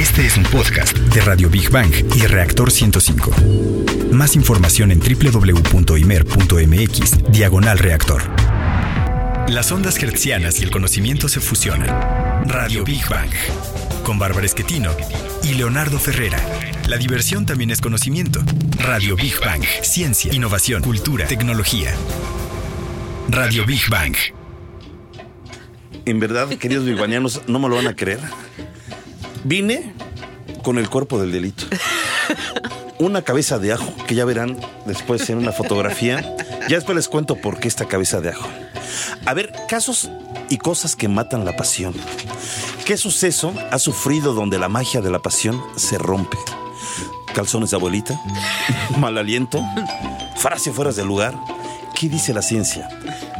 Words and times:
Este 0.00 0.24
es 0.24 0.36
un 0.38 0.44
podcast 0.44 0.96
de 0.96 1.20
Radio 1.20 1.50
Big 1.50 1.68
Bang 1.68 1.92
y 2.16 2.20
Reactor 2.26 2.70
105. 2.70 3.32
Más 4.12 4.34
información 4.34 4.92
en 4.92 4.98
www.imer.mx, 4.98 6.12
diagonal 7.30 7.78
reactor. 7.78 8.22
Las 9.50 9.70
ondas 9.70 10.02
hertzianas 10.02 10.58
y 10.60 10.64
el 10.64 10.70
conocimiento 10.70 11.28
se 11.28 11.40
fusionan. 11.40 11.90
Radio 12.48 12.82
Big 12.82 13.06
Bang. 13.10 13.28
Con 14.02 14.18
Bárbara 14.18 14.46
Esquetino 14.46 14.90
y 15.42 15.52
Leonardo 15.52 15.98
Ferrera. 15.98 16.40
La 16.88 16.96
diversión 16.96 17.44
también 17.44 17.70
es 17.70 17.82
conocimiento. 17.82 18.40
Radio 18.78 19.16
Big 19.16 19.38
Bang. 19.38 19.62
Ciencia, 19.82 20.34
innovación, 20.34 20.82
cultura, 20.82 21.26
tecnología. 21.26 21.92
Radio 23.28 23.66
Big 23.66 23.86
Bang. 23.90 24.16
En 26.06 26.18
verdad, 26.20 26.48
queridos 26.56 26.86
bigbanianos, 26.86 27.42
no 27.48 27.58
me 27.58 27.68
lo 27.68 27.76
van 27.76 27.88
a 27.88 27.94
creer. 27.94 28.20
Vine 29.44 29.94
con 30.62 30.78
el 30.78 30.88
cuerpo 30.88 31.20
del 31.20 31.32
delito. 31.32 31.64
Una 32.98 33.22
cabeza 33.22 33.58
de 33.58 33.72
ajo, 33.72 33.94
que 34.06 34.14
ya 34.14 34.24
verán 34.24 34.58
después 34.86 35.28
en 35.30 35.38
una 35.38 35.52
fotografía. 35.52 36.36
Ya 36.68 36.76
después 36.76 36.96
les 36.96 37.08
cuento 37.08 37.36
por 37.36 37.58
qué 37.58 37.68
esta 37.68 37.86
cabeza 37.86 38.20
de 38.20 38.30
ajo. 38.30 38.46
A 39.24 39.34
ver, 39.34 39.52
casos 39.68 40.10
y 40.50 40.58
cosas 40.58 40.96
que 40.96 41.08
matan 41.08 41.44
la 41.44 41.56
pasión. 41.56 41.94
¿Qué 42.84 42.96
suceso 42.96 43.54
ha 43.70 43.78
sufrido 43.78 44.34
donde 44.34 44.58
la 44.58 44.68
magia 44.68 45.00
de 45.00 45.10
la 45.10 45.20
pasión 45.20 45.62
se 45.76 45.96
rompe? 45.96 46.36
Calzones 47.34 47.70
de 47.70 47.76
abuelita, 47.76 48.20
mal 48.98 49.16
aliento, 49.16 49.64
frase 50.36 50.72
fuera 50.72 50.92
de 50.92 51.04
lugar. 51.04 51.34
¿Qué 51.98 52.08
dice 52.08 52.32
la 52.32 52.42
ciencia? 52.42 52.88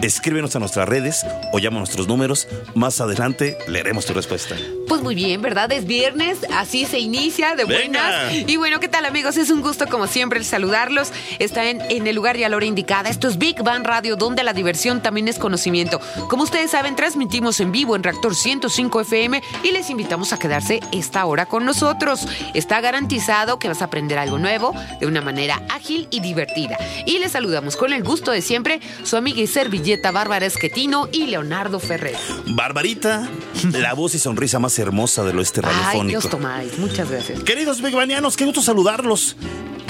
Escríbenos 0.02 0.54
a 0.56 0.58
nuestras 0.58 0.88
redes 0.88 1.26
o 1.52 1.58
llama 1.58 1.76
a 1.76 1.80
nuestros 1.80 2.08
números. 2.08 2.46
Más 2.74 3.00
adelante 3.00 3.56
leeremos 3.68 4.04
tu 4.04 4.12
respuesta. 4.12 4.54
Pues 4.86 5.02
muy 5.02 5.14
bien, 5.14 5.40
¿verdad? 5.40 5.70
Es 5.72 5.86
viernes, 5.86 6.38
así 6.52 6.84
se 6.84 6.98
inicia 6.98 7.54
de 7.54 7.64
buenas. 7.64 8.32
Venga. 8.32 8.50
Y 8.50 8.56
bueno, 8.56 8.80
¿qué 8.80 8.88
tal 8.88 9.04
amigos? 9.06 9.36
Es 9.36 9.50
un 9.50 9.62
gusto 9.62 9.86
como 9.86 10.06
siempre 10.06 10.38
el 10.38 10.44
saludarlos. 10.44 11.12
Está 11.38 11.70
en, 11.70 11.80
en 11.90 12.06
el 12.06 12.16
lugar 12.16 12.36
y 12.36 12.44
a 12.44 12.48
la 12.48 12.56
hora 12.56 12.66
indicada. 12.66 13.08
Esto 13.08 13.28
es 13.28 13.38
Big 13.38 13.62
Bang 13.62 13.84
Radio, 13.84 14.16
donde 14.16 14.42
la 14.42 14.52
diversión 14.52 15.02
también 15.02 15.28
es 15.28 15.38
conocimiento. 15.38 16.00
Como 16.28 16.42
ustedes 16.42 16.70
saben, 16.70 16.96
transmitimos 16.96 17.60
en 17.60 17.72
vivo 17.72 17.96
en 17.96 18.02
Reactor 18.02 18.34
105 18.34 19.00
FM 19.02 19.42
y 19.62 19.70
les 19.70 19.90
invitamos 19.90 20.32
a 20.32 20.38
quedarse 20.38 20.80
esta 20.92 21.24
hora 21.24 21.46
con 21.46 21.64
nosotros. 21.64 22.26
Está 22.54 22.80
garantizado 22.80 23.58
que 23.58 23.68
vas 23.68 23.82
a 23.82 23.86
aprender 23.86 24.18
algo 24.18 24.38
nuevo 24.38 24.74
de 24.98 25.06
una 25.06 25.20
manera 25.20 25.62
ágil 25.70 26.08
y 26.10 26.20
divertida. 26.20 26.76
Y 27.06 27.18
les 27.18 27.32
saludamos 27.32 27.76
con 27.76 27.92
el 27.92 28.02
gusto 28.02 28.32
de 28.32 28.39
siempre 28.42 28.80
su 29.04 29.16
amiga 29.16 29.40
y 29.40 29.46
servilleta 29.46 30.10
Bárbara 30.10 30.46
Esquetino 30.46 31.08
y 31.12 31.26
Leonardo 31.26 31.80
Ferrer. 31.80 32.16
Barbarita, 32.48 33.28
la 33.72 33.94
voz 33.94 34.14
y 34.14 34.18
sonrisa 34.18 34.58
más 34.58 34.78
hermosa 34.78 35.24
del 35.24 35.38
oeste 35.38 35.60
Ay, 35.64 35.70
radiofónico. 35.72 36.20
Dios 36.20 36.28
tomáis. 36.30 36.78
Muchas 36.78 37.10
gracias. 37.10 37.42
Queridos 37.42 37.80
bigbanianos, 37.82 38.36
qué 38.36 38.44
gusto 38.44 38.62
saludarlos. 38.62 39.36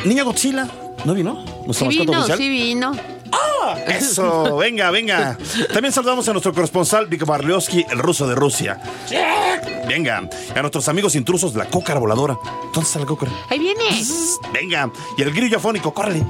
Niña 0.05 0.23
Godzilla, 0.25 0.69
¿no 1.05 1.15
vino? 1.15 1.45
¿Nuestra 1.67 1.91
Sí 1.91 1.99
vino, 1.99 2.13
oficial? 2.13 2.39
sí 2.39 2.49
vino. 2.49 2.93
Eso, 3.87 4.57
venga, 4.57 4.91
venga. 4.91 5.37
También 5.73 5.93
saludamos 5.93 6.27
a 6.29 6.33
nuestro 6.33 6.53
corresponsal 6.55 7.07
Vic 7.07 7.27
Barleowski, 7.27 7.85
el 7.91 7.99
ruso 7.99 8.27
de 8.27 8.35
Rusia. 8.35 8.81
Venga, 9.87 10.29
a 10.57 10.61
nuestros 10.63 10.89
amigos 10.89 11.15
intrusos 11.15 11.53
de 11.53 11.59
la 11.59 11.67
cócara 11.67 12.01
voladora. 12.01 12.39
¿Dónde 12.73 12.81
está 12.87 12.99
la 13.01 13.07
cócara? 13.07 13.31
Ahí 13.51 13.59
viene. 13.59 13.85
Venga, 14.53 14.91
y 15.19 15.23
el 15.23 15.31
grillo 15.33 15.59
afónico, 15.59 15.93
córrele. 15.93 16.25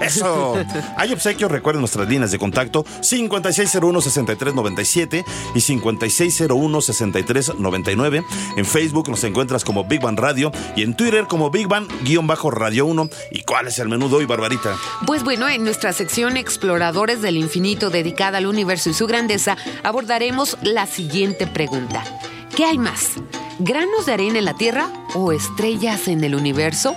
Eso. 0.00 0.54
Hay 0.96 1.12
obsequios, 1.12 1.50
recuerden 1.50 1.80
nuestras 1.80 2.08
líneas 2.08 2.30
de 2.30 2.38
contacto 2.38 2.84
5601-6397 3.00 5.24
y 5.54 5.58
5601-6399. 5.58 8.24
En 8.56 8.64
Facebook 8.64 9.08
nos 9.08 9.24
encuentras 9.24 9.64
como 9.64 9.84
Big 9.84 10.00
Bang 10.00 10.18
Radio 10.18 10.52
y 10.74 10.82
en 10.82 10.96
Twitter 10.96 11.26
como 11.26 11.50
Big 11.50 11.68
Bang-Radio 11.68 12.86
1. 12.86 13.08
¿Y 13.32 13.42
cuál 13.42 13.68
es 13.68 13.78
el 13.78 13.88
menú 13.88 14.08
de 14.08 14.16
hoy, 14.16 14.26
Barbarita? 14.26 14.76
Pues 15.06 15.24
bueno, 15.24 15.48
en 15.48 15.64
nuestra 15.64 15.92
sección 15.92 16.36
Exploradores 16.36 17.22
del 17.22 17.36
Infinito 17.36 17.90
dedicada 17.90 18.38
al 18.38 18.46
universo 18.46 18.90
y 18.90 18.94
su 18.94 19.06
grandeza, 19.06 19.56
abordaremos 19.82 20.58
la 20.62 20.86
siguiente 20.86 21.46
pregunta. 21.46 22.02
¿Qué 22.54 22.64
hay 22.64 22.78
más? 22.78 23.12
¿Granos 23.58 24.04
de 24.04 24.12
arena 24.12 24.38
en 24.38 24.44
la 24.44 24.54
Tierra 24.54 24.90
o 25.14 25.32
estrellas 25.32 26.08
en 26.08 26.22
el 26.24 26.34
universo? 26.34 26.94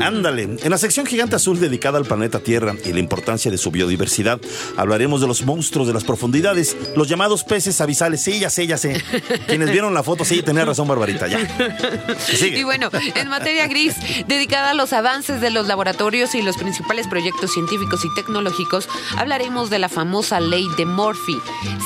Ándale, 0.00 0.42
en 0.60 0.70
la 0.70 0.78
sección 0.78 1.06
gigante 1.06 1.36
azul 1.36 1.60
dedicada 1.60 1.96
al 1.96 2.04
planeta 2.04 2.40
Tierra 2.40 2.74
y 2.84 2.92
la 2.92 2.98
importancia 2.98 3.52
de 3.52 3.58
su 3.58 3.70
biodiversidad, 3.70 4.40
hablaremos 4.76 5.20
de 5.20 5.28
los 5.28 5.44
monstruos 5.44 5.86
de 5.86 5.94
las 5.94 6.02
profundidades, 6.02 6.76
los 6.96 7.08
llamados 7.08 7.44
peces 7.44 7.80
abisales. 7.80 8.20
Sí, 8.20 8.40
ya 8.40 8.50
sé, 8.50 8.66
ya 8.66 8.78
sé. 8.78 9.00
Quienes 9.46 9.70
vieron 9.70 9.94
la 9.94 10.02
foto, 10.02 10.24
sí, 10.24 10.42
tenía 10.42 10.64
razón, 10.64 10.88
Barbarita, 10.88 11.28
ya. 11.28 11.38
Sigue. 12.18 12.58
Y 12.58 12.64
bueno, 12.64 12.90
en 13.14 13.28
materia 13.28 13.68
gris, 13.68 13.94
dedicada 14.26 14.70
a 14.70 14.74
los 14.74 14.92
avances 14.92 15.40
de 15.40 15.50
los 15.50 15.68
laboratorios 15.68 16.34
y 16.34 16.42
los 16.42 16.56
principales 16.56 17.06
proyectos 17.06 17.52
científicos 17.52 18.04
y 18.04 18.12
tecnológicos, 18.14 18.88
hablaremos 19.16 19.70
de 19.70 19.78
la 19.78 19.88
famosa 19.88 20.40
ley 20.40 20.66
de 20.76 20.84
Murphy. 20.84 21.38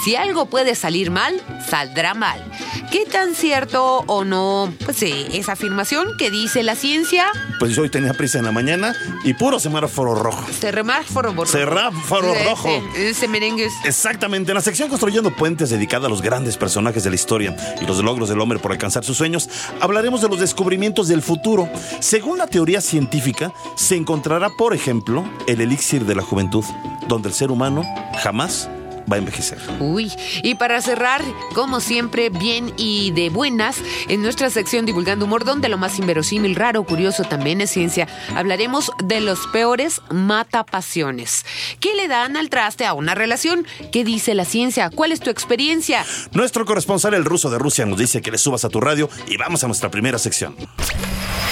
Si 0.05 0.17
algo 0.17 0.47
puede 0.47 0.75
salir 0.75 1.11
mal, 1.11 1.35
saldrá 1.69 2.15
mal. 2.15 2.43
¿Qué 2.91 3.05
tan 3.05 3.35
cierto 3.35 3.74
o 3.83 4.25
no? 4.25 4.73
Pues 4.85 4.97
sí, 4.97 5.27
esa 5.33 5.53
afirmación 5.53 6.07
que 6.19 6.31
dice 6.31 6.63
la 6.63 6.77
ciencia, 6.77 7.27
Pues 7.59 7.77
hoy 7.79 7.89
tenía 7.91 8.13
prisa 8.15 8.39
en 8.39 8.45
la 8.45 8.53
mañana 8.53 8.95
y 9.25 9.35
puro 9.35 9.59
semáforo 9.59 10.15
rojo. 10.15 10.45
semáforo 10.53 11.33
borroso. 11.35 11.59
Semáforo 11.59 12.35
rojo. 12.45 12.69
Ese 12.97 13.29
merengue 13.29 13.67
es- 13.67 13.73
Exactamente, 13.85 14.51
en 14.53 14.57
la 14.57 14.61
sección 14.63 14.89
Construyendo 14.89 15.31
Puentes 15.35 15.71
dedicada 15.71 16.07
a 16.07 16.11
los 16.11 16.23
grandes 16.23 16.57
personajes 16.57 17.05
de 17.05 17.11
la 17.11 17.17
historia 17.17 17.57
y 17.81 17.87
los 17.87 17.99
logros 18.03 18.29
del 18.29 18.41
hombre 18.41 18.59
por 18.59 18.73
alcanzar 18.73 19.05
sus 19.05 19.17
sueños, 19.17 19.49
hablaremos 19.81 20.21
de 20.23 20.29
los 20.29 20.39
descubrimientos 20.41 21.09
del 21.09 21.23
futuro. 21.23 21.69
Según 22.01 22.39
la 22.39 22.47
teoría 22.47 22.81
científica, 22.81 23.53
se 23.77 23.97
encontrará, 23.97 24.51
por 24.51 24.75
ejemplo, 24.75 25.25
el 25.47 25.61
elixir 25.61 26.05
de 26.05 26.15
la 26.15 26.23
juventud, 26.23 26.65
donde 27.09 27.29
el 27.29 27.35
ser 27.35 27.51
humano 27.51 27.83
jamás 28.23 28.69
va 29.11 29.17
a 29.17 29.19
envejecer. 29.19 29.59
Uy, 29.81 30.13
y 30.43 30.55
para 30.55 30.81
cerrar, 30.81 31.23
como 31.55 31.81
siempre, 31.81 32.31
bien 32.31 32.73
y 32.77 33.11
de 33.13 33.31
buenas, 33.31 33.77
en 34.09 34.23
nuestra 34.23 34.51
sección 34.51 34.87
Divulgando 34.87 35.25
Humor, 35.25 35.45
donde 35.45 35.69
lo 35.69 35.79
más 35.79 35.99
inverosímil, 35.99 36.57
raro, 36.57 36.85
curioso 36.85 37.25
también 37.25 37.61
es 37.61 37.71
ciencia, 37.71 38.09
hablaremos 38.35 38.91
de 39.05 39.21
los 39.21 39.47
peores 39.49 40.01
matapasiones. 40.11 41.45
¿Qué 41.81 41.95
le 41.95 42.09
dan 42.09 42.37
al 42.37 42.51
traste 42.51 42.87
a 42.87 42.95
una 42.95 43.15
relación? 43.15 43.67
¿Qué 43.93 44.05
dice 44.05 44.35
la 44.35 44.45
ciencia? 44.45 44.91
¿Cuál 44.91 45.13
es 45.13 45.21
tu 45.21 45.31
experiencia? 45.31 46.05
Nuestro 46.33 46.65
corresponsal, 46.65 47.15
el 47.15 47.25
ruso 47.25 47.51
de 47.51 47.59
Rusia, 47.59 47.87
nos 47.87 47.99
dice 47.99 48.23
que 48.23 48.31
le 48.31 48.39
subas 48.39 48.65
a 48.65 48.69
tu 48.69 48.81
radio 48.81 49.09
y 49.27 49.37
vamos 49.37 49.65
a 49.65 49.67
nuestra 49.67 49.91
primera 49.91 50.19
sección. 50.19 50.57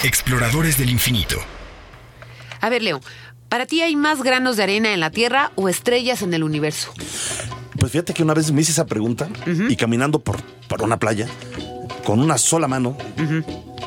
Exploradores 0.02 0.78
del 0.78 0.90
infinito. 0.90 1.36
A 2.60 2.68
ver, 2.68 2.82
Leo, 2.82 3.00
¿para 3.52 3.66
ti 3.66 3.82
hay 3.82 3.96
más 3.96 4.22
granos 4.22 4.56
de 4.56 4.62
arena 4.62 4.94
en 4.94 5.00
la 5.00 5.10
Tierra 5.10 5.52
o 5.56 5.68
estrellas 5.68 6.22
en 6.22 6.32
el 6.32 6.42
universo? 6.42 6.90
Pues 7.78 7.92
fíjate 7.92 8.14
que 8.14 8.22
una 8.22 8.32
vez 8.32 8.50
me 8.50 8.62
hice 8.62 8.72
esa 8.72 8.86
pregunta 8.86 9.28
y 9.68 9.76
caminando 9.76 10.20
por, 10.20 10.40
por 10.68 10.80
una 10.80 10.98
playa, 10.98 11.28
con 12.02 12.18
una 12.20 12.38
sola 12.38 12.66
mano, 12.66 12.96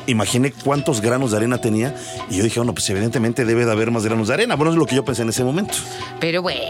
imaginé 0.06 0.52
cuántos 0.52 1.00
granos 1.00 1.30
de 1.30 1.38
arena 1.38 1.58
tenía 1.58 1.94
y 2.30 2.36
yo 2.36 2.44
dije, 2.44 2.60
bueno, 2.60 2.74
pues 2.74 2.88
evidentemente 2.90 3.44
debe 3.44 3.64
de 3.64 3.72
haber 3.72 3.90
más 3.90 4.04
granos 4.04 4.28
de 4.28 4.34
arena. 4.34 4.56
Bueno, 4.56 4.72
es 4.72 4.78
lo 4.78 4.86
que 4.86 4.94
yo 4.94 5.04
pensé 5.04 5.22
en 5.22 5.30
ese 5.30 5.44
momento. 5.44 5.74
Pero 6.20 6.42
bueno, 6.42 6.60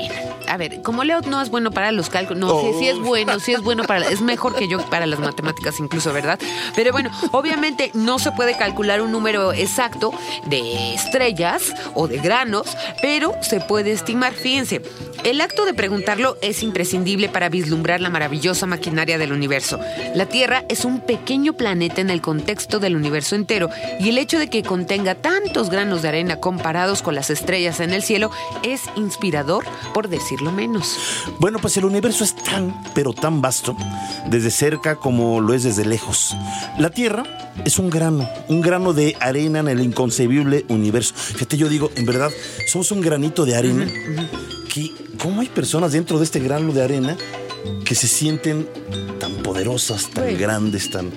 a 0.48 0.56
ver, 0.56 0.82
como 0.82 1.04
Leo 1.04 1.20
no 1.22 1.40
es 1.40 1.50
bueno 1.50 1.70
para 1.70 1.92
los 1.92 2.08
cálculos, 2.08 2.38
no, 2.38 2.60
sí, 2.60 2.78
sí 2.78 2.88
es 2.88 2.98
bueno, 2.98 3.38
sí 3.40 3.52
es 3.52 3.62
bueno 3.62 3.84
para, 3.84 4.08
es 4.08 4.20
mejor 4.20 4.54
que 4.54 4.68
yo 4.68 4.78
para 4.90 5.06
las 5.06 5.18
matemáticas 5.18 5.80
incluso, 5.80 6.12
¿verdad? 6.12 6.38
Pero 6.74 6.92
bueno, 6.92 7.10
obviamente 7.32 7.90
no 7.94 8.18
se 8.18 8.32
puede 8.32 8.56
calcular 8.56 9.00
un 9.00 9.12
número 9.12 9.52
exacto 9.52 10.12
de 10.46 10.94
estrellas 10.94 11.74
o 11.94 12.08
de 12.08 12.18
granos, 12.18 12.76
pero 13.02 13.34
se 13.42 13.60
puede 13.60 13.92
estimar, 13.92 14.32
fíjense. 14.32 14.82
El 15.24 15.40
acto 15.40 15.64
de 15.64 15.74
preguntarlo 15.74 16.36
es 16.40 16.62
imprescindible 16.62 17.28
para 17.28 17.48
vislumbrar 17.48 18.00
la 18.00 18.10
maravillosa 18.10 18.66
maquinaria 18.66 19.18
del 19.18 19.32
universo. 19.32 19.80
La 20.14 20.26
Tierra 20.26 20.64
es 20.68 20.84
un 20.84 21.00
pequeño 21.00 21.54
planeta 21.54 22.00
en 22.00 22.10
el 22.10 22.20
contexto 22.20 22.78
del 22.78 22.94
universo 22.94 23.15
entero 23.34 23.70
y 24.00 24.08
el 24.08 24.18
hecho 24.18 24.38
de 24.38 24.48
que 24.48 24.62
contenga 24.62 25.14
tantos 25.14 25.70
granos 25.70 26.02
de 26.02 26.08
arena 26.08 26.40
comparados 26.40 27.02
con 27.02 27.14
las 27.14 27.30
estrellas 27.30 27.80
en 27.80 27.92
el 27.92 28.02
cielo 28.02 28.30
es 28.62 28.82
inspirador, 28.96 29.64
por 29.94 30.08
decirlo 30.08 30.52
menos. 30.52 30.96
Bueno, 31.38 31.58
pues 31.58 31.76
el 31.76 31.84
universo 31.84 32.24
es 32.24 32.34
tan, 32.36 32.74
pero 32.94 33.12
tan 33.12 33.40
vasto, 33.40 33.76
desde 34.28 34.50
cerca 34.50 34.96
como 34.96 35.40
lo 35.40 35.54
es 35.54 35.62
desde 35.62 35.84
lejos. 35.84 36.36
La 36.78 36.90
Tierra 36.90 37.24
es 37.64 37.78
un 37.78 37.90
grano, 37.90 38.28
un 38.48 38.60
grano 38.60 38.92
de 38.92 39.16
arena 39.20 39.60
en 39.60 39.68
el 39.68 39.80
inconcebible 39.80 40.64
universo. 40.68 41.14
Fíjate, 41.14 41.56
yo 41.56 41.68
digo, 41.68 41.90
en 41.96 42.06
verdad, 42.06 42.30
somos 42.66 42.90
un 42.92 43.00
granito 43.00 43.44
de 43.44 43.56
arena. 43.56 43.86
Que, 44.72 44.92
¿Cómo 45.18 45.40
hay 45.40 45.48
personas 45.48 45.92
dentro 45.92 46.18
de 46.18 46.24
este 46.24 46.40
grano 46.40 46.72
de 46.72 46.82
arena 46.82 47.16
que 47.84 47.94
se 47.94 48.06
sienten 48.08 48.68
tan 49.18 49.32
poderosas, 49.36 50.10
tan 50.10 50.24
Bueno. 50.24 50.38
grandes, 50.38 50.90
tan... 50.90 51.10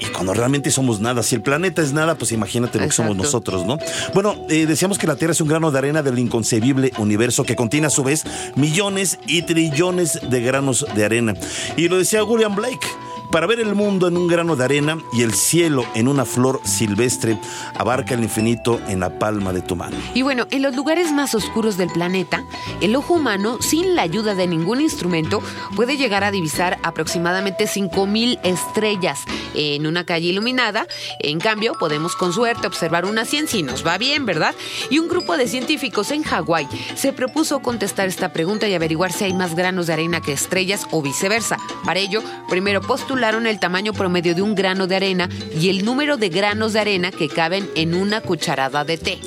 Y 0.00 0.04
cuando 0.06 0.34
realmente 0.34 0.70
somos 0.70 1.00
nada, 1.00 1.22
si 1.22 1.34
el 1.34 1.42
planeta 1.42 1.82
es 1.82 1.92
nada, 1.92 2.16
pues 2.16 2.32
imagínate 2.32 2.78
lo 2.78 2.86
que 2.86 2.92
somos 2.92 3.16
nosotros, 3.16 3.66
¿no? 3.66 3.78
Bueno, 4.14 4.36
eh, 4.48 4.66
decíamos 4.66 4.98
que 4.98 5.06
la 5.06 5.16
Tierra 5.16 5.32
es 5.32 5.40
un 5.40 5.48
grano 5.48 5.70
de 5.70 5.78
arena 5.78 6.02
del 6.02 6.18
inconcebible 6.18 6.92
universo 6.98 7.44
que 7.44 7.56
contiene 7.56 7.86
a 7.86 7.90
su 7.90 8.02
vez 8.04 8.24
millones 8.56 9.18
y 9.26 9.42
trillones 9.42 10.20
de 10.28 10.40
granos 10.40 10.86
de 10.94 11.04
arena. 11.04 11.34
Y 11.76 11.88
lo 11.88 11.98
decía 11.98 12.24
William 12.24 12.54
Blake, 12.54 12.86
Para 13.30 13.46
ver 13.46 13.60
el 13.60 13.74
mundo 13.74 14.08
en 14.08 14.16
un 14.16 14.26
grano 14.26 14.56
de 14.56 14.64
arena 14.64 14.98
y 15.12 15.20
el 15.20 15.34
cielo 15.34 15.84
en 15.94 16.08
una 16.08 16.24
flor 16.24 16.62
silvestre, 16.64 17.38
abarca 17.74 18.14
el 18.14 18.22
infinito 18.22 18.80
en 18.88 19.00
la 19.00 19.18
palma 19.18 19.52
de 19.52 19.60
tu 19.60 19.76
mano. 19.76 19.98
Y 20.14 20.22
bueno, 20.22 20.46
en 20.50 20.62
los 20.62 20.74
lugares 20.74 21.12
más 21.12 21.34
oscuros 21.34 21.76
del 21.76 21.90
planeta, 21.90 22.42
el 22.80 22.96
ojo 22.96 23.14
humano, 23.14 23.58
sin 23.60 23.94
la 23.94 24.02
ayuda 24.02 24.34
de 24.34 24.46
ningún 24.46 24.80
instrumento, 24.80 25.42
puede 25.76 25.98
llegar 25.98 26.24
a 26.24 26.30
divisar 26.30 26.78
aproximadamente 26.82 27.66
5.000 27.66 28.40
estrellas 28.44 29.20
en 29.54 29.86
una 29.86 30.04
calle 30.04 30.28
iluminada. 30.28 30.86
En 31.18 31.38
cambio, 31.38 31.74
podemos 31.78 32.16
con 32.16 32.32
suerte 32.32 32.66
observar 32.66 33.04
una 33.04 33.26
100 33.26 33.48
si 33.48 33.62
nos 33.62 33.86
va 33.86 33.98
bien, 33.98 34.24
¿verdad? 34.24 34.54
Y 34.88 35.00
un 35.00 35.08
grupo 35.08 35.36
de 35.36 35.48
científicos 35.48 36.12
en 36.12 36.22
Hawái 36.22 36.66
se 36.94 37.12
propuso 37.12 37.60
contestar 37.60 38.08
esta 38.08 38.32
pregunta 38.32 38.66
y 38.68 38.74
averiguar 38.74 39.12
si 39.12 39.24
hay 39.24 39.34
más 39.34 39.54
granos 39.54 39.86
de 39.86 39.92
arena 39.92 40.22
que 40.22 40.32
estrellas 40.32 40.86
o 40.92 41.02
viceversa. 41.02 41.58
Para 41.84 42.00
ello, 42.00 42.22
primero 42.48 42.80
postularon 42.80 43.17
el 43.18 43.58
tamaño 43.58 43.92
promedio 43.92 44.34
de 44.34 44.42
un 44.42 44.54
grano 44.54 44.86
de 44.86 44.94
arena 44.94 45.28
y 45.60 45.70
el 45.70 45.84
número 45.84 46.16
de 46.16 46.28
granos 46.28 46.72
de 46.72 46.80
arena 46.80 47.10
que 47.10 47.28
caben 47.28 47.68
en 47.74 47.94
una 47.94 48.20
cucharada 48.20 48.84
de 48.84 48.96
té. 48.96 49.18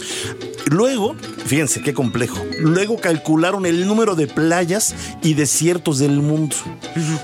Luego, 0.68 1.16
fíjense 1.46 1.82
qué 1.82 1.94
complejo. 1.94 2.42
Luego 2.60 2.98
calcularon 2.98 3.66
el 3.66 3.86
número 3.86 4.16
de 4.16 4.28
playas 4.28 4.96
y 5.22 5.34
desiertos 5.34 6.00
del 6.00 6.22
mundo. 6.22 6.56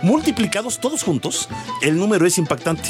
Multiplicados 0.04 0.82
todos 0.82 1.04
juntos, 1.04 1.48
el 1.82 1.98
número 1.98 2.26
es 2.28 2.38
impactante. 2.38 2.90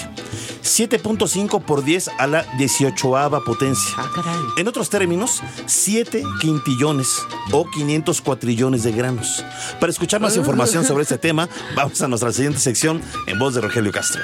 7.5 0.64 1.64
por 1.64 1.84
10 1.84 2.10
a 2.18 2.28
la 2.28 2.44
18 2.58 3.42
potencia. 3.46 3.96
Ah, 3.98 4.10
caray. 4.14 4.38
En 4.58 4.68
otros 4.68 4.90
términos, 4.90 5.42
7 5.66 6.24
quintillones 6.42 7.08
o 7.52 7.70
500 7.70 8.22
cuatrillones 8.22 8.84
de 8.84 8.92
granos. 8.92 9.46
Para 9.80 9.92
escuchar 9.92 10.20
más 10.20 10.36
información 10.38 10.84
sobre 10.84 11.04
este 11.04 11.18
tema, 11.18 11.48
vamos 11.76 12.02
a 12.02 12.08
nuestra 12.08 12.32
siguiente 12.34 12.60
sección 12.60 13.02
en 13.28 13.40
voz 13.40 13.56
de 13.56 13.62
Castro. 13.70 14.24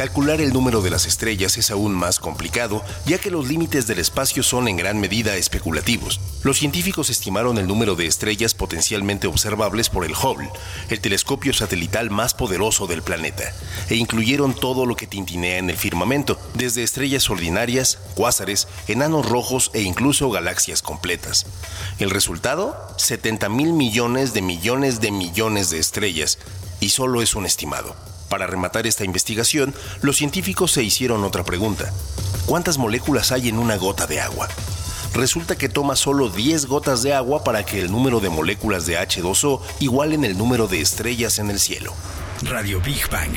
Calcular 0.00 0.40
el 0.40 0.54
número 0.54 0.80
de 0.80 0.88
las 0.88 1.04
estrellas 1.04 1.58
es 1.58 1.70
aún 1.70 1.92
más 1.92 2.18
complicado, 2.18 2.82
ya 3.04 3.18
que 3.18 3.30
los 3.30 3.46
límites 3.46 3.86
del 3.86 3.98
espacio 3.98 4.42
son 4.42 4.66
en 4.66 4.78
gran 4.78 4.98
medida 4.98 5.36
especulativos. 5.36 6.20
Los 6.42 6.56
científicos 6.56 7.10
estimaron 7.10 7.58
el 7.58 7.66
número 7.66 7.96
de 7.96 8.06
estrellas 8.06 8.54
potencialmente 8.54 9.26
observables 9.26 9.90
por 9.90 10.06
el 10.06 10.12
Hubble, 10.12 10.48
el 10.88 11.00
telescopio 11.00 11.52
satelital 11.52 12.08
más 12.08 12.32
poderoso 12.32 12.86
del 12.86 13.02
planeta, 13.02 13.52
e 13.90 13.96
incluyeron 13.96 14.54
todo 14.54 14.86
lo 14.86 14.96
que 14.96 15.06
tintinea 15.06 15.58
en 15.58 15.68
el 15.68 15.76
firmamento, 15.76 16.40
desde 16.54 16.82
estrellas 16.82 17.28
ordinarias, 17.28 17.98
cuásares, 18.14 18.68
enanos 18.88 19.28
rojos 19.28 19.70
e 19.74 19.82
incluso 19.82 20.30
galaxias 20.30 20.80
completas. 20.80 21.44
El 21.98 22.08
resultado, 22.08 22.74
70 22.96 23.50
mil 23.50 23.74
millones 23.74 24.32
de 24.32 24.40
millones 24.40 25.02
de 25.02 25.10
millones 25.10 25.68
de 25.68 25.78
estrellas, 25.78 26.38
y 26.80 26.88
solo 26.88 27.22
es 27.22 27.34
un 27.34 27.46
estimado. 27.46 27.94
Para 28.28 28.46
rematar 28.46 28.86
esta 28.86 29.04
investigación, 29.04 29.74
los 30.02 30.16
científicos 30.16 30.72
se 30.72 30.82
hicieron 30.82 31.24
otra 31.24 31.44
pregunta. 31.44 31.92
¿Cuántas 32.46 32.78
moléculas 32.78 33.32
hay 33.32 33.48
en 33.48 33.58
una 33.58 33.76
gota 33.76 34.06
de 34.06 34.20
agua? 34.20 34.48
Resulta 35.14 35.58
que 35.58 35.68
toma 35.68 35.96
solo 35.96 36.28
10 36.28 36.66
gotas 36.66 37.02
de 37.02 37.12
agua 37.12 37.42
para 37.42 37.64
que 37.64 37.80
el 37.80 37.90
número 37.90 38.20
de 38.20 38.30
moléculas 38.30 38.86
de 38.86 38.96
H2O 38.96 39.60
igualen 39.80 40.24
el 40.24 40.38
número 40.38 40.68
de 40.68 40.80
estrellas 40.80 41.38
en 41.38 41.50
el 41.50 41.58
cielo. 41.58 41.92
Radio 42.42 42.80
Big 42.80 43.08
Bang. 43.10 43.34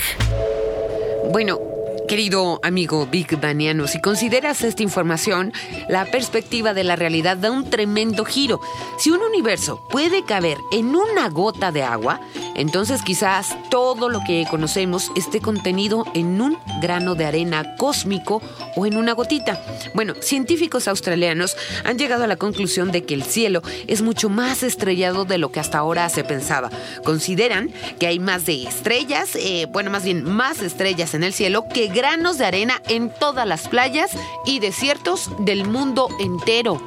Bueno, 1.32 1.60
querido 2.08 2.60
amigo 2.64 3.08
Big 3.08 3.40
Baniano, 3.40 3.88
si 3.88 4.00
consideras 4.00 4.62
esta 4.62 4.84
información, 4.84 5.52
la 5.90 6.06
perspectiva 6.06 6.74
de 6.74 6.84
la 6.84 6.96
realidad 6.96 7.38
da 7.38 7.50
un 7.50 7.70
tremendo 7.70 8.24
giro. 8.24 8.62
Si 9.00 9.10
un 9.10 9.22
universo 9.22 9.84
puede 9.90 10.24
caber 10.24 10.60
en 10.72 10.96
una 10.96 11.28
gota 11.30 11.72
de 11.72 11.84
agua, 11.84 12.22
entonces 12.56 13.02
quizás 13.02 13.56
todo 13.70 14.10
lo 14.10 14.20
que 14.26 14.46
conocemos 14.50 15.12
esté 15.16 15.40
contenido 15.40 16.06
en 16.14 16.40
un 16.42 16.58
grano 16.82 17.16
de 17.16 17.26
arena 17.26 17.76
cósmico 17.78 18.42
o 18.76 18.86
en 18.86 18.98
una 18.98 19.14
gotita. 19.14 19.62
Bueno, 19.94 20.14
científicos 20.22 20.88
australianos 20.88 21.56
han 21.84 21.98
llegado 21.98 22.24
a 22.24 22.28
la 22.28 22.36
conclusión 22.36 22.92
de 22.92 23.04
que 23.04 23.14
el 23.14 23.24
cielo 23.24 23.62
es 23.88 24.02
mucho 24.02 24.30
más 24.30 24.64
estrellado 24.64 25.26
de 25.26 25.38
lo 25.38 25.52
que 25.52 25.60
hasta 25.60 25.80
ahora 25.80 26.08
se 26.10 26.24
pensaba. 26.24 26.70
Consideran 27.04 27.72
que 28.00 28.08
hay 28.08 28.20
más 28.20 28.46
de 28.46 28.64
estrellas, 28.64 29.36
eh, 29.36 29.68
bueno, 29.72 29.92
más 29.92 30.04
bien 30.04 30.24
más 30.24 30.62
estrellas 30.62 31.14
en 31.14 31.24
el 31.24 31.34
cielo 31.34 31.66
que 31.74 31.88
granos 31.88 32.38
de 32.38 32.46
arena 32.46 32.82
en 32.88 33.12
todas 33.20 33.48
las 33.48 33.68
playas 33.68 34.12
y 34.46 34.60
desiertos 34.60 35.30
del 35.40 35.66
mundo 35.68 36.08
entero. 36.20 36.82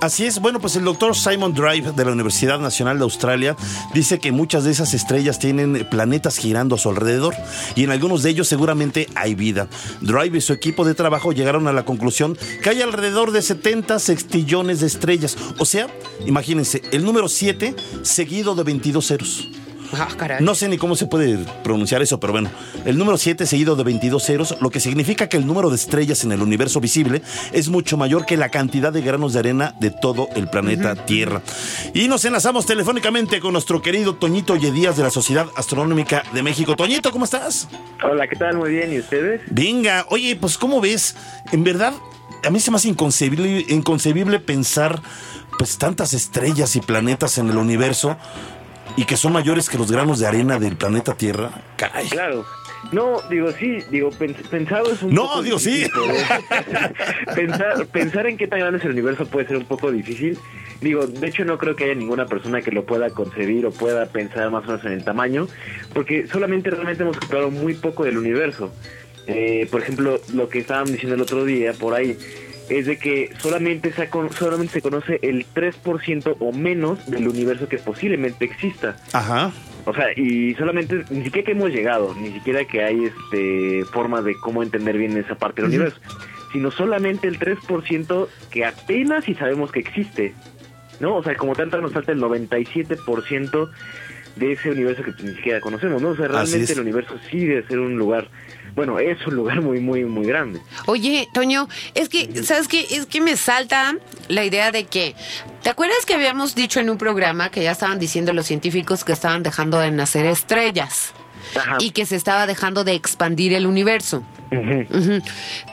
Así 0.00 0.26
es, 0.26 0.40
bueno, 0.40 0.60
pues 0.60 0.76
el 0.76 0.84
doctor 0.84 1.16
Simon 1.16 1.54
Drive 1.54 1.92
de 1.92 2.04
la 2.04 2.12
Universidad 2.12 2.58
Nacional 2.58 2.98
de 2.98 3.04
Australia 3.04 3.56
dice 3.94 4.18
que 4.18 4.32
muchas 4.32 4.64
de 4.64 4.70
esas 4.70 4.92
estrellas 4.92 5.03
tienen 5.38 5.86
planetas 5.90 6.38
girando 6.38 6.74
a 6.74 6.78
su 6.78 6.88
alrededor 6.88 7.34
y 7.74 7.84
en 7.84 7.90
algunos 7.90 8.22
de 8.22 8.30
ellos 8.30 8.48
seguramente 8.48 9.08
hay 9.14 9.34
vida. 9.34 9.68
Drive 10.00 10.38
y 10.38 10.40
su 10.40 10.52
equipo 10.52 10.84
de 10.84 10.94
trabajo 10.94 11.32
llegaron 11.32 11.68
a 11.68 11.72
la 11.72 11.84
conclusión 11.84 12.36
que 12.62 12.70
hay 12.70 12.82
alrededor 12.82 13.30
de 13.32 13.42
70 13.42 13.98
sextillones 13.98 14.80
de 14.80 14.86
estrellas. 14.86 15.36
O 15.58 15.64
sea, 15.64 15.88
imagínense, 16.26 16.82
el 16.92 17.04
número 17.04 17.28
7 17.28 17.74
seguido 18.02 18.54
de 18.54 18.62
22 18.64 19.06
ceros. 19.06 19.48
Ah, 19.98 20.08
caray. 20.16 20.42
No 20.42 20.54
sé 20.54 20.68
ni 20.68 20.78
cómo 20.78 20.96
se 20.96 21.06
puede 21.06 21.38
pronunciar 21.62 22.02
eso, 22.02 22.20
pero 22.20 22.32
bueno, 22.32 22.50
el 22.84 22.98
número 22.98 23.18
7 23.18 23.46
seguido 23.46 23.76
de 23.76 23.84
22 23.84 24.22
ceros, 24.22 24.56
lo 24.60 24.70
que 24.70 24.80
significa 24.80 25.28
que 25.28 25.36
el 25.36 25.46
número 25.46 25.70
de 25.70 25.76
estrellas 25.76 26.24
en 26.24 26.32
el 26.32 26.42
universo 26.42 26.80
visible 26.80 27.22
es 27.52 27.68
mucho 27.68 27.96
mayor 27.96 28.26
que 28.26 28.36
la 28.36 28.48
cantidad 28.48 28.92
de 28.92 29.02
granos 29.02 29.32
de 29.32 29.38
arena 29.38 29.74
de 29.80 29.90
todo 29.90 30.28
el 30.36 30.48
planeta 30.48 30.94
Tierra. 30.94 31.42
Y 31.92 32.08
nos 32.08 32.24
enlazamos 32.24 32.66
telefónicamente 32.66 33.40
con 33.40 33.52
nuestro 33.52 33.82
querido 33.82 34.14
Toñito 34.14 34.56
Yedías 34.56 34.96
de 34.96 35.02
la 35.02 35.10
Sociedad 35.10 35.46
Astronómica 35.56 36.24
de 36.32 36.42
México. 36.42 36.76
Toñito, 36.76 37.10
¿cómo 37.10 37.24
estás? 37.24 37.68
Hola, 38.02 38.26
¿qué 38.28 38.36
tal? 38.36 38.56
Muy 38.56 38.70
bien, 38.70 38.92
¿y 38.92 38.98
ustedes? 38.98 39.42
Venga, 39.50 40.06
oye, 40.10 40.36
pues 40.36 40.58
¿cómo 40.58 40.80
ves? 40.80 41.16
En 41.52 41.64
verdad, 41.64 41.94
a 42.44 42.50
mí 42.50 42.60
se 42.60 42.70
me 42.70 42.76
hace 42.76 42.88
inconcebible, 42.88 43.64
inconcebible 43.68 44.38
pensar 44.40 45.00
pues 45.58 45.78
tantas 45.78 46.14
estrellas 46.14 46.76
y 46.76 46.80
planetas 46.80 47.38
en 47.38 47.48
el 47.48 47.56
universo 47.56 48.16
y 48.96 49.04
que 49.04 49.16
son 49.16 49.32
mayores 49.32 49.68
que 49.68 49.78
los 49.78 49.90
granos 49.90 50.18
de 50.20 50.26
arena 50.26 50.58
del 50.58 50.76
planeta 50.76 51.14
Tierra. 51.14 51.50
Caray. 51.76 52.08
Claro. 52.08 52.44
No, 52.92 53.20
digo, 53.30 53.50
sí, 53.52 53.78
digo, 53.90 54.10
pens- 54.10 54.46
pensado 54.50 54.92
es 54.92 55.02
un 55.02 55.14
No, 55.14 55.22
poco 55.22 55.42
digo, 55.42 55.58
sí. 55.58 55.84
difícil, 55.84 55.92
pensar, 57.34 57.86
pensar 57.86 58.26
en 58.26 58.36
qué 58.36 58.46
tan 58.46 58.60
grande 58.60 58.78
es 58.78 58.84
el 58.84 58.90
universo 58.92 59.26
puede 59.26 59.46
ser 59.46 59.56
un 59.56 59.64
poco 59.64 59.90
difícil. 59.90 60.38
Digo, 60.80 61.06
de 61.06 61.26
hecho 61.26 61.44
no 61.44 61.56
creo 61.56 61.74
que 61.76 61.84
haya 61.84 61.94
ninguna 61.94 62.26
persona 62.26 62.60
que 62.60 62.70
lo 62.72 62.84
pueda 62.84 63.08
concebir 63.10 63.64
o 63.66 63.70
pueda 63.70 64.06
pensar 64.06 64.50
más 64.50 64.64
o 64.64 64.68
menos 64.68 64.84
en 64.84 64.92
el 64.92 65.04
tamaño, 65.04 65.48
porque 65.94 66.26
solamente 66.26 66.70
realmente 66.70 67.02
hemos 67.02 67.16
explorado 67.16 67.50
muy 67.50 67.74
poco 67.74 68.04
del 68.04 68.18
universo. 68.18 68.72
Eh, 69.26 69.66
por 69.70 69.80
ejemplo, 69.80 70.20
lo 70.34 70.48
que 70.50 70.58
estaban 70.58 70.84
diciendo 70.84 71.14
el 71.14 71.22
otro 71.22 71.44
día 71.46 71.72
por 71.72 71.94
ahí 71.94 72.18
es 72.68 72.86
de 72.86 72.98
que 72.98 73.30
solamente 73.38 73.92
se, 73.92 74.08
solamente 74.36 74.74
se 74.74 74.82
conoce 74.82 75.18
el 75.22 75.46
3% 75.54 76.36
o 76.38 76.52
menos 76.52 77.06
del 77.10 77.28
universo 77.28 77.68
que 77.68 77.78
posiblemente 77.78 78.44
exista. 78.44 78.96
Ajá. 79.12 79.52
O 79.86 79.94
sea, 79.94 80.06
y 80.16 80.54
solamente, 80.54 81.04
ni 81.10 81.24
siquiera 81.24 81.44
que 81.44 81.52
hemos 81.52 81.70
llegado, 81.70 82.14
ni 82.14 82.32
siquiera 82.32 82.64
que 82.64 82.82
hay 82.82 83.04
este 83.04 83.84
forma 83.92 84.22
de 84.22 84.34
cómo 84.40 84.62
entender 84.62 84.96
bien 84.96 85.16
esa 85.16 85.34
parte 85.34 85.60
del 85.60 85.70
universo, 85.70 86.00
sino 86.52 86.70
solamente 86.70 87.28
el 87.28 87.38
3% 87.38 88.28
que 88.50 88.64
apenas 88.64 89.24
si 89.24 89.34
sabemos 89.34 89.70
que 89.70 89.80
existe, 89.80 90.32
¿no? 91.00 91.16
O 91.16 91.22
sea, 91.22 91.36
como 91.36 91.54
tanto 91.54 91.80
nos 91.82 91.92
falta 91.92 92.12
el 92.12 92.20
97% 92.20 93.70
de 94.36 94.52
ese 94.52 94.70
universo 94.70 95.02
que 95.02 95.12
ni 95.22 95.34
siquiera 95.34 95.60
conocemos, 95.60 96.00
¿no? 96.00 96.10
O 96.10 96.16
sea, 96.16 96.28
realmente 96.28 96.72
el 96.72 96.80
universo 96.80 97.16
sí 97.30 97.44
debe 97.44 97.66
ser 97.66 97.78
un 97.78 97.96
lugar, 97.96 98.28
bueno, 98.74 98.98
es 98.98 99.24
un 99.26 99.36
lugar 99.36 99.60
muy, 99.60 99.80
muy, 99.80 100.04
muy 100.04 100.26
grande. 100.26 100.60
Oye, 100.86 101.28
Toño, 101.32 101.68
es 101.94 102.08
que, 102.08 102.42
¿sabes 102.42 102.68
qué? 102.68 102.86
Es 102.90 103.06
que 103.06 103.20
me 103.20 103.36
salta 103.36 103.96
la 104.28 104.44
idea 104.44 104.72
de 104.72 104.84
que, 104.84 105.14
¿te 105.62 105.70
acuerdas 105.70 106.04
que 106.06 106.14
habíamos 106.14 106.54
dicho 106.54 106.80
en 106.80 106.90
un 106.90 106.98
programa 106.98 107.50
que 107.50 107.62
ya 107.62 107.70
estaban 107.70 107.98
diciendo 107.98 108.32
los 108.32 108.46
científicos 108.46 109.04
que 109.04 109.12
estaban 109.12 109.42
dejando 109.42 109.78
de 109.78 109.90
nacer 109.90 110.26
estrellas? 110.26 111.12
Ajá. 111.56 111.76
Y 111.78 111.90
que 111.90 112.04
se 112.04 112.16
estaba 112.16 112.46
dejando 112.46 112.84
de 112.84 112.94
expandir 112.94 113.52
el 113.52 113.66
universo. 113.66 114.24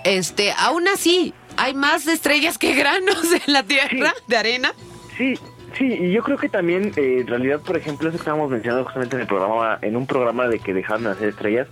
Este, 0.03 0.53
aún 0.57 0.87
así, 0.87 1.33
hay 1.57 1.73
más 1.73 2.07
estrellas 2.07 2.57
que 2.57 2.75
granos 2.75 3.23
en 3.45 3.53
la 3.53 3.63
Tierra 3.63 4.13
de 4.27 4.37
arena. 4.37 4.73
Sí, 5.17 5.35
sí, 5.77 5.85
y 5.85 6.11
yo 6.11 6.23
creo 6.23 6.37
que 6.37 6.49
también, 6.49 6.91
eh, 6.95 7.19
en 7.21 7.27
realidad, 7.27 7.61
por 7.61 7.77
ejemplo, 7.77 8.09
eso 8.09 8.17
que 8.17 8.21
estábamos 8.21 8.49
mencionando 8.49 8.85
justamente 8.85 9.15
en 9.15 9.21
el 9.21 9.27
programa, 9.27 9.79
en 9.81 9.95
un 9.95 10.05
programa 10.05 10.47
de 10.47 10.59
que 10.59 10.73
dejaron 10.73 11.03
de 11.03 11.11
hacer 11.11 11.29
estrellas, 11.29 11.67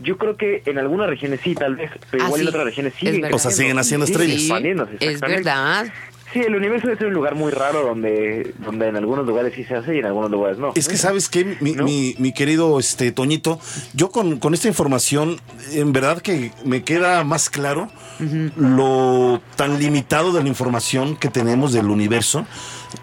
yo 0.00 0.18
creo 0.18 0.36
que 0.36 0.62
en 0.66 0.78
algunas 0.78 1.08
regiones 1.08 1.40
sí, 1.42 1.54
tal 1.54 1.76
vez, 1.76 1.90
pero 2.10 2.24
Ah, 2.24 2.26
igual 2.26 2.40
en 2.40 2.46
sí, 2.46 2.48
otras 2.50 2.64
regiones 2.64 2.92
verdad. 3.00 3.34
O 3.34 3.38
sea, 3.38 3.50
siguen 3.50 3.78
haciendo 3.78 4.06
Sí, 4.06 4.12
estrellas. 4.12 4.40
expandiéndose, 4.40 4.96
es 5.00 5.20
verdad. 5.20 5.86
Sí, 6.32 6.40
el 6.40 6.54
universo 6.56 6.90
es 6.90 6.98
un 7.02 7.12
lugar 7.12 7.34
muy 7.34 7.52
raro 7.52 7.82
donde, 7.82 8.54
donde 8.64 8.88
en 8.88 8.96
algunos 8.96 9.26
lugares 9.26 9.52
sí 9.54 9.64
se 9.64 9.74
hace 9.74 9.96
y 9.96 9.98
en 9.98 10.06
algunos 10.06 10.30
lugares 10.30 10.56
no. 10.56 10.72
Es 10.74 10.88
que 10.88 10.96
sabes 10.96 11.28
que 11.28 11.58
mi, 11.60 11.72
¿No? 11.72 11.84
mi- 11.84 12.14
mi 12.18 12.32
querido 12.32 12.78
este 12.78 13.12
Toñito, 13.12 13.60
yo 13.92 14.10
con, 14.10 14.38
con 14.38 14.54
esta 14.54 14.66
información, 14.66 15.38
en 15.72 15.92
verdad 15.92 16.22
que 16.22 16.50
me 16.64 16.84
queda 16.84 17.22
más 17.24 17.50
claro 17.50 17.90
lo 18.56 19.40
tan 19.56 19.78
limitado 19.78 20.32
de 20.32 20.42
la 20.42 20.48
información 20.48 21.16
que 21.16 21.28
tenemos 21.28 21.72
del 21.72 21.86
universo. 21.86 22.46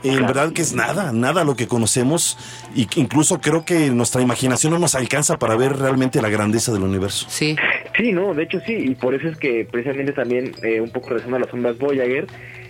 En 0.04 0.22
verdad 0.28 0.54
que 0.54 0.62
es 0.62 0.74
nada, 0.74 1.12
nada 1.12 1.44
lo 1.44 1.56
que 1.56 1.68
conocemos 1.68 2.38
y 2.76 2.86
que 2.86 3.00
incluso 3.00 3.42
creo 3.42 3.66
que 3.66 3.90
nuestra 3.90 4.22
imaginación 4.22 4.74
no 4.74 4.80
nos 4.80 4.96
alcanza 4.96 5.40
para 5.40 5.56
ver 5.56 5.78
realmente 5.78 6.22
la 6.22 6.30
grandeza 6.30 6.72
del 6.72 6.84
universo. 6.84 7.26
Sí. 7.30 7.56
Sí, 8.00 8.14
no, 8.14 8.34
de 8.34 8.44
hecho 8.44 8.62
sí, 8.66 8.74
y 8.74 8.96
por 8.96 9.14
eso 9.14 9.28
es 9.28 9.38
que 9.38 9.68
precisamente 9.70 10.14
también 10.14 10.54
eh, 10.64 10.80
un 10.80 10.90
poco 10.90 11.10
relacionado 11.10 11.44
a 11.44 11.46
las 11.46 11.54
ondas 11.54 11.78
Voyager, 11.78 12.28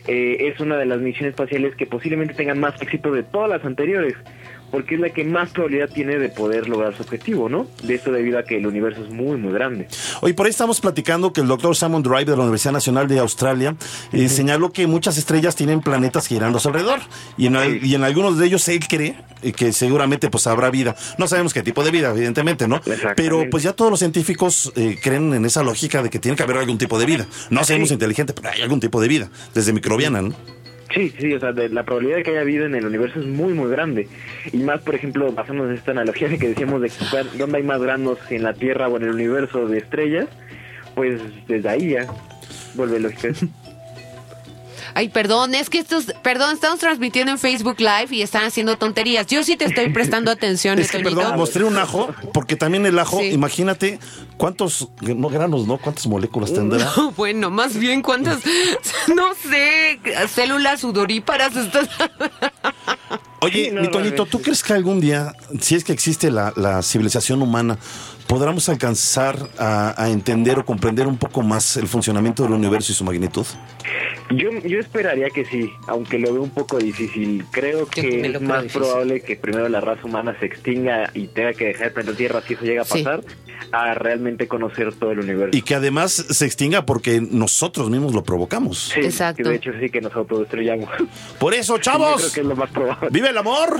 eh, 0.07 0.49
es 0.51 0.59
una 0.59 0.75
de 0.77 0.87
las 0.87 0.99
misiones 1.01 1.33
espaciales 1.33 1.75
que 1.75 1.85
posiblemente 1.85 2.33
tengan 2.33 2.59
más 2.59 2.81
éxito 2.81 3.11
de 3.11 3.21
todas 3.21 3.47
las 3.47 3.63
anteriores, 3.63 4.15
porque 4.71 4.95
es 4.95 5.01
la 5.01 5.09
que 5.09 5.23
más 5.23 5.49
probabilidad 5.49 5.89
tiene 5.89 6.17
de 6.17 6.29
poder 6.29 6.69
lograr 6.69 6.95
su 6.95 7.03
objetivo, 7.03 7.49
¿no? 7.49 7.67
De 7.83 7.95
esto 7.95 8.11
debido 8.11 8.39
a 8.39 8.43
que 8.43 8.57
el 8.57 8.67
universo 8.67 9.03
es 9.03 9.09
muy, 9.09 9.38
muy 9.38 9.53
grande. 9.53 9.88
Hoy 10.21 10.33
por 10.33 10.45
ahí 10.45 10.51
estamos 10.51 10.79
platicando 10.81 11.33
que 11.33 11.41
el 11.41 11.47
doctor 11.47 11.75
Simon 11.75 12.03
Drive 12.03 12.25
de 12.25 12.35
la 12.38 12.43
Universidad 12.43 12.73
Nacional 12.73 13.07
de 13.07 13.19
Australia 13.19 13.75
eh, 14.11 14.29
señaló 14.29 14.71
que 14.71 14.88
muchas 14.88 15.17
estrellas 15.17 15.55
tienen 15.55 15.81
planetas 15.81 16.27
girando 16.27 16.57
a 16.57 16.61
su 16.61 16.69
alrededor 16.69 16.99
y 17.38 17.47
en, 17.47 17.79
y 17.83 17.95
en 17.95 18.03
algunos 18.03 18.38
de 18.38 18.45
ellos 18.45 18.67
él 18.67 18.79
cree 18.88 19.15
eh, 19.41 19.53
que 19.53 19.71
seguramente 19.71 20.29
pues 20.29 20.47
habrá 20.47 20.69
vida. 20.69 20.95
No 21.17 21.27
sabemos 21.27 21.53
qué 21.53 21.63
tipo 21.63 21.83
de 21.83 21.91
vida, 21.91 22.11
evidentemente, 22.11 22.67
¿no? 22.67 22.81
Pero 23.15 23.49
pues 23.49 23.63
ya 23.63 23.73
todos 23.73 23.91
los 23.91 23.99
científicos 23.99 24.71
eh, 24.75 24.97
creen 25.01 25.33
en 25.33 25.45
esa 25.45 25.63
lógica 25.63 26.03
de 26.03 26.09
que 26.09 26.19
tiene 26.19 26.35
que 26.35 26.43
haber 26.43 26.57
algún 26.57 26.77
tipo 26.77 26.99
de 26.99 27.05
vida. 27.05 27.25
No 27.49 27.63
sabemos 27.63 27.91
inteligente, 27.91 28.33
pero 28.33 28.49
hay 28.49 28.61
algún 28.61 28.79
tipo 28.79 29.01
de 29.01 29.07
vida, 29.07 29.29
desde 29.53 29.73
microbiana, 29.73 30.21
¿no? 30.21 30.35
Sí, 30.93 31.13
sí, 31.19 31.34
o 31.34 31.39
sea, 31.39 31.51
de- 31.51 31.69
la 31.69 31.84
probabilidad 31.84 32.17
de 32.17 32.24
que 32.24 32.31
haya 32.31 32.43
vida 32.43 32.65
en 32.65 32.74
el 32.75 32.86
universo 32.86 33.19
es 33.19 33.25
muy, 33.27 33.53
muy 33.53 33.69
grande. 33.69 34.08
Y 34.51 34.58
más, 34.58 34.81
por 34.81 34.96
ejemplo, 34.96 35.31
basándonos 35.31 35.72
en 35.72 35.77
esta 35.77 35.91
analogía 35.91 36.27
de 36.29 36.39
que 36.39 36.48
decíamos 36.50 36.81
de 36.81 36.91
dónde 37.38 37.58
hay 37.58 37.63
más 37.63 37.79
granos 37.81 38.17
en 38.31 38.43
la 38.43 38.53
Tierra 38.53 38.88
o 38.88 38.98
en 38.98 39.03
el 39.03 39.10
universo 39.12 39.67
de 39.67 39.77
estrellas, 39.77 40.27
pues 40.96 41.22
desde 41.48 41.69
ahí 41.69 41.89
ya 41.91 42.08
vuelve 42.75 43.00
lógica. 43.00 43.29
Ay, 44.99 45.07
perdón, 45.07 45.55
es 45.55 45.69
que 45.69 45.79
estos, 45.79 46.07
perdón, 46.23 46.55
estamos 46.55 46.77
transmitiendo 46.79 47.31
en 47.31 47.37
Facebook 47.39 47.79
Live 47.79 48.07
y 48.09 48.21
están 48.21 48.43
haciendo 48.43 48.77
tonterías. 48.77 49.27
Yo 49.27 49.45
sí 49.45 49.55
te 49.55 49.63
estoy 49.63 49.93
prestando 49.93 50.29
atención, 50.29 50.77
Es 50.77 50.91
que, 50.91 50.99
perdón, 50.99 51.37
mostré 51.37 51.63
un 51.63 51.77
ajo, 51.77 52.13
porque 52.33 52.57
también 52.57 52.85
el 52.85 52.99
ajo, 52.99 53.21
Sí. 53.21 53.27
imagínate 53.27 53.97
cuántos, 54.35 54.89
no 54.99 55.29
granos, 55.29 55.65
¿no? 55.67 55.77
¿Cuántas 55.77 56.05
moléculas 56.05 56.53
tendrá? 56.53 56.79
No, 56.97 57.11
bueno, 57.11 57.49
más 57.49 57.77
bien 57.77 58.01
cuántas, 58.01 58.39
no 59.15 59.33
sé, 59.35 60.01
células 60.35 60.81
sudoríparas 60.81 61.55
estás. 61.55 61.87
Oye, 63.39 63.69
Sí, 63.69 63.71
no, 63.71 63.99
mi. 64.01 64.11
¿tú 64.29 64.41
crees 64.41 64.61
que 64.63 64.73
algún 64.73 64.99
día, 64.99 65.31
si 65.61 65.75
es 65.75 65.85
que 65.85 65.93
existe 65.93 66.29
la, 66.29 66.51
la 66.57 66.81
civilización 66.83 67.41
humana, 67.41 67.77
podremos 68.29 68.69
alcanzar 68.69 69.36
a, 69.57 70.01
a 70.01 70.09
entender 70.12 70.59
o 70.59 70.63
comprender 70.63 71.07
un 71.07 71.17
poco 71.17 71.41
más 71.41 71.75
el 71.77 71.88
funcionamiento 71.88 72.43
del 72.43 72.53
universo 72.53 72.91
y 72.91 72.95
su 72.95 73.03
magnitud? 73.03 73.45
Yo, 74.29 74.51
yo 74.63 74.79
esperaría 74.79 75.31
que 75.31 75.43
sí, 75.45 75.71
aunque 75.88 76.19
lo 76.19 76.31
veo 76.31 76.43
un 76.43 76.51
poco 76.51 76.77
difícil. 76.77 77.43
Creo 77.51 77.88
que 77.88 78.21
es 78.27 78.39
más 78.41 78.62
difícil. 78.63 78.81
probable 78.81 79.21
que 79.21 79.36
primero 79.36 79.67
la 79.67 79.81
raza 79.81 80.05
humana 80.05 80.38
se 80.39 80.45
extinga 80.45 81.09
y 81.15 81.27
tenga 81.29 81.53
que 81.53 81.65
dejar 81.65 81.88
de 81.88 81.91
planeta 81.91 82.15
Tierra 82.17 82.41
si 82.48 82.53
eso 82.53 82.63
llega 82.63 82.83
a 82.83 82.86
Sí. 82.86 83.03
pasar, 83.03 83.24
a 83.71 83.95
realmente 83.95 84.48
conocer 84.48 84.93
todo 84.93 85.12
el 85.12 85.19
universo. 85.21 85.57
Y 85.57 85.63
que 85.63 85.74
además 85.74 86.12
se 86.13 86.45
extinga 86.45 86.86
porque 86.86 87.21
nosotros 87.21 87.89
mismos 87.89 88.13
lo 88.13 88.24
provocamos. 88.24 88.91
Sí, 88.93 89.00
Exacto. 89.00 89.41
que 89.41 89.50
de 89.50 89.55
hecho 89.55 89.71
sí 89.81 89.89
que 89.89 90.01
nos 90.01 90.13
autodestruyamos. 90.15 90.88
Por 91.39 91.55
eso, 91.55 91.77
Yo 91.77 91.81
creo 91.81 91.93
chavos, 91.93 92.31
que 92.31 92.41
es 92.41 92.45
lo 92.45 92.55
más 92.55 92.69
probable. 92.69 93.09
¡vive 93.12 93.29
el 93.29 93.38
amor! 93.39 93.79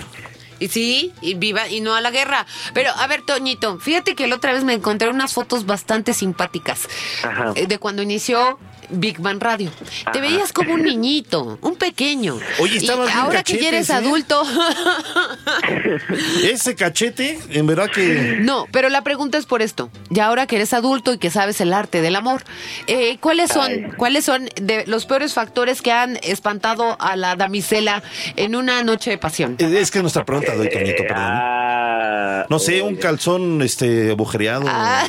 Y 0.60 0.68
sí, 0.68 1.14
y 1.22 1.36
viva, 1.36 1.68
y 1.68 1.82
no 1.82 1.96
a 1.96 2.02
la 2.02 2.12
guerra. 2.12 2.46
Pero, 2.74 2.92
a 2.92 3.08
ver, 3.08 3.22
Toñito, 3.22 3.80
fíjate 3.80 4.16
que 4.16 4.28
la 4.28 4.36
otra 4.36 4.54
vez 4.54 4.64
me 4.64 4.74
encontré 4.74 5.10
unas 5.10 5.34
fotos 5.34 5.66
bastante 5.66 6.14
simpáticas 6.14 6.88
Ajá. 7.24 7.54
eh, 7.56 7.68
de 7.68 7.78
cuando 7.80 8.02
inició 8.02 8.60
Big 8.90 9.20
Bang 9.20 9.42
Radio. 9.42 9.72
Te 10.12 10.22
veías 10.22 10.52
como 10.54 10.74
un 10.74 10.84
niñito, 10.84 11.58
un 11.62 11.76
pequeño. 11.76 12.38
Oye, 12.60 12.76
y 12.76 12.78
estabas 12.78 13.08
bien 13.08 13.18
ahora 13.20 13.44
que 13.44 13.58
ya 13.60 13.68
eres 13.70 13.90
¿eh? 13.90 13.94
adulto. 13.94 14.44
Ese 16.44 16.76
cachete, 16.76 17.40
en 17.50 17.68
verdad 17.68 17.90
que... 17.94 18.38
No, 18.42 18.68
pero 18.72 18.90
la 18.90 19.04
pregunta 19.04 19.38
es 19.38 19.46
por 19.46 19.62
esto. 19.62 19.90
Ya 20.10 20.28
ahora 20.28 20.48
que 20.48 20.56
eres 20.56 20.74
adulto 20.74 21.14
y 21.14 21.18
que 21.18 21.30
sabes 21.30 21.62
el 21.62 21.74
arte 21.74 22.02
del 22.02 22.16
amor, 22.16 22.44
eh, 22.88 23.18
¿cuáles 23.20 23.52
son, 23.52 23.72
Ay. 23.72 23.88
cuáles 23.98 24.26
son 24.26 24.50
de 24.62 24.86
los 24.88 25.06
peores 25.06 25.34
factores 25.34 25.82
que 25.82 25.92
han 25.92 26.18
espantado 26.24 26.98
a 27.00 27.16
la 27.16 27.36
damisela 27.36 28.04
en 28.36 28.56
una 28.56 28.84
noche 28.84 29.12
de 29.12 29.18
pasión? 29.18 29.56
Es 29.60 29.92
que 29.92 30.02
nuestra 30.02 30.26
pregunta 30.26 30.56
doy, 30.56 30.70
Toñito, 30.70 31.04
perdón. 31.04 31.18
Ah, 31.20 32.46
No 32.50 32.60
sé, 32.60 32.82
un 32.82 32.96
calzón 32.96 33.62
este 33.62 34.12
agujereado, 34.12 34.66
Ah. 34.68 35.04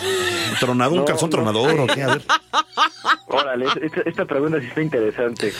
tronado, 0.58 0.92
un 0.92 0.98
No, 0.98 1.04
calzón 1.04 1.30
no. 1.30 1.36
tronador, 1.36 1.80
¿o 1.80 1.86
qué? 1.86 2.02
A 2.02 2.06
ver. 2.08 2.22
Órale, 3.28 3.66
esta, 3.76 4.00
esta 4.02 4.24
pregunta 4.24 4.60
sí 4.60 4.66
está 4.66 4.82
interesante. 4.82 5.52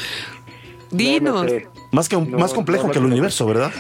No, 0.90 0.96
Dinos. 0.98 1.42
no 1.44 1.48
sé. 1.48 1.68
Más, 1.92 2.08
que 2.08 2.16
un- 2.16 2.30
No, 2.30 2.38
más 2.38 2.52
complejo 2.52 2.86
no, 2.86 2.92
que 2.92 2.98
el 2.98 3.04
no. 3.04 3.10
universo, 3.10 3.46
¿verdad? 3.46 3.72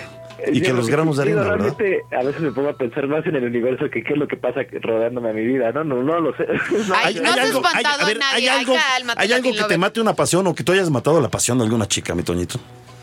Y 0.52 0.62
que 0.62 0.70
lo 0.70 0.76
los 0.76 0.88
granos 0.88 1.18
de 1.18 1.24
sí, 1.24 1.28
arena, 1.32 1.42
¿verdad? 1.50 1.76
Realmente 1.78 2.16
a 2.18 2.22
veces 2.24 2.40
me 2.40 2.50
pongo 2.50 2.70
a 2.70 2.72
pensar 2.72 3.06
más 3.08 3.26
en 3.26 3.36
el 3.36 3.44
universo 3.44 3.90
que 3.90 4.02
qué 4.02 4.14
es 4.14 4.18
lo 4.18 4.26
que 4.26 4.38
pasa 4.38 4.60
rodeándome 4.80 5.28
a 5.28 5.32
mi 5.34 5.44
vida, 5.44 5.70
¿no? 5.72 5.84
No, 5.84 6.02
no 6.02 6.18
lo 6.18 6.34
sé. 6.34 6.46
Ay, 7.04 7.16
no 7.22 7.30
has 7.30 7.38
espantado 7.50 8.06
a 8.06 8.14
nadie. 8.14 8.18
Ay, 8.32 8.48
algo, 8.48 8.74
cálmate, 8.74 9.20
hay 9.20 9.32
algo 9.32 9.52
que 9.52 9.62
te 9.64 9.76
mate 9.76 10.00
una 10.00 10.14
pasión 10.14 10.46
o 10.46 10.54
que 10.54 10.64
tú 10.64 10.72
hayas 10.72 10.88
matado 10.88 11.20
la 11.20 11.28
pasión 11.28 11.58
de 11.58 11.64
alguna 11.64 11.86
chica, 11.86 12.14
mi 12.14 12.22
Toñito. 12.22 12.58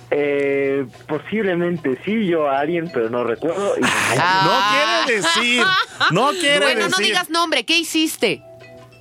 Eh, 0.09 0.85
posiblemente 1.07 1.99
sí, 2.05 2.25
yo 2.25 2.47
a 2.49 2.59
alguien, 2.59 2.89
pero 2.93 3.09
no 3.09 3.23
recuerdo. 3.23 3.75
Y- 3.77 3.83
Ay, 3.83 4.17
Ah. 4.19 5.03
No 5.05 5.05
quiere 5.05 5.21
decir, 5.21 5.63
no 6.11 6.29
quiere 6.39 6.59
Bueno, 6.65 6.85
decir. 6.85 6.91
no 6.97 7.05
digas 7.05 7.29
nombre, 7.29 7.65
¿qué 7.65 7.77
hiciste? 7.77 8.41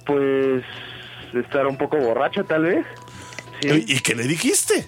Pues 0.04 0.62
estar 1.40 1.66
un 1.66 1.76
poco 1.76 1.96
borracho 1.98 2.44
tal 2.44 2.62
vez. 2.62 2.86
Sí. 3.60 3.84
¿Y 3.86 3.96
y 3.96 4.00
qué 4.00 4.14
le 4.14 4.24
dijiste? 4.24 4.86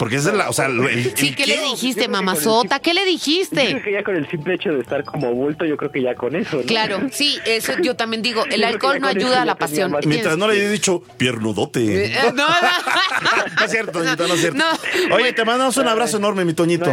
Porque 0.00 0.16
esa 0.16 0.30
es 0.30 0.36
la, 0.36 0.48
o 0.48 0.52
sea, 0.54 0.66
lo- 0.68 0.88
el- 0.88 1.12
Sí, 1.14 1.28
el 1.28 1.36
¿qué 1.36 1.46
le 1.46 1.60
dijiste, 1.60 2.08
mamazota? 2.08 2.76
el 2.76 2.80
¿Qué 2.80 2.94
le 2.94 3.00
Yo 3.00 3.04
creo 3.04 3.12
dijiste? 3.12 3.82
que 3.82 3.92
ya 3.92 4.02
con 4.02 4.16
el 4.16 4.26
simple 4.30 4.54
hecho 4.54 4.70
de 4.70 4.80
estar 4.80 5.04
como 5.04 5.30
bulto, 5.34 5.66
yo 5.66 5.76
creo 5.76 5.92
que 5.92 6.00
ya 6.00 6.14
con 6.14 6.34
eso, 6.34 6.56
¿no? 6.56 6.62
Claro, 6.62 7.00
sí, 7.12 7.38
eso 7.44 7.74
yo 7.82 7.94
también 7.96 8.22
digo, 8.22 8.46
el 8.50 8.64
alcohol 8.64 8.98
no 8.98 9.08
ayuda 9.08 9.42
a 9.42 9.44
la 9.44 9.56
pasión. 9.56 9.94
Mientras 10.06 10.38
no 10.38 10.48
le 10.48 10.54
haya 10.58 10.70
dicho 10.70 11.02
piernudote. 11.18 12.06
Eh, 12.06 12.16
no, 12.24 12.32
no. 12.32 12.46
No 13.60 13.66
es 13.66 13.70
cierto, 13.72 13.92
Toñito, 13.92 14.26
no 14.26 14.34
es 14.34 14.40
cierto. 14.40 14.58
No. 14.58 15.14
Oye, 15.16 15.34
te 15.34 15.44
mandamos 15.44 15.76
un 15.76 15.86
abrazo 15.86 16.16
enorme, 16.16 16.46
mi 16.46 16.54
Toñito. 16.54 16.86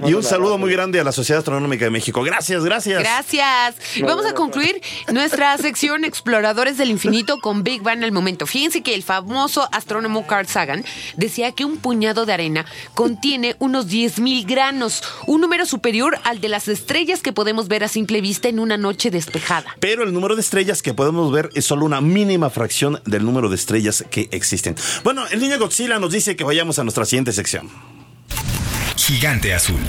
No, 0.00 0.08
y 0.08 0.14
un 0.14 0.22
saludo 0.22 0.56
muy 0.56 0.72
grande 0.72 0.98
a 0.98 1.04
la 1.04 1.12
Sociedad 1.12 1.40
Astronómica 1.40 1.84
de 1.84 1.90
México. 1.90 2.22
Gracias, 2.22 2.64
gracias. 2.64 3.00
Gracias. 3.00 3.74
Y 3.96 4.00
No, 4.00 4.08
vamos 4.08 4.24
a 4.24 4.30
no, 4.30 4.34
concluir 4.34 4.80
nuestra 5.12 5.58
sección 5.58 6.04
Exploradores 6.04 6.78
del 6.78 6.88
Infinito 6.90 7.38
con 7.40 7.62
Big 7.64 7.82
Bang 7.82 8.02
al 8.02 8.12
momento. 8.12 8.46
Fíjense 8.46 8.82
que 8.82 8.94
el 8.94 9.02
famoso 9.02 9.68
astrónomo 9.72 10.26
Carl 10.26 10.46
Sagan 10.46 10.84
decía 11.16 11.52
que 11.52 11.66
un 11.66 11.76
puñado 11.76 12.24
de 12.24 12.32
arena 12.32 12.45
contiene 12.94 13.56
unos 13.58 13.88
10.000 13.88 14.46
granos, 14.46 15.02
un 15.26 15.40
número 15.40 15.66
superior 15.66 16.18
al 16.24 16.40
de 16.40 16.48
las 16.48 16.68
estrellas 16.68 17.20
que 17.20 17.32
podemos 17.32 17.68
ver 17.68 17.84
a 17.84 17.88
simple 17.88 18.20
vista 18.20 18.48
en 18.48 18.60
una 18.60 18.76
noche 18.76 19.10
despejada. 19.10 19.76
Pero 19.80 20.04
el 20.04 20.12
número 20.12 20.34
de 20.34 20.40
estrellas 20.40 20.82
que 20.82 20.94
podemos 20.94 21.32
ver 21.32 21.50
es 21.54 21.64
solo 21.64 21.84
una 21.84 22.00
mínima 22.00 22.50
fracción 22.50 23.00
del 23.04 23.24
número 23.24 23.48
de 23.48 23.56
estrellas 23.56 24.04
que 24.10 24.28
existen. 24.30 24.76
Bueno, 25.04 25.26
el 25.30 25.40
niño 25.40 25.58
Godzilla 25.58 25.98
nos 25.98 26.12
dice 26.12 26.36
que 26.36 26.44
vayamos 26.44 26.78
a 26.78 26.84
nuestra 26.84 27.04
siguiente 27.04 27.32
sección. 27.32 27.70
Gigante 28.96 29.54
azul. 29.54 29.80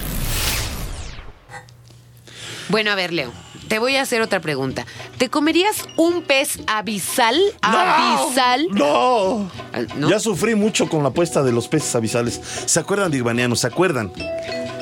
Bueno, 2.69 2.91
a 2.91 2.95
ver, 2.95 3.13
Leo, 3.13 3.31
te 3.67 3.79
voy 3.79 3.95
a 3.95 4.01
hacer 4.01 4.21
otra 4.21 4.39
pregunta. 4.39 4.86
¿Te 5.17 5.29
comerías 5.29 5.88
un 5.95 6.21
pez 6.21 6.59
abisal? 6.67 7.39
¿Abisal? 7.62 8.67
¡No! 8.71 9.50
Ah, 9.74 9.81
¿no? 9.95 10.09
Ya 10.09 10.19
sufrí 10.19 10.55
mucho 10.55 10.89
con 10.89 11.03
la 11.03 11.09
apuesta 11.09 11.43
de 11.43 11.51
los 11.51 11.67
peces 11.67 11.95
abisales. 11.95 12.39
¿Se 12.65 12.79
acuerdan, 12.79 13.12
Dirvanianos? 13.12 13.59
¿Se 13.59 13.67
acuerdan? 13.67 14.12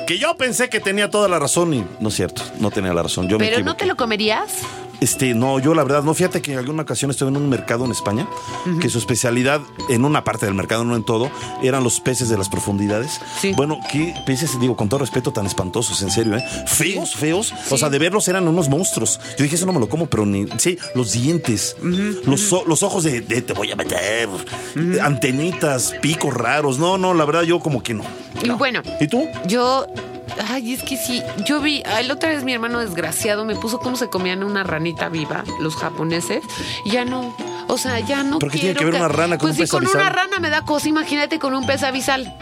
Que 0.06 0.18
yo 0.18 0.36
pensé 0.36 0.68
que 0.68 0.78
tenía 0.78 1.10
toda 1.10 1.28
la 1.28 1.38
razón 1.38 1.74
y 1.74 1.84
no 2.00 2.08
es 2.08 2.14
cierto, 2.14 2.42
no 2.60 2.70
tenía 2.70 2.94
la 2.94 3.02
razón. 3.02 3.28
Yo 3.28 3.38
me 3.38 3.48
¿Pero 3.48 3.64
no 3.64 3.76
te 3.76 3.86
lo 3.86 3.96
comerías? 3.96 4.52
Este, 5.00 5.34
no, 5.34 5.58
yo 5.58 5.74
la 5.74 5.82
verdad, 5.82 6.02
no, 6.02 6.14
fíjate 6.14 6.42
que 6.42 6.52
en 6.52 6.58
alguna 6.58 6.82
ocasión 6.82 7.10
estuve 7.10 7.28
en 7.28 7.36
un 7.36 7.48
mercado 7.48 7.84
en 7.84 7.92
España, 7.92 8.26
que 8.80 8.88
su 8.88 8.98
especialidad, 8.98 9.60
en 9.88 10.04
una 10.04 10.24
parte 10.24 10.46
del 10.46 10.54
mercado, 10.54 10.84
no 10.84 10.96
en 10.96 11.04
todo, 11.04 11.30
eran 11.62 11.84
los 11.84 12.00
peces 12.00 12.28
de 12.28 12.38
las 12.38 12.48
profundidades. 12.48 13.20
Sí. 13.40 13.52
Bueno, 13.56 13.78
qué 13.90 14.14
peces, 14.26 14.58
digo, 14.60 14.76
con 14.76 14.88
todo 14.88 15.00
respeto, 15.00 15.32
tan 15.32 15.46
espantosos, 15.46 16.02
en 16.02 16.10
serio, 16.10 16.36
¿eh? 16.36 16.44
Feos, 16.66 17.14
feos. 17.14 17.52
O 17.70 17.78
sea, 17.78 17.90
de 17.90 17.98
verlos 17.98 18.28
eran 18.28 18.48
unos 18.48 18.68
monstruos. 18.68 19.20
Yo 19.38 19.44
dije, 19.44 19.56
eso 19.56 19.66
no 19.66 19.72
me 19.72 19.80
lo 19.80 19.88
como, 19.88 20.06
pero 20.06 20.26
ni. 20.26 20.46
Sí, 20.58 20.78
los 20.94 21.12
dientes, 21.12 21.76
los, 21.82 22.52
los 22.66 22.82
ojos 22.82 23.04
de, 23.04 23.20
de 23.20 23.42
te 23.42 23.52
voy 23.52 23.70
a 23.72 23.76
meter, 23.76 24.28
antenitas, 25.02 25.94
picos 26.00 26.34
raros. 26.34 26.78
No, 26.78 26.98
no, 26.98 27.14
la 27.14 27.24
verdad, 27.24 27.42
yo 27.42 27.60
como 27.60 27.82
que 27.82 27.94
no. 27.94 28.04
Y 28.42 28.50
bueno, 28.50 28.82
¿Y 29.00 29.08
tú? 29.08 29.28
Yo, 29.46 29.86
ay, 30.48 30.72
es 30.72 30.82
que 30.82 30.96
sí, 30.96 31.22
yo 31.44 31.60
vi, 31.60 31.82
la 31.82 32.14
otra 32.14 32.30
vez 32.30 32.44
mi 32.44 32.52
hermano 32.52 32.80
desgraciado 32.80 33.44
me 33.44 33.56
puso 33.56 33.78
cómo 33.78 33.96
se 33.96 34.08
comían 34.08 34.42
una 34.42 34.62
ranita 34.64 35.08
viva 35.08 35.44
los 35.60 35.76
japoneses 35.76 36.44
y 36.84 36.90
ya 36.90 37.04
no, 37.04 37.34
o 37.68 37.78
sea, 37.78 38.00
ya 38.00 38.22
no 38.22 38.38
¿Pero 38.38 38.52
qué 38.52 38.58
quiero 38.58 38.78
tiene 38.78 38.92
que 38.92 38.98
ver 38.98 39.02
una 39.02 39.14
rana 39.14 39.38
con 39.38 39.48
pues 39.48 39.58
un 39.58 39.62
pez 39.62 39.70
con 39.70 39.84
abisal? 39.84 40.00
una 40.00 40.10
rana 40.10 40.38
me 40.38 40.50
da 40.50 40.62
cosa, 40.62 40.88
imagínate 40.88 41.38
con 41.38 41.54
un 41.54 41.66
pez 41.66 41.82
abisal. 41.82 42.36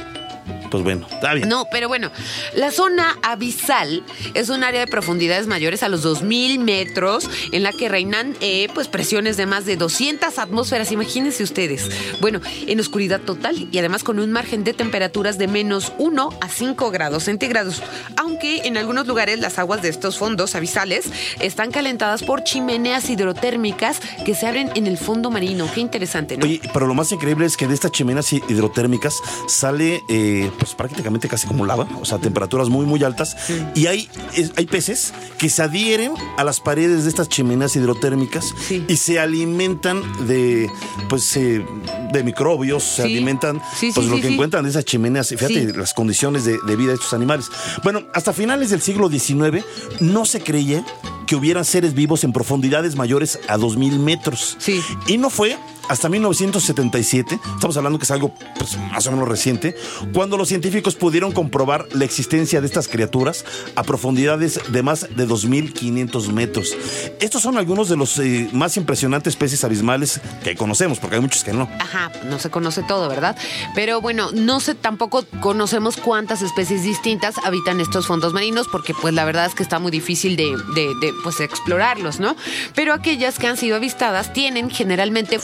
Pues 0.74 0.82
bueno, 0.82 1.06
está 1.08 1.34
bien. 1.34 1.48
No, 1.48 1.68
pero 1.70 1.86
bueno, 1.86 2.10
la 2.56 2.72
zona 2.72 3.16
abisal 3.22 4.02
es 4.34 4.48
un 4.48 4.64
área 4.64 4.80
de 4.80 4.88
profundidades 4.88 5.46
mayores 5.46 5.84
a 5.84 5.88
los 5.88 6.02
2000 6.02 6.58
metros 6.58 7.30
en 7.52 7.62
la 7.62 7.70
que 7.70 7.88
reinan 7.88 8.34
eh, 8.40 8.66
pues 8.74 8.88
presiones 8.88 9.36
de 9.36 9.46
más 9.46 9.66
de 9.66 9.76
200 9.76 10.36
atmósferas, 10.36 10.90
imagínense 10.90 11.44
ustedes. 11.44 11.88
Bueno, 12.20 12.40
en 12.66 12.80
oscuridad 12.80 13.20
total 13.20 13.68
y 13.70 13.78
además 13.78 14.02
con 14.02 14.18
un 14.18 14.32
margen 14.32 14.64
de 14.64 14.72
temperaturas 14.72 15.38
de 15.38 15.46
menos 15.46 15.92
1 15.98 16.30
a 16.40 16.48
5 16.48 16.90
grados 16.90 17.22
centígrados, 17.22 17.80
aunque 18.16 18.62
en 18.64 18.76
algunos 18.76 19.06
lugares 19.06 19.38
las 19.38 19.60
aguas 19.60 19.80
de 19.80 19.90
estos 19.90 20.18
fondos 20.18 20.56
abisales 20.56 21.08
están 21.38 21.70
calentadas 21.70 22.24
por 22.24 22.42
chimeneas 22.42 23.08
hidrotérmicas 23.10 24.00
que 24.26 24.34
se 24.34 24.48
abren 24.48 24.72
en 24.74 24.88
el 24.88 24.98
fondo 24.98 25.30
marino. 25.30 25.68
Qué 25.72 25.78
interesante, 25.78 26.36
¿no? 26.36 26.46
Oye, 26.46 26.60
pero 26.72 26.88
lo 26.88 26.94
más 26.94 27.12
increíble 27.12 27.46
es 27.46 27.56
que 27.56 27.68
de 27.68 27.74
estas 27.74 27.92
chimeneas 27.92 28.32
hidrotérmicas 28.32 29.20
sale 29.46 30.02
eh, 30.08 30.50
pues 30.64 30.75
prácticamente 30.75 31.28
casi 31.28 31.47
como 31.47 31.66
lava, 31.66 31.87
o 32.00 32.06
sea, 32.06 32.18
temperaturas 32.18 32.71
muy 32.71 32.87
muy 32.87 33.04
altas. 33.04 33.37
Y 33.75 33.87
hay, 33.87 34.09
hay 34.56 34.64
peces 34.64 35.12
que 35.37 35.50
se 35.50 35.62
adhieren 35.62 36.14
a 36.38 36.44
las 36.44 36.61
paredes 36.61 37.04
de 37.04 37.11
estas 37.11 37.28
chimeneas 37.28 37.76
hidrotérmicas 37.76 38.54
y 38.88 38.97
se 38.97 39.21
alimentan 39.21 40.02
de 40.26 40.71
pues 41.11 41.37
eh, 41.37 41.66
de 42.12 42.25
microbios, 42.25 42.83
se 42.83 43.02
alimentan 43.02 43.61
pues 43.94 44.06
lo 44.06 44.18
que 44.21 44.28
encuentran 44.28 44.64
de 44.64 44.71
esas 44.71 44.87
chimeneas, 44.87 45.28
fíjate 45.28 45.75
las 45.75 45.92
condiciones 45.92 46.47
de, 46.47 46.59
de 46.66 46.76
vida 46.76 46.88
de 46.88 46.94
estos 46.94 47.12
animales. 47.12 47.50
Bueno, 47.83 48.04
hasta 48.14 48.33
finales 48.33 48.71
del 48.71 48.80
siglo 48.80 49.11
XIX 49.11 49.62
no 50.00 50.25
se 50.25 50.40
creía 50.40 50.83
que 51.26 51.37
hubieran 51.37 51.66
seres 51.66 51.92
vivos 51.92 52.25
en 52.25 52.33
profundidades 52.33 52.97
mayores 52.97 53.38
a 53.49 53.59
2.000 53.59 53.99
metros. 53.99 54.56
Sí. 54.59 54.80
Y 55.06 55.18
no 55.18 55.28
fue 55.28 55.59
hasta 55.88 56.08
1977, 56.08 57.38
estamos 57.54 57.76
hablando 57.76 57.98
que 57.98 58.04
es 58.04 58.10
algo 58.10 58.34
pues, 58.58 58.76
más 58.90 59.06
o 59.06 59.12
menos 59.12 59.28
reciente, 59.28 59.76
cuando 60.12 60.36
los 60.36 60.48
científicos 60.48 60.94
pudieron 60.94 61.32
comprobar 61.32 61.86
la 61.92 62.04
existencia 62.04 62.60
de 62.60 62.66
estas 62.66 62.88
criaturas 62.88 63.44
a 63.76 63.82
profundidades 63.82 64.60
de 64.68 64.82
más 64.82 65.08
de 65.14 65.26
2.500 65.28 66.32
metros. 66.32 66.76
Estos 67.20 67.42
son 67.42 67.58
algunos 67.58 67.88
de 67.88 67.96
los 67.96 68.18
eh, 68.18 68.48
más 68.52 68.76
impresionantes 68.76 69.36
peces 69.36 69.64
abismales 69.64 70.20
que 70.42 70.56
conocemos, 70.56 70.98
porque 70.98 71.16
hay 71.16 71.22
muchos 71.22 71.44
que 71.44 71.52
no. 71.52 71.68
Ajá, 71.78 72.10
no 72.24 72.38
se 72.38 72.50
conoce 72.50 72.82
todo, 72.82 73.08
¿verdad? 73.08 73.36
Pero 73.74 74.00
bueno, 74.00 74.30
no 74.32 74.60
sé, 74.60 74.74
tampoco 74.74 75.24
conocemos 75.40 75.96
cuántas 75.96 76.42
especies 76.42 76.82
distintas 76.82 77.36
habitan 77.44 77.80
estos 77.80 78.06
fondos 78.06 78.32
marinos, 78.32 78.68
porque 78.70 78.94
pues 78.94 79.14
la 79.14 79.24
verdad 79.24 79.46
es 79.46 79.54
que 79.54 79.62
está 79.62 79.78
muy 79.78 79.90
difícil 79.90 80.36
de, 80.36 80.44
de 80.74 81.14
pues 81.22 81.40
explorarlos, 81.40 82.20
¿no? 82.20 82.36
Pero 82.74 82.92
aquellas 82.92 83.38
que 83.38 83.46
han 83.46 83.56
sido 83.56 83.76
avistadas 83.76 84.32
tienen 84.32 84.70
generalmente 84.70 85.38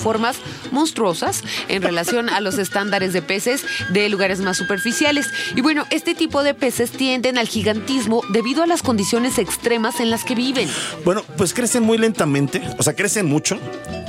monstruosas 0.71 1.43
en 1.69 1.83
relación 1.83 2.29
a 2.29 2.41
los 2.41 2.59
estándares 2.59 3.13
de 3.13 3.23
peces 3.23 3.65
de 3.91 4.09
lugares 4.09 4.41
más 4.41 4.57
superficiales. 4.57 5.27
Y 5.57 5.61
bueno, 5.61 5.87
este 5.91 6.15
tipo 6.15 6.43
de 6.43 6.55
peces 6.55 6.91
tienden 6.91 7.39
al 7.39 7.49
gigantismo 7.49 8.23
debido 8.31 8.63
a 8.63 8.67
las 8.67 8.83
condiciones 8.83 9.39
extremas 9.39 10.01
en 10.01 10.11
las 10.11 10.25
que 10.25 10.35
viven. 10.35 10.69
Bueno, 11.05 11.23
pues 11.37 11.55
crecen 11.55 11.83
muy 11.83 11.99
lentamente, 11.99 12.63
o 12.79 12.83
sea, 12.83 12.95
crecen 12.95 13.27
mucho, 13.27 13.59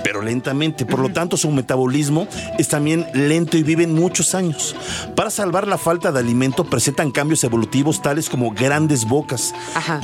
pero 0.03 0.21
lentamente. 0.21 0.85
Por 0.85 0.99
lo 0.99 1.09
tanto, 1.09 1.37
su 1.37 1.49
metabolismo 1.51 2.27
es 2.57 2.67
también 2.67 3.07
lento 3.13 3.57
y 3.57 3.63
viven 3.63 3.93
muchos 3.93 4.35
años. 4.35 4.75
Para 5.15 5.29
salvar 5.29 5.67
la 5.67 5.77
falta 5.77 6.11
de 6.11 6.19
alimento, 6.19 6.65
presentan 6.65 7.11
cambios 7.11 7.43
evolutivos 7.43 8.01
tales 8.01 8.29
como 8.29 8.51
grandes 8.51 9.05
bocas, 9.05 9.53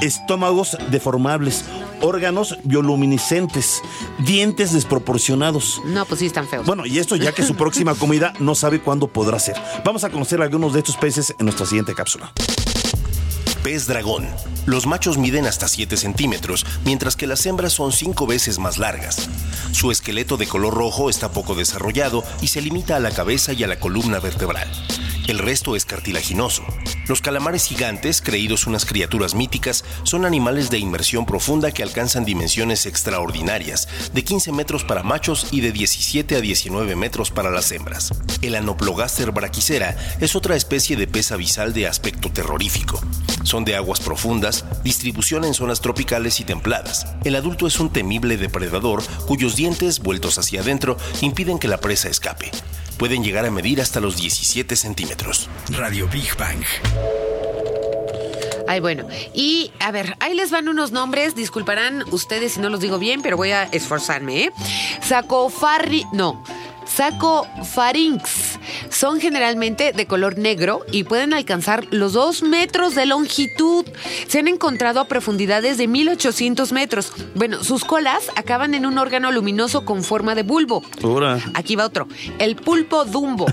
estómagos 0.01 0.77
deformables, 0.91 1.63
órganos 2.01 2.58
bioluminiscentes, 2.63 3.82
dientes 4.20 4.74
desproporcionados. 4.74 5.82
No, 5.86 6.06
pues 6.06 6.20
sí 6.20 6.25
están 6.27 6.48
feos. 6.48 6.66
Bueno, 6.66 6.86
y 6.86 7.00
esto 7.00 7.16
ya 7.16 7.32
que 7.32 7.44
su 7.44 7.56
próxima 7.56 7.96
comida 8.00 8.34
no 8.39 8.56
sabe 8.56 8.80
cuándo 8.80 9.08
podrá 9.08 9.39
ser. 9.39 9.56
Vamos 9.84 10.04
a 10.04 10.10
conocer 10.10 10.42
algunos 10.42 10.74
de 10.74 10.80
estos 10.80 10.98
peces 10.98 11.36
en 11.38 11.46
nuestra 11.46 11.66
siguiente 11.66 11.94
cápsula. 11.94 12.32
Pez 13.63 13.88
dragón. 13.88 14.27
Los 14.66 14.86
machos 14.86 15.18
miden 15.18 15.46
hasta 15.46 15.68
7 15.68 15.98
centímetros, 15.98 16.66
mientras 16.86 17.16
que 17.16 17.27
las 17.27 17.46
hembras 17.46 17.74
son 17.74 17.92
5 17.92 18.25
veces 18.27 18.60
más 18.60 18.77
largas. 18.77 19.30
Su 19.72 19.92
esqueleto 19.92 20.38
de 20.38 20.48
color 20.48 20.74
rojo 20.74 21.10
está 21.10 21.32
poco 21.32 21.56
desarrollado 21.56 22.24
y 22.42 22.48
se 22.48 22.62
limita 22.62 22.96
a 22.96 23.00
la 23.00 23.12
cabeza 23.12 23.54
y 23.54 23.63
a 23.63 23.68
la 23.68 23.80
columna 23.80 24.20
vertebral. 24.20 24.70
El 25.27 25.39
resto 25.39 25.75
es 25.75 25.84
cartilaginoso. 25.84 26.63
Los 27.05 27.22
calamares 27.22 27.65
gigantes, 27.65 28.22
creídos 28.22 28.65
unas 28.65 28.86
criaturas 28.86 29.36
míticas, 29.36 29.84
son 30.03 30.24
animales 30.24 30.69
de 30.69 30.79
inmersión 30.79 31.25
profunda 31.25 31.72
que 31.72 31.84
alcanzan 31.84 32.24
dimensiones 32.24 32.86
extraordinarias, 32.86 33.89
de 34.13 34.24
15 34.24 34.53
metros 34.53 34.86
para 34.86 35.03
machos 35.03 35.48
y 35.51 35.60
de 35.60 35.74
17 35.74 36.38
a 36.38 36.39
19 36.39 36.96
metros 36.96 37.29
para 37.31 37.51
las 37.51 37.74
hembras. 37.74 38.13
El 38.41 38.56
Anoplogaster 38.56 39.32
brachicera 39.32 39.97
es 40.21 40.34
otra 40.38 40.56
especie 40.56 40.95
de 40.95 41.08
pez 41.08 41.34
abisal 41.34 41.73
de 41.73 41.88
aspecto 41.88 42.32
terrorífico. 42.32 43.02
Son 43.43 43.65
de 43.65 43.75
aguas 43.75 43.99
profundas, 43.99 44.63
distribución 44.86 45.43
en 45.43 45.54
zonas 45.54 45.82
tropicales 45.82 46.39
y 46.39 46.45
templadas. 46.45 47.06
El 47.25 47.36
adulto 47.36 47.67
es 47.67 47.82
un 47.82 47.89
temible 47.91 48.38
depredador 48.38 49.04
cuyos 49.28 49.58
dientes, 49.58 49.99
vueltos 49.99 50.38
hacia 50.38 50.62
adentro, 50.62 50.95
impiden 51.19 51.60
que 51.60 51.67
la 51.67 51.82
presa 51.82 52.08
escape 52.08 52.49
pueden 52.97 53.23
llegar 53.23 53.45
a 53.45 53.51
medir 53.51 53.81
hasta 53.81 53.99
los 53.99 54.17
17 54.17 54.75
centímetros. 54.75 55.49
Radio 55.69 56.07
Big 56.07 56.36
Bang. 56.38 56.63
Ay, 58.67 58.81
bueno. 58.81 59.07
Y 59.33 59.71
a 59.79 59.91
ver, 59.91 60.17
ahí 60.19 60.33
les 60.33 60.51
van 60.51 60.67
unos 60.67 60.91
nombres. 60.91 61.36
Disculparán 61.36 62.03
ustedes 62.12 62.53
si 62.53 62.60
no 62.60 62.69
los 62.69 62.81
digo 62.81 62.99
bien, 62.99 63.21
pero 63.21 63.38
voy 63.38 63.51
a 63.51 63.63
esforzarme, 63.63 64.43
¿eh? 64.43 64.51
Sacofarri. 65.01 66.05
No. 66.12 66.43
Saco 66.88 67.47
Farinx. 67.63 68.60
Son 68.89 69.19
generalmente 69.19 69.93
de 69.93 70.06
color 70.08 70.38
negro 70.38 70.82
y 70.91 71.04
pueden 71.04 71.34
alcanzar 71.34 71.86
los 71.91 72.13
2 72.13 72.43
metros 72.43 72.95
de 72.95 73.06
longitud. 73.06 73.86
Se 74.28 74.39
han 74.39 74.47
encontrado 74.47 75.00
a 75.00 75.08
profundidades 75.08 75.78
de 75.78 75.88
1800 75.88 76.71
metros. 76.71 77.12
Bueno, 77.36 77.63
sus 77.63 77.84
colas 77.84 78.32
acaban 78.36 78.73
en 78.73 78.86
un 78.86 78.97
órgano 78.97 79.32
luminoso 79.32 79.86
con 79.86 80.04
forma 80.04 80.36
de 80.36 80.43
bulbo. 80.43 80.84
Aquí 81.54 81.76
va 81.76 81.86
otro. 81.86 82.08
El 82.39 82.56
pulpo 82.56 83.06
dumbo. 83.06 83.45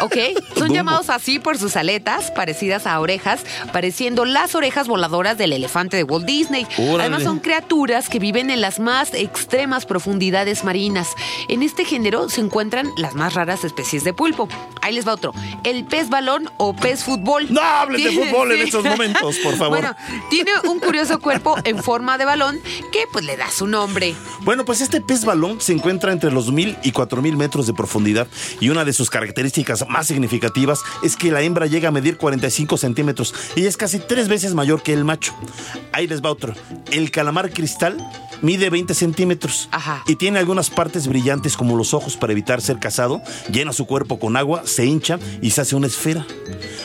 ¿Ok? 0.00 0.16
Son 0.56 0.72
llamados 0.72 1.10
así 1.10 1.38
por 1.38 1.58
sus 1.58 1.76
aletas 1.76 2.30
parecidas 2.30 2.86
a 2.86 2.98
orejas, 3.00 3.44
pareciendo 3.72 4.24
las 4.24 4.54
orejas 4.54 4.88
voladoras 4.88 5.38
del 5.38 5.52
elefante 5.52 5.96
de 5.96 6.04
Walt 6.04 6.26
Disney. 6.26 6.66
Además, 6.98 7.22
son 7.22 7.38
criaturas 7.40 8.08
que 8.08 8.18
viven 8.18 8.50
en 8.50 8.60
las 8.60 8.80
más 8.80 9.14
extremas 9.14 9.86
profundidades 9.86 10.64
marinas. 10.64 11.10
En 11.48 11.62
este 11.62 11.84
género 11.84 12.28
se 12.28 12.40
encuentran 12.40 12.77
las 12.96 13.14
más 13.14 13.34
raras 13.34 13.64
especies 13.64 14.04
de 14.04 14.12
pulpo. 14.12 14.48
Ahí 14.82 14.94
les 14.94 15.06
va 15.06 15.14
otro. 15.14 15.32
El 15.64 15.84
pez 15.84 16.08
balón 16.08 16.50
o 16.56 16.74
pez 16.74 17.04
fútbol. 17.04 17.46
No 17.50 17.60
hablen 17.60 18.02
de 18.02 18.12
fútbol 18.12 18.52
en 18.52 18.62
estos 18.62 18.84
momentos, 18.84 19.36
por 19.38 19.56
favor. 19.56 19.78
Bueno, 19.78 19.96
tiene 20.30 20.52
un 20.68 20.80
curioso 20.80 21.20
cuerpo 21.20 21.56
en 21.64 21.82
forma 21.82 22.18
de 22.18 22.24
balón 22.24 22.60
que 22.92 23.04
pues 23.12 23.24
le 23.24 23.36
da 23.36 23.50
su 23.50 23.66
nombre. 23.66 24.14
Bueno, 24.40 24.64
pues 24.64 24.80
este 24.80 25.00
pez 25.00 25.24
balón 25.24 25.60
se 25.60 25.72
encuentra 25.72 26.12
entre 26.12 26.30
los 26.30 26.52
mil 26.52 26.76
y 26.82 26.92
cuatro 26.92 27.22
mil 27.22 27.36
metros 27.36 27.66
de 27.66 27.74
profundidad 27.74 28.26
y 28.60 28.70
una 28.70 28.84
de 28.84 28.92
sus 28.92 29.10
características 29.10 29.88
más 29.88 30.06
significativas 30.06 30.80
es 31.02 31.16
que 31.16 31.30
la 31.30 31.42
hembra 31.42 31.66
llega 31.66 31.88
a 31.88 31.92
medir 31.92 32.16
45 32.16 32.76
centímetros 32.76 33.34
y 33.56 33.66
es 33.66 33.76
casi 33.76 33.98
tres 33.98 34.28
veces 34.28 34.54
mayor 34.54 34.82
que 34.82 34.92
el 34.92 35.04
macho. 35.04 35.34
Ahí 35.92 36.06
les 36.06 36.22
va 36.22 36.30
otro. 36.30 36.54
El 36.90 37.10
calamar 37.10 37.50
cristal 37.50 37.96
mide 38.42 38.70
20 38.70 38.94
centímetros 38.94 39.68
y 40.06 40.16
tiene 40.16 40.38
algunas 40.38 40.70
partes 40.70 41.08
brillantes 41.08 41.56
como 41.56 41.76
los 41.76 41.94
ojos 41.94 42.16
para 42.16 42.32
evitar 42.32 42.60
ser 42.68 42.78
cazado, 42.78 43.22
llena 43.50 43.72
su 43.72 43.86
cuerpo 43.86 44.18
con 44.18 44.36
agua, 44.36 44.62
se 44.64 44.84
hincha 44.84 45.18
y 45.40 45.50
se 45.50 45.62
hace 45.62 45.74
una 45.74 45.86
esfera. 45.86 46.26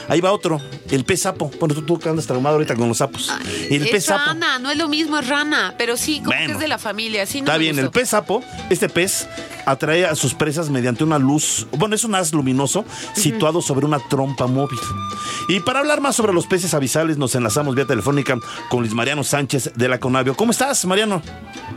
Ahí 0.08 0.22
va 0.22 0.32
otro, 0.32 0.62
el 0.90 1.04
pez 1.04 1.22
sapo. 1.22 1.52
Bueno, 1.60 1.76
tú, 1.76 1.82
tú 1.82 2.00
que 2.00 2.10
andas 2.10 2.26
traumado 2.26 2.56
ahorita 2.56 2.76
con 2.76 2.88
los 2.88 2.98
sapos. 2.98 3.32
el 3.70 3.90
pez 3.90 4.08
rana, 4.08 4.60
no 4.60 4.72
es 4.72 4.78
lo 4.78 4.88
mismo, 4.88 5.20
es 5.20 5.28
rana, 5.28 5.76
pero 5.78 5.98
sí, 5.98 6.22
como 6.24 6.38
que 6.38 6.54
es 6.54 6.60
de 6.60 6.68
la 6.68 6.78
familia. 6.78 7.26
Sí, 7.26 7.40
está 7.40 7.58
bien, 7.58 7.78
el 7.80 7.92
pez 7.92 8.10
sapo, 8.10 8.42
este 8.70 8.90
pez 8.90 9.28
atrae 9.66 10.06
a 10.06 10.16
sus 10.16 10.34
presas 10.34 10.70
mediante 10.70 11.04
una 11.04 11.20
luz, 11.20 11.68
bueno, 11.78 11.96
es 11.96 12.04
un 12.04 12.16
haz 12.16 12.34
luminoso 12.34 12.86
situado 13.14 13.62
sobre 13.62 13.86
una 13.86 14.00
trompa 14.00 14.48
móvil. 14.48 14.80
Y 15.48 15.60
para 15.60 15.80
hablar 15.80 16.02
más 16.02 16.16
sobre 16.16 16.34
los 16.34 16.48
peces 16.48 16.74
abisales, 16.74 17.18
nos 17.18 17.36
enlazamos 17.36 17.76
vía 17.76 17.86
telefónica 17.86 18.38
con 18.70 18.82
Luis 18.82 18.94
Mariano 18.94 19.24
Sánchez 19.24 19.74
de 19.76 19.88
la 19.88 20.00
Conavio. 20.00 20.36
¿Cómo 20.36 20.52
estás, 20.52 20.86
Mariano? 20.86 21.22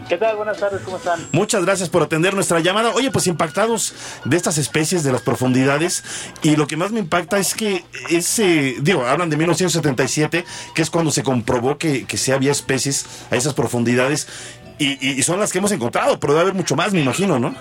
¿Qué 0.08 0.16
tal? 0.16 0.36
Buenas 0.36 0.58
tardes, 0.58 0.82
¿cómo 0.82 0.98
están? 0.98 1.26
Muchas 1.32 1.64
gracias 1.64 1.88
por 1.88 2.02
atender 2.02 2.34
nuestra 2.34 2.60
llamada. 2.60 2.90
Oye, 2.94 3.10
pues 3.10 3.26
impactados 3.26 3.92
de 4.24 4.36
estas 4.36 4.58
especies, 4.58 5.02
de 5.02 5.12
las 5.12 5.22
profundidades, 5.22 6.04
y 6.42 6.56
lo 6.56 6.66
que 6.66 6.76
más 6.76 6.92
me 6.92 7.00
impacta 7.00 7.38
es 7.38 7.54
que 7.54 7.84
ese, 8.10 8.76
digo, 8.80 9.06
hablan 9.06 9.30
de 9.30 9.36
1977, 9.36 10.44
que 10.74 10.82
es 10.82 10.90
cuando 10.90 11.10
se 11.10 11.22
comprobó 11.22 11.78
que, 11.78 12.06
que 12.06 12.16
sí 12.16 12.32
había 12.32 12.52
especies 12.52 13.06
a 13.30 13.36
esas 13.36 13.54
profundidades, 13.54 14.28
y, 14.78 15.06
y 15.06 15.22
son 15.22 15.40
las 15.40 15.52
que 15.52 15.58
hemos 15.58 15.72
encontrado, 15.72 16.20
pero 16.20 16.34
debe 16.34 16.42
haber 16.42 16.54
mucho 16.54 16.76
más, 16.76 16.92
me 16.92 17.00
imagino, 17.00 17.38
¿no? 17.38 17.54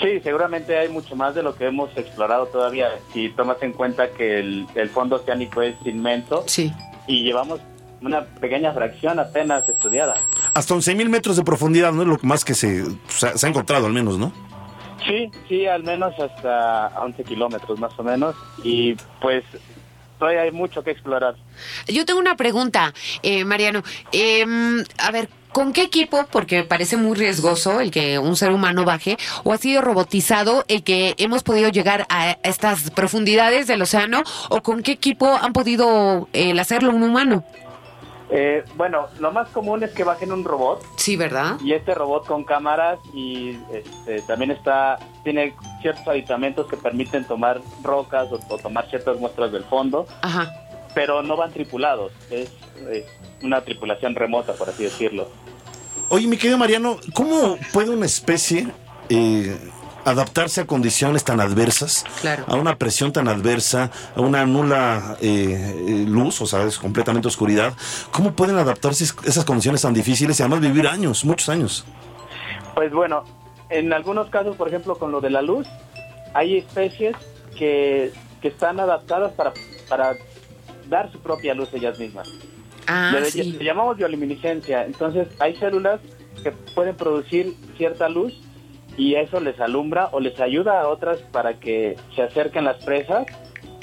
Sí, 0.00 0.20
seguramente 0.22 0.76
hay 0.76 0.88
mucho 0.88 1.14
más 1.14 1.34
de 1.34 1.42
lo 1.42 1.54
que 1.54 1.66
hemos 1.66 1.96
explorado 1.96 2.46
todavía. 2.46 2.88
Si 3.12 3.28
tomas 3.30 3.62
en 3.62 3.72
cuenta 3.72 4.10
que 4.10 4.40
el, 4.40 4.66
el 4.74 4.90
fondo 4.90 5.16
oceánico 5.16 5.62
es 5.62 5.76
inmenso 5.84 6.44
sí. 6.46 6.72
y 7.06 7.22
llevamos 7.22 7.60
una 8.00 8.24
pequeña 8.24 8.72
fracción 8.72 9.18
apenas 9.18 9.68
estudiada. 9.68 10.16
Hasta 10.52 10.74
11.000 10.74 11.08
metros 11.08 11.36
de 11.36 11.44
profundidad, 11.44 11.92
¿no? 11.92 12.02
Es 12.02 12.08
lo 12.08 12.18
más 12.22 12.44
que 12.44 12.54
se, 12.54 12.84
se, 13.08 13.38
se 13.38 13.46
ha 13.46 13.48
encontrado, 13.48 13.86
al 13.86 13.92
menos, 13.92 14.18
¿no? 14.18 14.32
Sí, 15.06 15.30
sí, 15.48 15.66
al 15.66 15.82
menos 15.82 16.18
hasta 16.18 16.92
11 17.00 17.24
kilómetros 17.24 17.78
más 17.78 17.92
o 17.98 18.02
menos. 18.02 18.34
Y 18.62 18.94
pues 19.20 19.44
todavía 20.18 20.42
hay 20.42 20.52
mucho 20.52 20.82
que 20.82 20.90
explorar. 20.90 21.36
Yo 21.86 22.04
tengo 22.04 22.20
una 22.20 22.36
pregunta, 22.36 22.94
eh, 23.22 23.44
Mariano. 23.44 23.82
Em, 24.12 24.82
a 24.98 25.10
ver, 25.10 25.28
¿con 25.52 25.72
qué 25.72 25.82
equipo, 25.82 26.26
porque 26.30 26.64
parece 26.64 26.96
muy 26.96 27.16
riesgoso 27.16 27.80
el 27.80 27.90
que 27.90 28.18
un 28.18 28.36
ser 28.36 28.50
humano 28.50 28.84
baje, 28.84 29.16
o 29.44 29.52
ha 29.52 29.58
sido 29.58 29.82
robotizado 29.82 30.64
el 30.68 30.82
que 30.82 31.14
hemos 31.18 31.42
podido 31.42 31.68
llegar 31.68 32.06
a 32.08 32.38
estas 32.42 32.90
profundidades 32.90 33.66
del 33.66 33.82
océano, 33.82 34.22
o 34.48 34.62
con 34.62 34.82
qué 34.82 34.92
equipo 34.92 35.26
han 35.28 35.52
podido 35.52 36.28
el 36.32 36.58
hacerlo 36.58 36.90
un 36.90 37.02
humano? 37.02 37.44
Eh, 38.36 38.64
bueno, 38.76 39.06
lo 39.20 39.30
más 39.30 39.48
común 39.50 39.84
es 39.84 39.92
que 39.92 40.02
bajen 40.02 40.32
un 40.32 40.42
robot 40.42 40.82
Sí, 40.96 41.14
¿verdad? 41.14 41.56
y 41.62 41.72
este 41.72 41.94
robot 41.94 42.26
con 42.26 42.42
cámaras 42.42 42.98
y 43.12 43.56
este, 43.72 44.22
también 44.22 44.50
está 44.50 44.98
tiene 45.22 45.54
ciertos 45.82 46.08
aditamentos 46.08 46.66
que 46.66 46.76
permiten 46.76 47.24
tomar 47.28 47.60
rocas 47.84 48.32
o, 48.32 48.40
o 48.52 48.58
tomar 48.58 48.90
ciertas 48.90 49.20
muestras 49.20 49.52
del 49.52 49.62
fondo, 49.62 50.06
Ajá. 50.22 50.52
pero 50.96 51.22
no 51.22 51.36
van 51.36 51.52
tripulados. 51.52 52.10
Es, 52.28 52.50
es 52.90 53.04
una 53.42 53.60
tripulación 53.62 54.16
remota, 54.16 54.52
por 54.54 54.68
así 54.68 54.82
decirlo. 54.82 55.28
Oye, 56.08 56.26
mi 56.26 56.36
querido 56.36 56.58
Mariano, 56.58 56.96
¿cómo 57.14 57.56
puede 57.72 57.90
una 57.90 58.06
especie 58.06 58.66
eh, 59.10 59.56
adaptarse 60.04 60.62
a 60.62 60.66
condiciones 60.66 61.24
tan 61.24 61.40
adversas? 61.40 62.04
Claro. 62.20 62.44
A 62.46 62.56
una 62.56 62.76
presión 62.76 63.12
tan 63.12 63.28
adversa, 63.28 63.90
a 64.14 64.20
una 64.20 64.44
nula 64.46 65.16
eh, 65.20 65.74
eh, 65.88 66.04
luz, 66.06 66.40
o 66.40 66.46
sea, 66.46 66.62
es 66.64 66.78
completamente 66.78 67.28
oscuridad. 67.28 67.74
¿Cómo 68.10 68.32
pueden 68.32 68.56
adaptarse 68.56 69.04
a 69.04 69.28
esas 69.28 69.44
condiciones 69.44 69.82
tan 69.82 69.94
difíciles 69.94 70.38
y 70.38 70.42
además 70.42 70.60
vivir 70.60 70.86
años, 70.86 71.24
muchos 71.24 71.48
años? 71.48 71.84
Pues 72.74 72.92
bueno, 72.92 73.24
en 73.70 73.92
algunos 73.92 74.28
casos, 74.30 74.56
por 74.56 74.68
ejemplo, 74.68 74.96
con 74.96 75.12
lo 75.12 75.20
de 75.20 75.30
la 75.30 75.42
luz, 75.42 75.66
hay 76.34 76.58
especies 76.58 77.16
que, 77.56 78.12
que 78.42 78.48
están 78.48 78.80
adaptadas 78.80 79.32
para, 79.32 79.52
para 79.88 80.16
dar 80.88 81.10
su 81.12 81.20
propia 81.20 81.54
luz 81.54 81.68
ellas 81.72 81.98
mismas. 81.98 82.28
Ah, 82.86 83.12
le, 83.14 83.30
sí. 83.30 83.42
le 83.52 83.64
llamamos 83.64 83.96
bioluminiscencia. 83.96 84.84
Entonces, 84.84 85.28
hay 85.38 85.56
células 85.56 86.00
que 86.42 86.52
pueden 86.74 86.96
producir 86.96 87.56
cierta 87.76 88.08
luz 88.08 88.34
y 88.96 89.14
eso 89.16 89.40
les 89.40 89.58
alumbra 89.60 90.08
o 90.12 90.20
les 90.20 90.38
ayuda 90.40 90.80
a 90.80 90.88
otras 90.88 91.18
para 91.32 91.54
que 91.54 91.96
se 92.14 92.22
acerquen 92.22 92.64
las 92.64 92.82
presas 92.84 93.26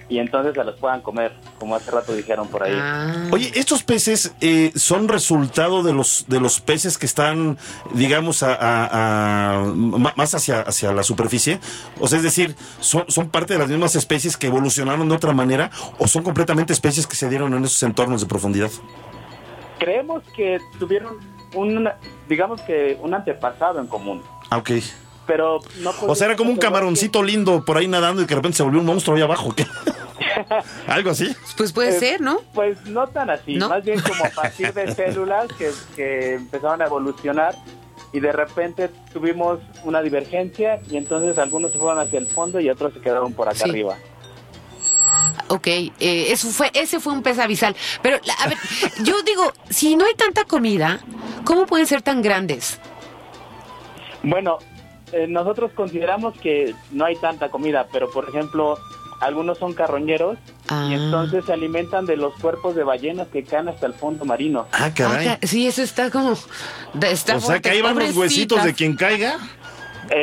y 0.09 0.19
entonces 0.19 0.53
se 0.53 0.63
las 0.65 0.75
puedan 0.75 0.99
comer, 1.01 1.31
como 1.57 1.73
hace 1.73 1.89
rato 1.89 2.13
dijeron 2.13 2.49
por 2.49 2.63
ahí. 2.63 2.73
Ah. 2.75 3.29
Oye, 3.31 3.49
estos 3.55 3.81
peces 3.83 4.33
eh, 4.41 4.73
son 4.75 5.07
resultado 5.07 5.83
de 5.83 5.93
los 5.93 6.25
de 6.27 6.41
los 6.41 6.59
peces 6.59 6.97
que 6.97 7.05
están, 7.05 7.57
digamos, 7.93 8.43
a, 8.43 8.57
a- 8.59 9.63
más 9.63 10.35
hacia, 10.35 10.61
hacia 10.61 10.91
la 10.91 11.03
superficie. 11.03 11.59
O 12.01 12.09
sea, 12.09 12.17
es 12.17 12.23
decir, 12.25 12.55
son, 12.81 13.05
son 13.07 13.29
parte 13.29 13.53
de 13.53 13.59
las 13.59 13.69
mismas 13.69 13.95
especies 13.95 14.35
que 14.35 14.47
evolucionaron 14.47 15.07
de 15.07 15.15
otra 15.15 15.31
manera 15.31 15.71
o 15.97 16.07
son 16.07 16.23
completamente 16.23 16.73
especies 16.73 17.07
que 17.07 17.15
se 17.15 17.29
dieron 17.29 17.53
en 17.53 17.63
esos 17.63 17.81
entornos 17.83 18.19
de 18.19 18.27
profundidad. 18.27 18.69
Creemos 19.79 20.23
que 20.35 20.59
tuvieron 20.77 21.17
un, 21.55 21.89
digamos 22.27 22.59
que 22.61 22.97
un 23.01 23.13
antepasado 23.13 23.79
en 23.79 23.87
común, 23.87 24.21
Ah, 24.49 24.57
ok. 24.57 24.71
Pero 25.31 25.59
no 25.79 25.93
O 26.07 26.13
sea, 26.13 26.27
era 26.27 26.35
como 26.35 26.49
un 26.49 26.57
camaroncito 26.57 27.23
lindo 27.23 27.63
por 27.63 27.77
ahí 27.77 27.87
nadando 27.87 28.21
y 28.21 28.25
que 28.25 28.31
de 28.31 28.35
repente 28.35 28.57
se 28.57 28.63
volvió 28.63 28.81
un 28.81 28.85
monstruo 28.85 29.15
ahí 29.15 29.21
abajo. 29.23 29.55
¿qué? 29.55 29.65
Algo 30.87 31.11
así. 31.11 31.33
Pues 31.55 31.71
puede 31.71 31.95
Eh, 31.95 31.99
ser, 31.99 32.19
¿no? 32.19 32.41
Pues 32.53 32.85
no 32.87 33.07
tan 33.07 33.29
así, 33.29 33.55
¿No? 33.55 33.69
más 33.69 33.81
bien 33.81 34.01
como 34.01 34.25
a 34.25 34.29
partir 34.29 34.73
de 34.73 34.93
células 34.95 35.47
que, 35.57 35.71
que 35.95 36.33
empezaron 36.33 36.81
a 36.81 36.85
evolucionar 36.87 37.55
y 38.11 38.19
de 38.19 38.33
repente 38.33 38.89
tuvimos 39.13 39.59
una 39.85 40.01
divergencia 40.01 40.81
y 40.89 40.97
entonces 40.97 41.37
algunos 41.37 41.71
se 41.71 41.79
fueron 41.79 41.99
hacia 41.99 42.19
el 42.19 42.27
fondo 42.27 42.59
y 42.59 42.69
otros 42.69 42.91
se 42.93 42.99
quedaron 42.99 43.31
por 43.31 43.47
acá 43.47 43.59
Sí. 43.63 43.69
arriba. 43.69 43.95
Ok, 45.47 45.67
eh, 45.67 45.91
eso 45.99 46.49
fue, 46.49 46.71
ese 46.73 46.99
fue 46.99 47.13
un 47.13 47.23
pez 47.23 47.39
abisal. 47.39 47.73
Pero, 48.01 48.17
a 48.37 48.47
ver, 48.49 48.57
yo 49.05 49.21
digo, 49.23 49.53
si 49.69 49.95
no 49.95 50.03
hay 50.05 50.13
tanta 50.15 50.43
comida, 50.43 50.99
¿cómo 51.45 51.65
pueden 51.67 51.87
ser 51.87 52.01
tan 52.01 52.21
grandes? 52.21 52.79
Bueno, 54.23 54.57
eh, 55.13 55.27
nosotros 55.27 55.71
consideramos 55.73 56.37
que 56.39 56.73
no 56.91 57.05
hay 57.05 57.15
tanta 57.15 57.49
comida, 57.49 57.87
pero 57.91 58.09
por 58.11 58.27
ejemplo, 58.29 58.77
algunos 59.19 59.57
son 59.57 59.73
carroñeros 59.73 60.37
Ah. 60.69 60.87
y 60.89 60.93
entonces 60.93 61.43
se 61.45 61.51
alimentan 61.53 62.05
de 62.05 62.15
los 62.15 62.33
cuerpos 62.35 62.75
de 62.75 62.83
ballenas 62.83 63.27
que 63.27 63.43
caen 63.43 63.67
hasta 63.67 63.85
el 63.87 63.93
fondo 63.93 64.23
marino. 64.25 64.67
Ah, 64.71 64.89
caray. 64.95 65.27
Ah, 65.27 65.39
sí, 65.43 65.67
eso 65.67 65.81
está 65.83 66.09
como... 66.09 66.33
de- 66.93 67.11
Está 67.11 67.35
o 67.37 67.41
sea, 67.41 67.59
que 67.59 67.69
ahí 67.71 67.81
van 67.81 67.99
los 67.99 68.15
huesitos 68.15 68.63
de 68.63 68.73
quien 68.73 68.95
caiga. 68.95 69.37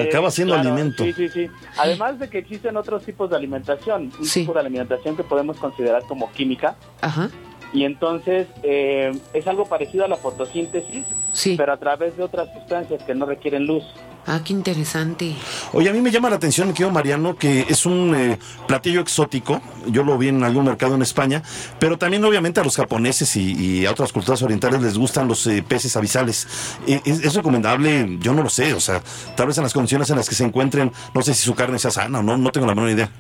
Acaba 0.09 0.31
siendo 0.31 0.55
alimento. 0.55 1.05
Eh, 1.05 1.15
Sí, 1.17 1.29
sí, 1.29 1.47
sí. 1.47 1.51
Además 1.79 2.19
de 2.19 2.29
que 2.29 2.39
existen 2.39 2.77
otros 2.77 3.05
tipos 3.05 3.31
de 3.31 3.37
alimentación, 3.37 4.11
un 4.19 4.25
Sí. 4.27 4.41
tipo 4.41 4.53
de 4.53 4.61
alimentación 4.61 5.17
que 5.17 5.23
podemos 5.25 5.57
considerar 5.59 6.03
como 6.09 6.31
química, 6.33 6.77
Ajá, 7.01 7.31
y 7.73 7.85
entonces 7.85 8.47
eh, 8.63 9.13
es 9.33 9.47
algo 9.47 9.67
parecido 9.67 10.05
a 10.05 10.09
la 10.09 10.17
fotosíntesis, 10.17 11.05
sí. 11.33 11.55
pero 11.57 11.73
a 11.73 11.77
través 11.77 12.17
de 12.17 12.23
otras 12.23 12.49
sustancias 12.53 13.03
que 13.03 13.15
no 13.15 13.27
requieren 13.27 13.67
luz. 13.67 13.85
Ah, 14.31 14.43
qué 14.45 14.53
interesante. 14.53 15.35
Oye, 15.73 15.89
a 15.89 15.93
mí 15.95 16.03
me 16.03 16.11
llama 16.11 16.29
la 16.29 16.37
atención, 16.37 16.69
mi 16.69 16.75
querido 16.75 16.91
Mariano, 16.91 17.37
que 17.37 17.65
es 17.67 17.87
un 17.87 18.15
eh, 18.15 18.39
platillo 18.67 19.01
exótico. 19.01 19.63
Yo 19.87 20.05
lo 20.05 20.19
vi 20.19 20.29
en 20.29 20.45
algún 20.45 20.67
mercado 20.67 20.95
en 20.97 21.01
España, 21.01 21.43
pero 21.79 21.97
también 21.97 22.23
obviamente 22.27 22.61
a 22.61 22.65
los 22.65 22.77
japoneses 22.77 23.37
y, 23.37 23.55
y 23.55 23.87
a 23.87 23.91
otras 23.91 24.13
culturas 24.13 24.43
orientales 24.43 24.83
les 24.83 24.99
gustan 24.99 25.29
los 25.29 25.47
eh, 25.47 25.65
peces 25.67 25.97
abisales. 25.97 26.47
Eh, 26.87 27.01
¿Es, 27.07 27.25
es 27.25 27.35
recomendable? 27.35 28.19
Yo 28.21 28.35
no 28.35 28.43
lo 28.43 28.51
sé, 28.51 28.75
o 28.75 28.81
sea, 28.81 29.01
tal 29.35 29.47
vez 29.47 29.57
en 29.57 29.65
las 29.65 29.73
condiciones 29.73 30.11
en 30.11 30.17
las 30.17 30.29
que 30.29 30.35
se 30.35 30.45
encuentren, 30.45 30.93
no 31.15 31.23
sé 31.23 31.33
si 31.33 31.45
su 31.45 31.55
carne 31.55 31.79
sea 31.79 31.91
sana 31.91 32.19
o 32.19 32.23
no, 32.23 32.37
no 32.37 32.53
tengo 32.53 32.67
la 32.67 32.75
menor 32.75 32.91
idea. 32.91 33.11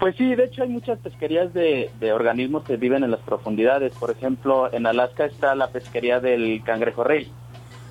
Pues 0.00 0.16
sí, 0.16 0.34
de 0.34 0.44
hecho 0.44 0.62
hay 0.62 0.68
muchas 0.68 0.98
pesquerías 0.98 1.54
de, 1.54 1.90
de 2.00 2.12
organismos 2.12 2.64
que 2.64 2.76
viven 2.76 3.04
en 3.04 3.10
las 3.10 3.20
profundidades. 3.20 3.94
Por 3.94 4.10
ejemplo, 4.10 4.72
en 4.72 4.86
Alaska 4.86 5.24
está 5.24 5.54
la 5.54 5.68
pesquería 5.68 6.20
del 6.20 6.62
cangrejo 6.64 7.04
rey. 7.04 7.30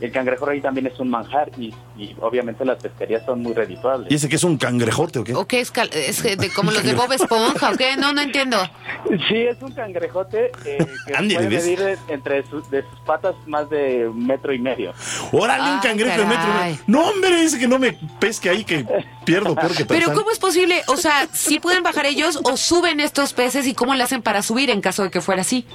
El 0.02 0.12
cangrejo 0.12 0.46
rey 0.46 0.60
también 0.60 0.88
es 0.88 1.00
un 1.00 1.10
manjar 1.10 1.50
y, 1.58 1.74
y 1.98 2.14
obviamente 2.20 2.66
las 2.66 2.82
pesquerías 2.82 3.24
son 3.26 3.42
muy 3.42 3.54
redituables. 3.54 4.12
¿Y 4.12 4.16
ese 4.16 4.28
que 4.28 4.36
es 4.36 4.44
un 4.44 4.58
cangrejote 4.58 5.20
o 5.20 5.24
qué? 5.24 5.34
¿O 5.34 5.48
qué 5.48 5.62
es, 5.62 5.72
cal- 5.72 5.90
es 5.94 6.22
de- 6.24 6.50
como 6.56 6.72
los 6.72 6.84
de 6.84 6.94
Bob 6.94 7.12
Esponja 7.14 7.72
o 7.72 7.76
qué? 7.78 7.96
No, 7.96 8.12
no 8.12 8.22
entiendo. 8.22 8.58
Sí, 9.30 9.38
es 9.38 9.62
un 9.62 9.72
cangrejote 9.72 10.52
eh, 10.66 10.78
que 11.08 11.14
puede 11.36 11.50
medir 11.50 11.80
de- 11.80 11.98
entre 12.10 12.44
sus, 12.48 12.70
de 12.70 12.82
sus 12.82 13.00
patas 13.06 13.36
más 13.46 13.70
de 13.70 14.08
un 14.08 14.26
metro 14.28 14.52
y 14.54 14.60
medio. 14.60 14.94
¡Órale, 15.32 15.72
un 15.76 15.80
cangrejo 15.80 16.18
de 16.20 16.26
metro! 16.26 16.44
caray. 16.52 16.80
No, 16.88 17.08
hombre, 17.10 17.40
dice 17.42 17.58
que 17.60 17.68
no 17.68 17.80
me 17.80 17.94
pesque 18.20 18.50
ahí, 18.50 18.66
que 18.66 18.86
pierdo 19.24 19.56
peor 19.56 19.74
que 19.76 19.86
Pero. 19.86 20.14
¿cómo 20.14 20.32
es 20.32 20.40
posible? 20.40 20.82
O 20.88 20.98
sea, 20.98 21.28
¿sí 21.32 21.60
pueden 21.60 21.84
bajar 21.84 22.06
ellos 22.08 22.40
o 22.44 22.58
suben 22.58 23.00
estos 23.00 23.32
peces 23.34 23.68
y 23.68 23.74
cómo 23.74 23.96
le 23.96 24.04
hacen 24.04 24.22
para 24.22 24.42
subir 24.42 24.70
en 24.70 24.82
caso 24.82 25.04
de 25.04 25.12
que 25.12 25.22
fuera 25.22 25.42
así? 25.42 25.66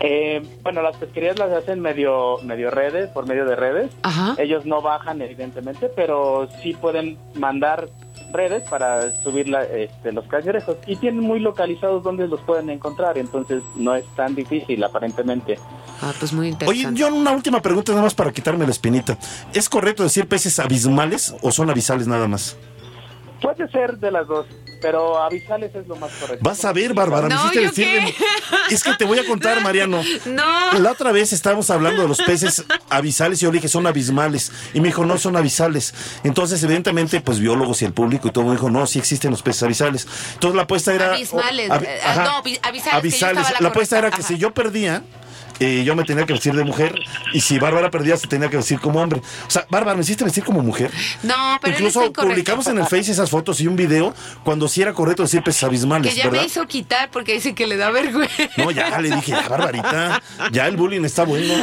Eh, 0.00 0.42
bueno, 0.62 0.82
las 0.82 0.96
pesquerías 0.96 1.38
las 1.38 1.50
hacen 1.52 1.80
medio, 1.80 2.38
medio 2.42 2.70
redes, 2.70 3.08
por 3.10 3.26
medio 3.28 3.44
de 3.46 3.56
redes. 3.56 3.90
Ajá. 4.02 4.34
Ellos 4.38 4.66
no 4.66 4.82
bajan, 4.82 5.22
evidentemente, 5.22 5.88
pero 5.94 6.48
sí 6.62 6.72
pueden 6.74 7.16
mandar 7.34 7.88
redes 8.32 8.68
para 8.68 9.12
subir 9.22 9.48
la- 9.48 9.62
este, 9.62 10.10
los 10.12 10.26
cangrejos 10.26 10.76
y 10.86 10.96
tienen 10.96 11.20
muy 11.20 11.38
localizados 11.38 12.02
dónde 12.02 12.26
los 12.26 12.40
pueden 12.40 12.68
encontrar, 12.70 13.16
entonces 13.16 13.62
no 13.76 13.94
es 13.94 14.04
tan 14.16 14.34
difícil 14.34 14.82
aparentemente. 14.82 15.56
Ah, 16.02 16.12
pues 16.18 16.32
muy 16.32 16.46
Oye, 16.46 16.52
interesante. 16.52 17.00
yo 17.00 17.14
una 17.14 17.30
última 17.30 17.62
pregunta 17.62 17.92
nada 17.92 18.02
más 18.02 18.14
para 18.14 18.32
quitarme 18.32 18.64
la 18.64 18.72
espinita. 18.72 19.16
¿Es 19.52 19.68
correcto 19.68 20.02
decir 20.02 20.26
peces 20.26 20.58
abismales 20.58 21.34
o 21.42 21.52
son 21.52 21.70
abisales 21.70 22.08
nada 22.08 22.26
más? 22.26 22.56
Puede 23.44 23.70
ser 23.70 23.98
de 23.98 24.10
las 24.10 24.26
dos, 24.26 24.46
pero 24.80 25.22
avisales 25.22 25.74
es 25.74 25.86
lo 25.86 25.96
más 25.96 26.10
correcto. 26.12 26.38
Vas 26.42 26.64
a 26.64 26.72
ver, 26.72 26.94
Bárbara, 26.94 27.28
me 27.28 27.34
No, 27.34 27.40
hiciste 27.52 27.60
¿yo 27.62 27.68
decir 27.68 27.84
qué? 27.84 28.00
de- 28.06 28.74
Es 28.74 28.82
que 28.82 28.94
te 28.94 29.04
voy 29.04 29.18
a 29.18 29.26
contar, 29.26 29.60
Mariano. 29.62 30.02
No. 30.24 30.72
La 30.80 30.90
otra 30.92 31.12
vez 31.12 31.32
estábamos 31.34 31.68
hablando 31.70 32.00
de 32.02 32.08
los 32.08 32.22
peces 32.22 32.64
abisales 32.88 33.40
y 33.40 33.44
yo 33.44 33.50
le 33.52 33.58
dije 33.58 33.68
son 33.68 33.86
abismales. 33.86 34.50
Y 34.72 34.80
me 34.80 34.88
dijo, 34.88 35.04
no 35.04 35.18
son 35.18 35.36
abisales. 35.36 35.94
Entonces, 36.24 36.62
evidentemente, 36.64 37.20
pues 37.20 37.38
biólogos 37.38 37.82
y 37.82 37.84
el 37.84 37.92
público 37.92 38.28
y 38.28 38.30
todo 38.32 38.44
me 38.44 38.52
dijo, 38.52 38.70
no, 38.70 38.86
sí 38.86 38.98
existen 38.98 39.30
los 39.30 39.42
peces 39.42 39.62
abisales. 39.64 40.06
Entonces 40.34 40.56
la 40.56 40.62
apuesta 40.62 40.94
era. 40.94 41.12
Abismales, 41.12 41.70
Ab- 41.70 41.82
eh, 41.84 42.00
ajá, 42.02 42.24
no, 42.24 42.42
avi- 42.42 42.58
abisales, 42.62 43.02
que 43.02 43.10
yo 43.10 43.26
estaba 43.28 43.50
la 43.50 43.60
La 43.60 43.68
apuesta 43.68 43.98
era 43.98 44.08
que 44.10 44.20
ajá. 44.22 44.28
si 44.28 44.38
yo 44.38 44.54
perdía. 44.54 45.02
Eh, 45.60 45.84
yo 45.84 45.94
me 45.96 46.04
tenía 46.04 46.26
que 46.26 46.32
vestir 46.32 46.54
de 46.54 46.64
mujer 46.64 46.94
y 47.32 47.40
si 47.40 47.58
Bárbara 47.58 47.90
perdía 47.90 48.16
se 48.16 48.26
tenía 48.26 48.48
que 48.50 48.56
vestir 48.56 48.80
como 48.80 49.00
hombre. 49.00 49.20
O 49.46 49.50
sea, 49.50 49.66
Bárbara, 49.70 49.96
¿me 49.96 50.02
hiciste 50.02 50.24
vestir 50.24 50.44
como 50.44 50.60
mujer? 50.62 50.90
No, 51.22 51.58
pero 51.60 51.74
Incluso 51.74 52.12
publicamos 52.12 52.66
en 52.66 52.78
el 52.78 52.84
Face 52.86 53.10
esas 53.12 53.30
fotos 53.30 53.60
y 53.60 53.66
un 53.66 53.76
video 53.76 54.14
cuando 54.44 54.68
sí 54.68 54.82
era 54.82 54.92
correcto 54.92 55.22
decir 55.22 55.42
peces 55.42 55.62
abismales, 55.64 56.12
Que 56.12 56.18
ya 56.18 56.24
¿verdad? 56.26 56.40
me 56.40 56.46
hizo 56.46 56.66
quitar 56.66 57.10
porque 57.10 57.34
dice 57.34 57.54
que 57.54 57.66
le 57.66 57.76
da 57.76 57.90
vergüenza. 57.90 58.34
No, 58.56 58.70
ya 58.70 58.98
le 59.00 59.10
dije, 59.14 59.32
ya, 59.32 59.48
Barbarita, 59.48 60.22
ya 60.52 60.66
el 60.66 60.76
bullying 60.76 61.04
está 61.04 61.24
bueno. 61.24 61.54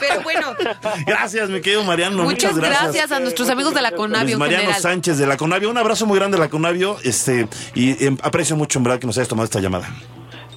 Pero 0.00 0.22
bueno, 0.22 0.54
Gracias, 1.06 1.48
mi 1.50 1.60
querido 1.60 1.84
Mariano. 1.84 2.22
muchas, 2.24 2.52
Muchas, 2.52 2.56
gracias. 2.56 2.82
gracias. 2.94 3.12
a 3.12 3.20
nuestros 3.20 3.48
amigos 3.50 3.74
de 3.74 3.82
la 3.82 3.92
Conavio 3.92 4.26
Luis 4.26 4.38
Mariano 4.38 4.62
general. 4.62 4.82
Sánchez 4.82 5.18
de 5.18 5.26
la 5.26 5.36
Conavio. 5.36 5.70
Un 5.70 5.78
abrazo 5.78 6.06
muy 6.06 6.18
grande 6.18 6.36
de 6.36 6.42
la 6.44 6.48
Conavio. 6.50 6.96
Este, 7.04 7.48
y 7.74 8.04
em, 8.04 8.16
aprecio 8.22 8.56
mucho, 8.56 8.78
en 8.78 8.84
verdad, 8.84 8.98
que 8.98 9.06
nos 9.06 9.16
hayas 9.18 9.28
tomado 9.28 9.44
esta 9.44 9.60
llamada. 9.60 9.88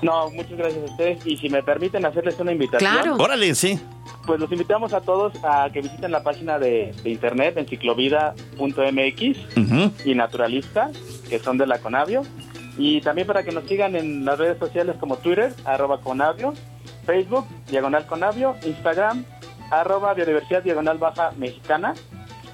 No, 0.03 0.29
muchas 0.31 0.57
gracias 0.57 0.81
a 0.81 0.85
ustedes 0.91 1.25
y 1.25 1.37
si 1.37 1.49
me 1.49 1.63
permiten 1.63 2.05
hacerles 2.05 2.39
una 2.39 2.51
invitación. 2.51 2.91
Claro. 2.91 3.15
Órale, 3.17 3.53
sí. 3.55 3.79
Pues 4.25 4.39
los 4.39 4.51
invitamos 4.51 4.93
a 4.93 5.01
todos 5.01 5.33
a 5.43 5.69
que 5.71 5.81
visiten 5.81 6.11
la 6.11 6.23
página 6.23 6.57
de, 6.59 6.93
de 7.03 7.09
internet 7.09 7.57
enciclovida.mx 7.57 9.57
Ujú. 9.57 9.91
y 10.05 10.15
Naturalista, 10.15 10.89
que 11.29 11.39
son 11.39 11.57
de 11.57 11.67
la 11.67 11.79
Conavio. 11.79 12.23
Y 12.77 13.01
también 13.01 13.27
para 13.27 13.43
que 13.43 13.51
nos 13.51 13.65
sigan 13.65 13.95
en 13.95 14.25
las 14.25 14.39
redes 14.39 14.57
sociales 14.57 14.95
como 14.99 15.17
Twitter, 15.17 15.53
arroba 15.65 16.01
Conavio, 16.01 16.53
Facebook, 17.05 17.45
diagonal 17.69 18.05
Conavio, 18.07 18.55
Instagram, 18.65 19.25
arroba 19.69 20.13
biodiversidad 20.13 20.63
diagonal 20.63 20.97
baja 20.97 21.31
mexicana 21.37 21.93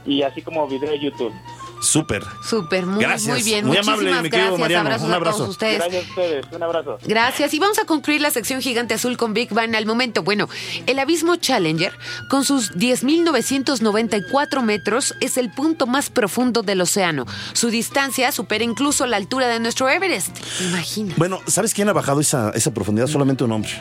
y 0.06 0.24
así 0.24 0.42
como 0.42 0.68
video 0.68 0.90
de 0.92 1.00
YouTube. 1.00 1.34
Súper. 1.82 2.26
Súper, 2.44 2.86
muy, 2.86 3.02
Gracias. 3.04 3.28
muy 3.34 3.44
bien. 3.44 3.66
Muy 3.66 3.78
Muchísimas 3.78 4.00
amable, 4.00 4.22
mi 4.22 4.30
querido 4.30 4.58
gracias. 4.58 4.60
Mariano. 4.60 4.90
Abrazos 4.90 5.08
Un 5.08 5.14
a 5.14 5.16
abrazo. 5.16 5.38
todos 5.38 5.50
ustedes. 5.52 5.78
Gracias 5.78 6.06
a 6.06 6.10
ustedes, 6.10 6.46
un 6.52 6.64
abrazo. 6.64 6.98
Gracias. 7.06 7.54
Y 7.54 7.60
vamos 7.60 7.80
a 7.80 7.86
concluir 7.86 8.22
la 8.22 8.32
sección 8.32 8.62
Gigante 8.62 8.94
Azul 8.94 9.18
con 9.18 9.34
Big 9.34 9.54
Bang 9.54 9.76
al 9.76 9.86
momento. 9.86 10.24
Bueno, 10.24 10.50
el 10.88 11.00
abismo 11.00 11.36
Challenger, 11.38 11.94
con 12.30 12.44
sus 12.44 12.72
10.994 12.74 14.62
metros, 14.62 15.14
es 15.22 15.38
el 15.38 15.52
punto 15.52 15.88
más 15.88 16.10
profundo 16.10 16.62
del 16.64 16.82
océano. 16.82 17.26
Su 17.54 17.70
distancia 17.70 18.32
supera 18.32 18.64
incluso 18.64 19.06
la 19.06 19.18
altura 19.18 19.48
de 19.48 19.60
nuestro 19.60 19.90
Everest. 19.90 20.36
Imagina. 20.62 21.14
Bueno, 21.18 21.40
¿sabes 21.48 21.74
quién 21.74 21.90
ha 21.90 21.94
bajado 21.94 22.20
esa, 22.22 22.52
esa 22.52 22.74
profundidad? 22.74 23.08
Solamente 23.08 23.44
un 23.44 23.52
hombre. 23.52 23.72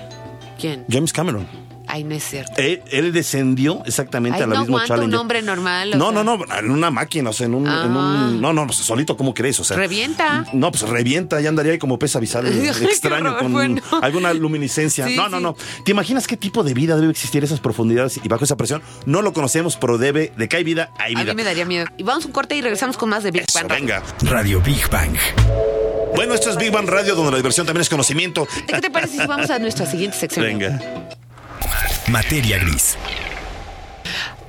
¿Quién? 0.61 0.85
James 0.89 1.13
Cameron. 1.13 1.47
Ay, 1.89 2.05
no 2.05 2.15
es 2.15 2.23
cierto. 2.25 2.53
Él, 2.59 2.83
él 2.91 3.13
descendió 3.13 3.83
exactamente 3.87 4.37
Ay, 4.39 4.43
al 4.45 4.51
no 4.51 4.57
abismo 4.59 4.77
aguanta 4.77 4.95
un 4.95 4.99
Challenger. 5.01 5.19
hombre 5.21 5.43
normal. 5.43 5.91
No, 5.99 6.13
sea. 6.13 6.23
no, 6.23 6.37
no, 6.37 6.45
en 6.59 6.71
una 6.71 6.91
máquina, 6.91 7.31
o 7.31 7.33
sea, 7.33 7.47
en 7.47 7.55
un, 7.55 7.67
en 7.67 7.73
Ah. 7.73 7.85
un- 8.31 8.41
no, 8.41 8.53
no, 8.53 8.67
pues, 8.67 8.79
solito, 8.79 9.17
¿cómo 9.17 9.33
crees? 9.35 9.59
O 9.61 9.65
sea, 9.65 9.77
Revienta. 9.77 10.45
No, 10.53 10.71
pues 10.71 10.83
revienta, 10.89 11.41
ya 11.41 11.49
andaría 11.49 11.73
ahí 11.73 11.79
como 11.79 11.99
pez 11.99 12.15
qué 12.79 12.85
extraño 12.85 13.31
horror, 13.31 13.43
con 13.43 13.53
bueno. 13.53 13.83
alguna 14.03 14.33
luminiscencia. 14.35 15.07
Sí, 15.07 15.17
no, 15.17 15.29
no, 15.29 15.41
no. 15.41 15.57
¿Te 15.85 15.91
imaginas 15.93 16.27
qué 16.27 16.37
tipo 16.37 16.63
de 16.63 16.75
vida 16.75 16.97
debe 16.97 17.11
existir 17.11 17.43
a 17.43 17.47
esas 17.47 17.61
profundidades 17.61 18.21
y 18.23 18.29
bajo 18.29 18.45
esa 18.45 18.57
presión? 18.57 18.83
No 19.07 19.23
lo 19.23 19.33
conocemos, 19.33 19.77
pero 19.77 19.99
debe, 19.99 20.33
de 20.37 20.49
que 20.49 20.57
hay 20.59 20.65
vida, 20.65 20.91
hay 20.99 21.15
A 21.15 21.21
vida. 21.23 21.33
mí 21.33 21.37
me 21.37 21.45
daría 21.45 21.65
miedo. 21.65 21.87
Y 21.97 22.03
vamos 22.03 22.25
a 22.25 22.27
un 22.27 22.33
corte 22.33 22.55
y 22.57 22.61
regresamos 22.61 22.97
con 22.99 23.09
más 23.09 23.23
de 23.23 23.31
Big 23.31 23.45
Eso, 23.49 23.59
Bang. 23.61 23.69
Venga. 23.71 24.03
Radio 24.23 24.61
Big 24.61 24.89
Bang. 24.91 25.17
Bueno, 26.15 26.35
esto 26.35 26.51
es 26.51 26.57
Big 26.57 26.71
Bang 26.73 26.89
Radio, 26.89 27.15
donde 27.15 27.31
la 27.31 27.37
diversión 27.37 27.67
también 27.67 27.83
es 27.83 27.89
conocimiento. 27.89 28.47
¿Qué 28.67 28.81
te 28.81 28.91
parece 28.91 29.19
si 29.21 29.27
vamos 29.27 29.51
a 29.51 29.59
nuestra 29.59 29.87
siguiente 29.87 30.17
sección? 30.17 30.45
Venga. 30.45 30.81
Materia 32.09 32.59
gris. 32.59 32.97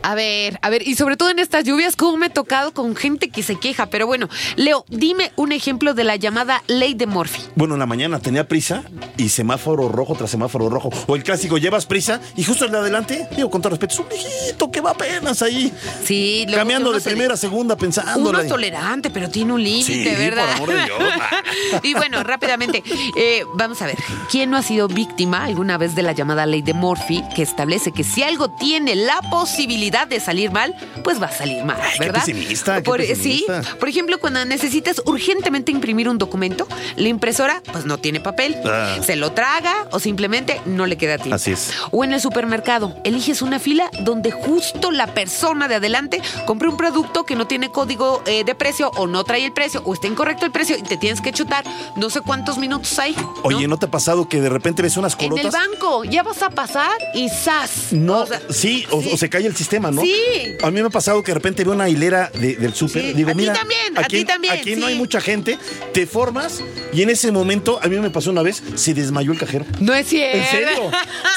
A 0.01 0.15
ver, 0.15 0.59
a 0.61 0.69
ver, 0.69 0.87
y 0.87 0.95
sobre 0.95 1.17
todo 1.17 1.29
en 1.29 1.39
estas 1.39 1.65
lluvias, 1.65 1.95
¿cómo 1.95 2.17
me 2.17 2.27
he 2.27 2.29
tocado 2.29 2.73
con 2.73 2.95
gente 2.95 3.29
que 3.29 3.43
se 3.43 3.57
queja? 3.57 3.87
Pero 3.87 4.07
bueno, 4.07 4.29
Leo, 4.55 4.85
dime 4.87 5.31
un 5.35 5.51
ejemplo 5.51 5.93
de 5.93 6.03
la 6.05 6.15
llamada 6.15 6.63
ley 6.67 6.93
de 6.93 7.05
Murphy. 7.05 7.41
Bueno, 7.55 7.75
en 7.75 7.79
la 7.79 7.85
mañana 7.85 8.19
tenía 8.19 8.47
prisa 8.47 8.83
y 9.17 9.29
semáforo 9.29 9.89
rojo 9.89 10.15
tras 10.15 10.31
semáforo 10.31 10.69
rojo. 10.69 10.89
O 11.07 11.15
el 11.15 11.23
clásico, 11.23 11.57
llevas 11.57 11.85
prisa 11.85 12.21
y 12.37 12.43
justo 12.43 12.65
el 12.65 12.71
de 12.71 12.77
adelante, 12.77 13.27
digo 13.35 13.49
con 13.49 13.61
todo 13.61 13.71
respeto, 13.71 13.93
es 13.93 13.99
un 13.99 14.09
viejito 14.09 14.71
que 14.71 14.79
va 14.79 14.91
apenas 14.91 15.41
ahí. 15.41 15.71
Sí, 16.03 16.43
luego 16.45 16.59
Cambiando 16.59 16.91
de 16.93 17.01
primera 17.01 17.33
a 17.33 17.37
segunda 17.37 17.75
pensando. 17.75 18.29
Uno 18.29 18.39
es 18.39 18.47
tolerante, 18.47 19.09
pero 19.09 19.29
tiene 19.29 19.53
un 19.53 19.63
límite, 19.63 20.15
Sí, 20.15 20.15
¿verdad? 20.15 20.57
por 20.59 20.69
amor 20.71 20.79
de 20.79 20.85
Dios. 20.85 20.99
y 21.83 21.93
bueno, 21.93 22.23
rápidamente, 22.23 22.83
eh, 23.17 23.43
vamos 23.55 23.81
a 23.81 23.85
ver. 23.87 23.97
¿Quién 24.31 24.49
no 24.49 24.57
ha 24.57 24.61
sido 24.63 24.87
víctima 24.87 25.43
alguna 25.43 25.77
vez 25.77 25.93
de 25.95 26.03
la 26.03 26.13
llamada 26.13 26.45
ley 26.45 26.61
de 26.61 26.73
Murphy, 26.73 27.23
que 27.35 27.41
establece 27.41 27.91
que 27.91 28.03
si 28.05 28.23
algo 28.23 28.49
tiene 28.51 28.95
la 28.95 29.19
posibilidad 29.29 29.88
de 29.89 30.19
salir 30.19 30.51
mal, 30.51 30.75
pues 31.03 31.21
va 31.21 31.27
a 31.27 31.31
salir 31.31 31.63
mal, 31.63 31.77
Ay, 31.81 31.91
qué 31.97 32.05
¿verdad? 32.05 32.19
pesimista, 32.25 32.75
qué 32.77 32.81
Por- 32.83 32.97
pesimista. 32.99 33.63
Sí, 33.63 33.69
por 33.79 33.89
ejemplo, 33.89 34.19
cuando 34.19 34.43
necesitas 34.45 35.01
urgentemente 35.05 35.71
imprimir 35.71 36.07
un 36.09 36.17
documento, 36.17 36.67
la 36.95 37.07
impresora 37.07 37.61
pues 37.71 37.85
no 37.85 37.97
tiene 37.97 38.19
papel, 38.19 38.55
Ah. 38.65 38.97
se 39.05 39.15
lo 39.15 39.31
traga 39.31 39.87
o 39.91 39.99
simplemente 39.99 40.61
no 40.65 40.85
le 40.85 40.97
queda 40.97 41.17
tiempo. 41.17 41.35
Así 41.35 41.51
es. 41.51 41.71
O 41.91 42.03
en 42.03 42.13
el 42.13 42.21
supermercado, 42.21 42.95
eliges 43.03 43.41
una 43.41 43.59
fila 43.59 43.89
donde 44.01 44.31
justo 44.31 44.91
la 44.91 45.07
persona 45.07 45.67
de 45.67 45.75
adelante 45.75 46.21
compró 46.45 46.69
un 46.71 46.77
producto 46.77 47.25
que 47.25 47.35
no 47.35 47.47
tiene 47.47 47.71
código 47.71 48.21
eh, 48.25 48.43
de 48.43 48.55
precio 48.55 48.91
o 48.97 49.07
no 49.07 49.23
trae 49.23 49.45
el 49.45 49.53
precio 49.53 49.81
o 49.85 49.93
está 49.93 50.07
incorrecto 50.07 50.45
el 50.45 50.51
precio 50.51 50.77
y 50.77 50.81
te 50.83 50.97
tienes 50.97 51.21
que 51.21 51.31
chutar 51.31 51.63
no 51.95 52.09
sé 52.09 52.21
cuántos 52.21 52.57
minutos 52.57 52.97
hay. 52.99 53.13
¿no? 53.15 53.33
Oye, 53.43 53.67
¿no 53.67 53.77
te 53.77 53.85
ha 53.85 53.91
pasado 53.91 54.27
que 54.27 54.41
de 54.41 54.49
repente 54.49 54.81
ves 54.81 54.97
unas 54.97 55.13
en 55.13 55.21
el 55.21 55.29
colotas? 55.29 55.53
banco, 55.53 56.03
ya 56.03 56.23
vas 56.23 56.41
a 56.43 56.49
pasar 56.49 56.91
y 57.13 57.29
¡zas! 57.29 57.91
No, 57.91 58.21
O 58.21 58.25
sea, 58.25 58.41
sí, 58.49 58.85
o, 58.91 59.01
sí. 59.01 59.09
o 59.13 59.17
se 59.17 59.29
cae 59.29 59.45
el 59.45 59.55
sistema, 59.55 59.78
¿no? 59.79 60.01
Sí. 60.01 60.57
A 60.61 60.69
mí 60.71 60.81
me 60.81 60.87
ha 60.87 60.89
pasado 60.89 61.23
que 61.23 61.31
de 61.31 61.35
repente 61.35 61.63
veo 61.63 61.73
una 61.73 61.89
hilera 61.89 62.29
de- 62.33 62.55
del 62.55 62.73
súper. 62.73 63.01
Sí, 63.01 63.13
Digo, 63.13 63.29
a 63.29 63.33
ti 63.33 63.37
mira, 63.39 63.53
también, 63.53 63.97
a 63.97 64.01
aquí, 64.01 64.17
ti 64.19 64.25
también, 64.25 64.53
aquí 64.53 64.75
no 64.75 64.85
hay 64.85 64.95
mucha 64.95 65.19
gente. 65.21 65.57
Te 65.93 66.05
formas 66.05 66.61
y 66.93 67.01
en 67.01 67.09
ese 67.09 67.31
momento, 67.31 67.79
a 67.81 67.87
mí 67.87 67.97
me 67.97 68.09
pasó 68.09 68.29
una 68.31 68.41
vez, 68.43 68.61
se 68.75 68.93
desmayó 68.93 69.31
el 69.31 69.39
cajero. 69.39 69.65
No 69.79 69.93
es 69.93 70.07
cierto. 70.07 70.37
¿En 70.37 70.45
serio? 70.45 70.91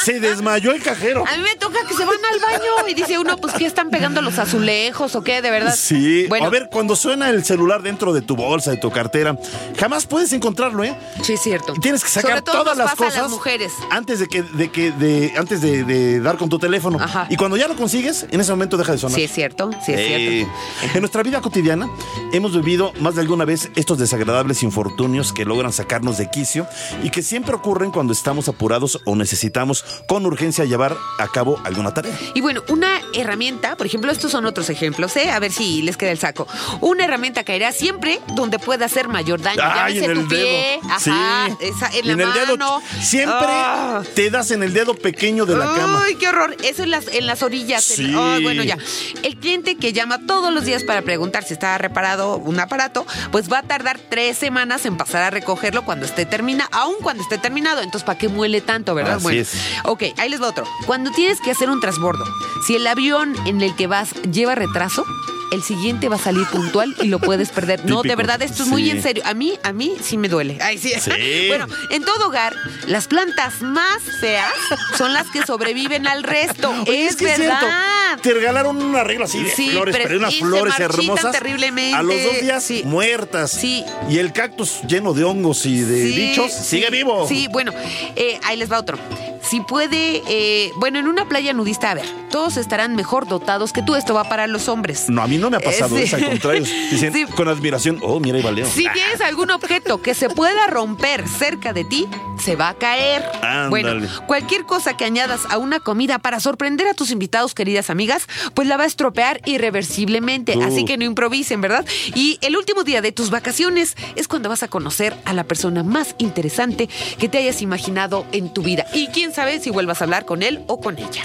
Se 0.05 0.21
desmayó 0.21 0.73
el 0.73 0.83
cajero. 0.83 1.25
A 1.27 1.37
mí 1.37 1.43
me 1.43 1.55
toca 1.57 1.79
que 1.89 1.95
se 1.95 2.05
van 2.05 2.17
al 2.33 2.41
baño 2.41 2.89
y 2.89 2.95
dice 2.95 3.19
uno, 3.19 3.37
pues, 3.37 3.55
¿qué 3.55 3.67
están 3.67 3.91
pegando 3.91 4.21
los 4.23 4.39
azulejos 4.39 5.15
o 5.15 5.23
qué? 5.23 5.41
De 5.43 5.51
verdad. 5.51 5.75
Sí. 5.79 6.27
Bueno, 6.29 6.47
A 6.47 6.51
ver, 6.51 6.69
cuando 6.71 6.97
suena 6.97 7.31
el 7.31 7.45
celular 7.45 7.83
dentro 7.83 8.13
de 8.13 8.21
tu 8.23 8.35
bolsa, 8.37 8.71
de 8.73 8.77
tu 8.79 8.91
cartera, 8.91 9.39
jamás 9.79 10.07
puedes 10.07 10.33
encontrarlo, 10.33 10.83
¿eh? 10.85 10.95
sí 11.23 11.35
es 11.35 11.41
cierto. 11.41 11.75
Tienes 11.81 12.03
que 12.03 12.11
sacar 12.11 12.43
todas 12.43 12.77
las 12.77 12.91
pasa 12.91 13.05
a 13.05 13.07
cosas 13.07 13.23
las 13.23 13.31
mujeres. 13.31 13.73
antes 13.91 14.19
de 14.19 14.29
que, 14.29 14.43
de 14.43 14.71
que, 14.71 14.91
de, 14.93 15.33
antes 15.37 15.61
de, 15.61 15.85
de 15.85 16.21
dar 16.21 16.37
con 16.37 16.49
tu 16.49 16.59
teléfono. 16.59 16.99
Ajá. 17.01 17.27
Y 17.31 17.37
cuando 17.37 17.57
ya 17.57 17.69
lo 17.69 17.77
consigues, 17.77 18.27
en 18.33 18.41
ese 18.41 18.51
momento 18.51 18.77
deja 18.77 18.93
de 18.93 18.99
sonar. 18.99 19.17
Sí 19.17 19.25
es 19.25 19.33
cierto, 19.33 19.71
sí 19.85 19.93
es 19.93 20.01
Eh, 20.01 20.47
cierto. 20.81 20.95
En 20.97 21.01
nuestra 21.03 21.23
vida 21.23 21.41
cotidiana 21.41 21.89
hemos 22.33 22.53
vivido 22.55 22.93
más 23.01 23.15
de 23.15 23.21
alguna 23.21 23.45
vez 23.45 23.71
estos 23.77 23.99
desagradables 23.99 24.63
infortunios 24.63 25.33
que 25.33 25.45
logran 25.45 25.73
sacarnos 25.73 26.19
de 26.19 26.29
quicio 26.31 26.67
y 27.03 27.11
que 27.11 27.23
siempre 27.23 27.55
ocurren 27.55 27.91
cuando 27.91 28.13
estamos 28.13 28.49
apurados 28.49 29.01
o 29.07 29.15
necesitamos 29.17 29.85
con 30.09 30.27
urgencia 30.27 30.65
llevar 30.65 30.97
a 31.19 31.29
cabo 31.29 31.61
alguna 31.65 31.95
tarea. 31.95 32.17
Y 32.35 32.41
bueno, 32.41 32.63
una 32.69 33.01
herramienta, 33.15 33.77
por 33.77 33.87
ejemplo, 33.87 34.11
estos 34.11 34.33
son 34.33 34.47
otros 34.47 34.71
ejemplos, 34.71 35.15
¿eh? 35.17 35.31
A 35.31 35.39
ver 35.39 35.53
si 35.53 35.83
les 35.83 35.97
queda 35.97 36.11
el 36.11 36.19
saco. 36.19 36.47
Una 36.81 37.05
herramienta 37.05 37.45
caerá 37.45 37.71
siempre 37.73 38.21
donde 38.35 38.59
pueda 38.59 38.87
hacer 38.87 39.09
mayor 39.09 39.41
daño. 39.43 39.61
Ay, 39.63 39.99
en 39.99 40.11
el 40.11 40.23
tu 40.23 40.29
pie, 40.29 40.79
dedo. 40.83 40.91
ajá, 40.91 41.49
sí. 41.51 41.57
esa, 41.61 41.87
en 41.97 42.07
la 42.07 42.13
en 42.15 42.21
el 42.21 42.27
mano. 42.29 42.57
dedo. 42.57 42.81
Siempre 43.01 43.37
Ah. 43.49 44.03
te 44.15 44.31
das 44.31 44.51
en 44.51 44.63
el 44.63 44.73
dedo 44.73 44.95
pequeño 44.95 45.45
de 45.47 45.57
la 45.57 45.67
cama. 45.75 46.03
Ay, 46.07 46.15
qué 46.17 46.29
horror. 46.29 46.57
Eso 46.63 46.83
en 46.83 46.91
las, 46.91 47.07
en 47.09 47.27
las 47.27 47.43
orillas. 47.43 47.99
en- 47.99 48.22
Ay, 48.23 48.43
bueno, 48.43 48.63
ya. 48.63 48.77
El 49.23 49.37
cliente 49.37 49.77
que 49.77 49.93
llama 49.93 50.27
todos 50.27 50.53
los 50.53 50.65
días 50.65 50.85
para 50.85 51.03
preguntar 51.03 51.45
si 51.45 51.55
está 51.55 51.77
reparado 51.79 52.37
un 52.37 52.59
aparato, 52.61 53.07
pues 53.31 53.51
va 53.53 53.59
a 53.59 53.63
tardar 53.63 53.99
tres 53.99 54.37
semanas 54.37 54.87
en 54.87 54.97
pasar 54.97 55.23
a 55.23 55.31
recogerlo 55.31 55.85
cuando 55.85 56.07
esté 56.07 56.27
terminado, 56.27 56.71
aún 56.73 56.97
cuando 57.03 57.23
esté 57.23 57.39
terminado. 57.39 57.81
Entonces, 57.81 58.05
¿para 58.05 58.19
qué 58.19 58.29
muele 58.29 58.61
tanto, 58.61 58.95
verdad? 58.95 59.17
Así 59.17 59.23
bueno, 59.23 59.41
es. 59.41 59.55
ok, 59.85 60.03
ahí 60.19 60.29
les 60.29 60.41
va 60.41 60.49
otro. 60.49 60.65
Cuando 60.87 61.11
tienes 61.11 61.41
que 61.41 61.51
hacer 61.51 61.71
un 61.71 61.81
transbordo, 61.81 62.25
si 62.67 62.77
el 62.77 62.87
avión 62.87 63.35
en 63.47 63.61
el 63.61 63.75
que 63.77 63.87
vas 63.87 64.15
lleva 64.23 64.55
retraso, 64.55 65.05
el 65.53 65.63
siguiente 65.63 66.09
va 66.09 66.17
a 66.17 66.19
salir 66.19 66.47
puntual 66.47 66.95
y 67.03 67.07
lo 67.09 67.19
puedes 67.21 67.51
perder. 67.51 67.85
No, 67.85 68.03
de 68.03 68.17
verdad, 68.17 68.41
esto 68.43 68.63
es 68.65 68.69
muy 68.69 68.91
en 68.91 69.03
serio. 69.03 69.23
A 69.27 69.35
mí, 69.35 69.59
a 69.63 69.73
mí 69.73 69.95
sí 70.03 70.17
me 70.19 70.29
duele. 70.29 70.59
Ay, 70.61 70.79
sí. 70.79 70.93
Sí. 71.01 71.11
Bueno, 71.53 71.67
en 71.91 72.03
todo 72.05 72.29
hogar, 72.29 72.55
las 72.87 73.07
plantas 73.09 73.61
más 73.61 74.01
feas 74.21 74.53
son 74.97 75.13
las 75.13 75.29
que 75.31 75.45
sobreviven 75.45 76.07
al 76.07 76.23
resto. 76.23 76.71
Oye, 76.89 77.07
es, 77.07 77.17
que 77.17 77.27
verdad. 77.27 78.19
Te 78.23 78.33
regalaron 78.33 78.83
un 78.83 78.97
arreglo 78.97 79.25
así 79.25 79.43
de 79.43 79.51
Sí, 79.51 79.71
flores, 79.71 79.95
pero- 79.95 80.09
pero 80.09 80.19
unas 80.21 80.35
flores 80.37 80.81
hermosas. 80.81 81.33
terriblemente. 81.33 81.95
A 81.97 82.03
los 82.03 82.23
dos 82.23 82.41
días 82.41 82.71
muertas. 82.85 83.51
Sí. 83.51 83.85
Y 84.09 84.19
el 84.19 84.33
cactus 84.33 84.81
lleno 84.89 85.13
de 85.13 85.25
hongos 85.25 85.67
y 85.67 85.81
de 85.81 86.05
bichos 86.05 86.53
sigue 86.53 86.89
vivo. 86.91 87.27
Sí, 87.29 87.49
bueno, 87.51 87.73
eh, 88.17 88.39
ahí 88.45 88.57
les 88.57 88.71
va 88.71 88.79
otro. 88.79 88.99
Si 89.43 89.61
puede, 89.61 90.23
eh, 90.29 90.71
bueno, 90.77 90.99
en 91.01 91.09
una 91.09 91.29
playa 91.29 91.53
nudista, 91.53 91.91
a 91.91 91.95
ver, 91.95 92.07
todos 92.31 92.57
estarán 92.57 92.95
mejor 92.95 93.27
dotados 93.27 93.73
que 93.73 93.83
tú. 93.83 93.97
Esto 93.97 94.15
va 94.15 94.25
para 94.25 94.47
los 94.47 94.69
hombres. 94.69 95.07
No, 95.09 95.21
a 95.23 95.27
mí 95.27 95.37
no 95.43 95.51
me 95.51 95.57
ha 95.59 95.61
pasado 95.61 95.97
Eh, 95.99 96.05
eso, 96.05 96.17
sí. 96.17 96.23
al 96.25 96.31
contrario. 96.31 96.63
Dicen 96.91 97.13
Sí. 97.13 97.25
con 97.37 97.49
admiración, 97.49 97.99
oh, 98.03 98.19
mira, 98.21 98.37
ahí 98.39 98.43
va 98.43 98.51
Leo. 98.53 98.67
Si 98.67 98.87
tienes 98.95 99.21
algún 99.21 99.51
objeto 99.51 100.01
que 100.01 100.15
se 100.15 100.29
pueda 100.31 100.67
romper 100.69 101.29
cerca 101.29 101.73
de 101.73 101.85
ti, 101.85 102.07
se 102.43 102.57
va 102.57 102.71
a 102.71 102.75
caer. 102.75 103.23
Ándale. 103.43 103.69
Bueno, 103.69 104.07
cualquier 104.27 104.65
cosa 104.65 104.97
que 104.97 105.05
añadas 105.05 105.43
a 105.51 105.59
una 105.59 105.81
comida 105.81 106.19
para 106.19 106.41
sorprender 106.41 106.87
a 106.89 106.95
tus 106.95 107.11
invitados, 107.11 107.55
queridas 107.55 107.91
amigas, 107.91 108.27
pues 108.55 108.67
la 108.69 108.77
va 108.77 108.85
a 108.85 108.87
estropear 108.87 109.41
irreversiblemente. 109.45 110.57
Uh. 110.57 110.63
Así 110.63 110.85
que 110.85 110.97
no 110.97 111.05
improvisen, 111.05 111.61
¿verdad? 111.61 111.85
Y 112.15 112.39
el 112.41 112.57
último 112.57 112.85
día 112.85 113.03
de 113.03 113.13
tus 113.13 113.31
vacaciones 113.31 113.97
es 114.17 114.29
cuando 114.29 114.49
vas 114.49 114.63
a 114.63 114.69
conocer 114.69 115.15
a 115.25 115.33
la 115.33 115.45
persona 115.45 115.83
más 115.83 116.15
interesante 116.19 116.89
que 117.19 117.29
te 117.29 117.39
hayas 117.39 117.63
imaginado 117.63 118.27
en 118.33 118.53
tu 118.53 118.63
vida. 118.63 118.87
Y 118.95 119.09
quién 119.09 119.33
sabe 119.35 119.61
si 119.61 119.71
vuelvas 119.71 120.01
a 120.01 120.05
hablar 120.05 120.25
con 120.25 120.43
él 120.43 120.61
o 120.69 120.81
con 120.81 120.99
ella. 120.99 121.23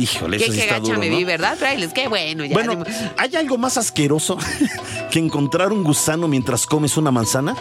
Híjole, 0.00 0.38
Qué, 0.38 0.44
eso 0.44 0.52
sí 0.52 0.60
está 0.60 0.80
duro, 0.80 0.98
me 0.98 1.10
¿no? 1.10 1.16
vi, 1.16 1.24
¿verdad, 1.24 1.56
Frailes? 1.58 1.92
Qué 1.92 2.08
bueno, 2.08 2.44
ya. 2.44 2.54
Bueno, 2.54 2.84
¿hay 3.18 3.36
algo 3.36 3.58
más 3.58 3.76
asqueroso 3.76 4.38
que 5.10 5.18
encontrar 5.18 5.72
un 5.72 5.84
gusano 5.84 6.26
mientras 6.28 6.66
comes 6.66 6.96
una 6.96 7.10
manzana? 7.10 7.54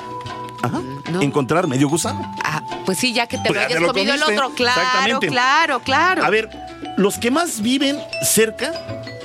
Ajá. 0.61 0.81
no. 1.11 1.21
Encontrar 1.21 1.67
medio 1.67 1.87
gusano. 1.89 2.33
Ah, 2.43 2.61
pues 2.85 2.97
sí, 2.97 3.13
ya 3.13 3.27
que 3.27 3.37
te 3.37 3.43
Pues 3.49 3.55
lo 3.61 3.67
te 3.67 3.73
hayas 3.73 3.81
lo 3.81 3.87
comido 3.93 4.13
el 4.13 4.23
otro. 4.23 4.51
Claro, 4.55 4.81
Exactamente. 4.81 5.27
claro, 5.27 5.79
claro. 5.81 6.23
A 6.25 6.29
ver, 6.29 6.49
los 6.97 7.17
que 7.17 7.31
más 7.31 7.61
viven 7.61 7.97
cerca 8.23 8.73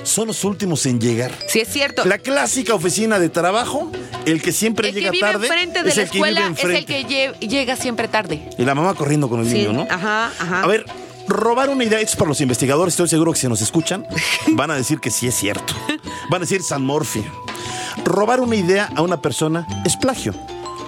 son 0.03 0.27
los 0.27 0.43
últimos 0.45 0.85
en 0.85 0.99
llegar. 1.01 1.31
Sí, 1.47 1.59
es 1.59 1.67
cierto. 1.67 2.05
La 2.05 2.19
clásica 2.19 2.73
oficina 2.73 3.19
de 3.19 3.27
trabajo, 3.29 3.91
el 4.25 4.41
que 4.41 4.51
siempre 4.53 4.89
el 4.89 4.93
que 4.93 4.99
llega 5.01 5.11
vive 5.11 5.21
tarde 5.27 5.47
enfrente 5.47 5.83
de 5.83 5.89
es 5.89 5.97
la 5.97 6.03
el 6.03 6.09
que 6.09 6.17
vive 6.17 6.29
escuela 6.29 6.53
es 6.57 6.63
el 6.79 6.85
que 6.85 7.05
lle- 7.07 7.39
llega 7.39 7.75
siempre 7.75 8.07
tarde. 8.07 8.49
Y 8.57 8.63
la 8.65 8.75
mamá 8.75 8.93
corriendo 8.93 9.27
con 9.27 9.41
el 9.41 9.47
Sí, 9.49 9.55
niño, 9.55 9.73
¿no? 9.73 9.87
ajá, 9.89 10.31
ajá. 10.39 10.61
A 10.63 10.67
ver, 10.67 10.85
robar 11.27 11.69
una 11.69 11.83
idea, 11.83 11.99
esto 11.99 12.11
es 12.11 12.15
para 12.17 12.29
los 12.29 12.41
investigadores, 12.41 12.93
estoy 12.93 13.07
seguro 13.07 13.33
que 13.33 13.39
si 13.39 13.47
nos 13.47 13.61
escuchan, 13.61 14.05
van 14.53 14.71
a 14.71 14.75
decir 14.75 14.99
que 14.99 15.11
sí 15.11 15.27
es 15.27 15.35
cierto. 15.35 15.73
Van 16.29 16.41
a 16.41 16.45
decir 16.45 16.63
San 16.63 16.83
Morphy. 16.85 17.23
Robar 18.03 18.39
una 18.39 18.55
idea 18.55 18.89
a 18.95 19.01
una 19.01 19.21
persona 19.21 19.67
es 19.85 19.95
plagio. 19.95 20.33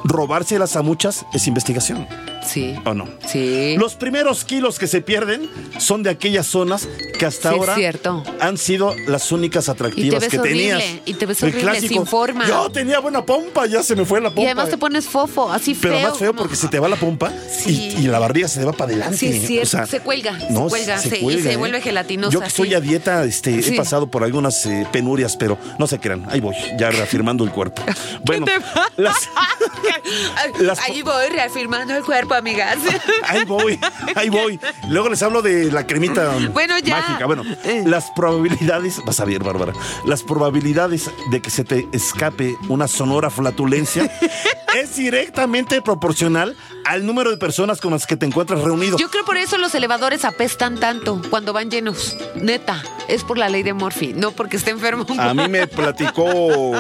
robárselas 0.04 0.76
a 0.76 0.82
muchas 0.82 1.26
es 1.34 1.48
investigación. 1.48 2.08
Sí. 2.48 2.76
¿O 2.86 2.94
no? 2.94 3.08
Sí. 3.28 3.76
Los 3.78 3.96
primeros 3.96 4.44
kilos 4.46 4.80
que 4.80 4.88
se 4.88 5.02
pierden 5.02 5.50
son 5.80 6.02
de 6.04 6.10
aquellas 6.10 6.48
zonas 6.48 6.88
que 7.20 7.26
hasta 7.26 7.50
Sí, 7.52 7.56
ahora 7.58 7.76
cierto. 7.76 8.24
han 8.40 8.58
sido 8.58 8.96
las 9.08 9.32
únicas 9.32 9.70
atractivas 9.70 10.22
ves 10.22 10.30
que 10.30 10.40
horrible, 10.40 10.70
tenías. 10.78 11.02
y 11.06 11.14
te 11.16 11.26
ves 11.26 11.42
El 11.44 11.50
horrible, 11.50 11.72
clásico, 11.72 11.94
sin 11.94 12.06
forma. 12.08 12.48
Yo 12.48 12.70
tenía 12.72 13.00
buena 13.00 13.26
pompa, 13.26 13.66
ya 13.66 13.84
se 13.84 13.96
me 13.96 14.06
fue 14.06 14.22
la 14.22 14.30
pompa. 14.30 14.42
Y 14.42 14.46
además 14.46 14.70
te 14.70 14.78
pones 14.78 15.06
fofo, 15.08 15.52
así 15.52 15.76
feo. 15.76 15.92
Pero 15.94 16.10
más 16.10 16.18
feo 16.18 16.30
como- 16.32 16.42
porque 16.44 16.56
se 16.56 16.68
te 16.68 16.80
va 16.80 16.88
la 16.88 16.96
pompa 16.96 17.32
Sí. 17.50 17.96
y, 17.98 18.06
y 18.06 18.08
la 18.08 18.20
barriga 18.20 18.48
se 18.48 18.60
te 18.60 18.66
va 18.66 18.72
para 18.74 18.92
adelante. 18.92 19.18
Sí, 19.18 19.28
es 19.28 19.48
cierto, 19.48 19.64
O 19.68 19.70
sea, 19.70 19.86
se 19.86 20.00
cuelga, 20.00 20.40
se 20.40 20.52
no, 20.52 20.68
cuelga, 20.68 20.98
se- 21.00 21.18
y 21.20 21.42
se 21.42 21.58
vuelve 21.58 21.82
gelatinosa, 21.82 22.32
Yo 22.32 22.40
que 22.40 22.48
estoy 22.48 22.74
a 22.74 22.80
dieta, 22.80 23.24
este, 23.26 23.60
he 23.60 23.76
pasado 23.76 24.08
por 24.10 24.24
algunas 24.24 24.66
eh, 24.66 24.88
penurias, 24.92 25.36
pero 25.36 25.58
no 25.80 25.88
se 25.88 26.00
crean, 26.00 26.26
ahí 26.30 26.40
voy, 26.40 26.56
ya 26.78 26.90
reafirmando 26.92 27.44
el 27.44 27.52
cuerpo. 27.52 27.82
Bueno, 28.24 28.46
te 28.46 29.02
las- 29.02 29.28
Las- 30.60 30.80
Ahí 30.80 31.02
voy 31.02 31.28
reafirmando 31.30 31.96
el 31.96 32.04
cuerpo, 32.04 32.36
amigas. 32.38 32.78
Ahí 33.28 33.44
voy, 33.46 33.80
ahí 34.16 34.30
voy. 34.30 34.60
Luego 34.88 35.10
les 35.10 35.22
hablo 35.22 35.42
de 35.42 35.72
la 35.72 35.86
cremita 35.86 36.34
Bueno, 36.54 36.78
ya. 36.80 36.98
mágica. 36.98 37.26
Bueno, 37.26 37.44
las 37.86 38.10
probabilidades, 38.12 39.02
vas 39.06 39.20
a 39.20 39.26
ver, 39.26 39.44
Bárbara, 39.44 39.74
las 40.06 40.24
probabilidades 40.24 41.10
de 41.32 41.42
que 41.42 41.50
se 41.50 41.64
te 41.64 41.88
escape 41.92 42.56
una 42.70 42.88
sonora 42.88 43.30
flatulencia 43.30 44.10
es 44.76 44.96
directamente 44.96 45.82
proporcional 45.82 46.56
al 46.86 47.06
número 47.06 47.32
de 47.32 47.38
personas 47.38 47.82
con 47.82 47.92
las 47.92 48.06
que 48.06 48.16
te 48.18 48.26
encuentras 48.26 48.62
reunido. 48.62 48.98
Yo 48.98 49.10
creo 49.10 49.26
por 49.26 49.38
eso 49.38 49.58
los 49.58 49.74
elevadores 49.76 50.26
apestan 50.26 50.80
tanto 50.80 51.22
cuando 51.30 51.54
van 51.54 51.70
llenos. 51.70 52.16
Neta, 52.36 52.84
es 53.08 53.24
por 53.24 53.38
la 53.38 53.50
ley 53.50 53.64
de 53.64 53.74
Murphy, 53.74 54.14
no 54.14 54.32
porque 54.32 54.58
esté 54.58 54.72
enfermo. 54.72 55.06
A 55.18 55.34
mí 55.34 55.48
me 55.48 55.68
platicó 55.68 56.74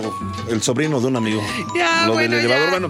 el 0.49 0.61
sobrino 0.61 0.99
de 0.99 1.07
un 1.07 1.15
amigo. 1.15 1.41
Ya, 1.75 2.07
lo 2.07 2.13
bueno, 2.13 2.35
del 2.35 2.45
elevador. 2.45 2.65
ya. 2.65 2.79
Bueno, 2.79 2.89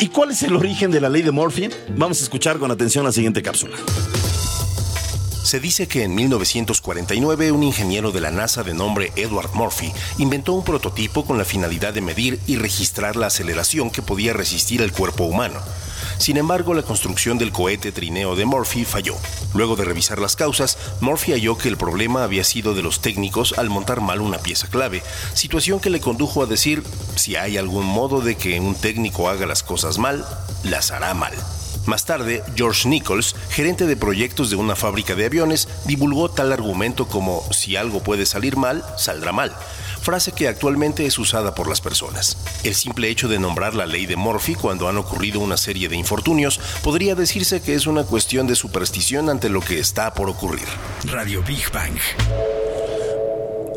¿y 0.00 0.08
cuál 0.08 0.30
es 0.30 0.42
el 0.42 0.54
origen 0.56 0.90
de 0.90 1.00
la 1.00 1.08
ley 1.08 1.22
de 1.22 1.30
Murphy? 1.30 1.68
Vamos 1.96 2.20
a 2.20 2.24
escuchar 2.24 2.58
con 2.58 2.70
atención 2.70 3.04
la 3.04 3.12
siguiente 3.12 3.42
cápsula. 3.42 3.76
Se 5.42 5.58
dice 5.58 5.88
que 5.88 6.04
en 6.04 6.14
1949 6.14 7.52
un 7.52 7.62
ingeniero 7.64 8.12
de 8.12 8.20
la 8.20 8.30
NASA 8.30 8.62
de 8.62 8.74
nombre 8.74 9.12
Edward 9.16 9.50
Murphy 9.54 9.92
inventó 10.18 10.52
un 10.52 10.64
prototipo 10.64 11.24
con 11.24 11.36
la 11.36 11.44
finalidad 11.44 11.92
de 11.92 12.00
medir 12.00 12.40
y 12.46 12.56
registrar 12.56 13.16
la 13.16 13.26
aceleración 13.26 13.90
que 13.90 14.02
podía 14.02 14.32
resistir 14.32 14.80
el 14.82 14.92
cuerpo 14.92 15.24
humano. 15.24 15.60
Sin 16.18 16.36
embargo, 16.36 16.74
la 16.74 16.82
construcción 16.82 17.38
del 17.38 17.50
cohete 17.50 17.90
trineo 17.90 18.36
de 18.36 18.44
Murphy 18.44 18.84
falló. 18.84 19.16
Luego 19.54 19.74
de 19.74 19.84
revisar 19.84 20.20
las 20.20 20.36
causas, 20.36 20.78
Murphy 21.00 21.32
halló 21.32 21.58
que 21.58 21.68
el 21.68 21.76
problema 21.76 22.22
había 22.22 22.44
sido 22.44 22.74
de 22.74 22.82
los 22.82 23.00
técnicos 23.00 23.54
al 23.58 23.68
montar 23.68 24.00
mal 24.00 24.20
una 24.20 24.38
pieza 24.38 24.68
clave, 24.68 25.02
situación 25.34 25.80
que 25.80 25.90
le 25.90 26.00
condujo 26.00 26.42
a 26.42 26.46
decir, 26.46 26.84
si 27.16 27.34
hay 27.34 27.56
algún 27.56 27.84
modo 27.84 28.20
de 28.20 28.36
que 28.36 28.60
un 28.60 28.76
técnico 28.76 29.28
haga 29.28 29.46
las 29.46 29.64
cosas 29.64 29.98
mal, 29.98 30.24
las 30.62 30.92
hará 30.92 31.14
mal. 31.14 31.34
Más 31.86 32.04
tarde, 32.04 32.42
George 32.54 32.88
Nichols, 32.88 33.34
gerente 33.50 33.86
de 33.86 33.96
proyectos 33.96 34.50
de 34.50 34.56
una 34.56 34.76
fábrica 34.76 35.14
de 35.14 35.26
aviones, 35.26 35.68
divulgó 35.84 36.30
tal 36.30 36.52
argumento 36.52 37.08
como 37.08 37.42
si 37.50 37.76
algo 37.76 38.02
puede 38.02 38.26
salir 38.26 38.56
mal, 38.56 38.84
saldrá 38.96 39.32
mal, 39.32 39.52
frase 40.00 40.32
que 40.32 40.48
actualmente 40.48 41.06
es 41.06 41.18
usada 41.18 41.54
por 41.54 41.68
las 41.68 41.80
personas. 41.80 42.36
El 42.64 42.74
simple 42.74 43.08
hecho 43.08 43.28
de 43.28 43.38
nombrar 43.38 43.74
la 43.74 43.86
ley 43.86 44.06
de 44.06 44.16
Murphy 44.16 44.54
cuando 44.54 44.88
han 44.88 44.96
ocurrido 44.96 45.40
una 45.40 45.56
serie 45.56 45.88
de 45.88 45.96
infortunios 45.96 46.60
podría 46.82 47.14
decirse 47.14 47.60
que 47.60 47.74
es 47.74 47.86
una 47.86 48.04
cuestión 48.04 48.46
de 48.46 48.56
superstición 48.56 49.28
ante 49.28 49.48
lo 49.48 49.60
que 49.60 49.78
está 49.78 50.14
por 50.14 50.28
ocurrir. 50.28 50.66
Radio 51.04 51.42
Big 51.42 51.70
Bang. 51.72 51.98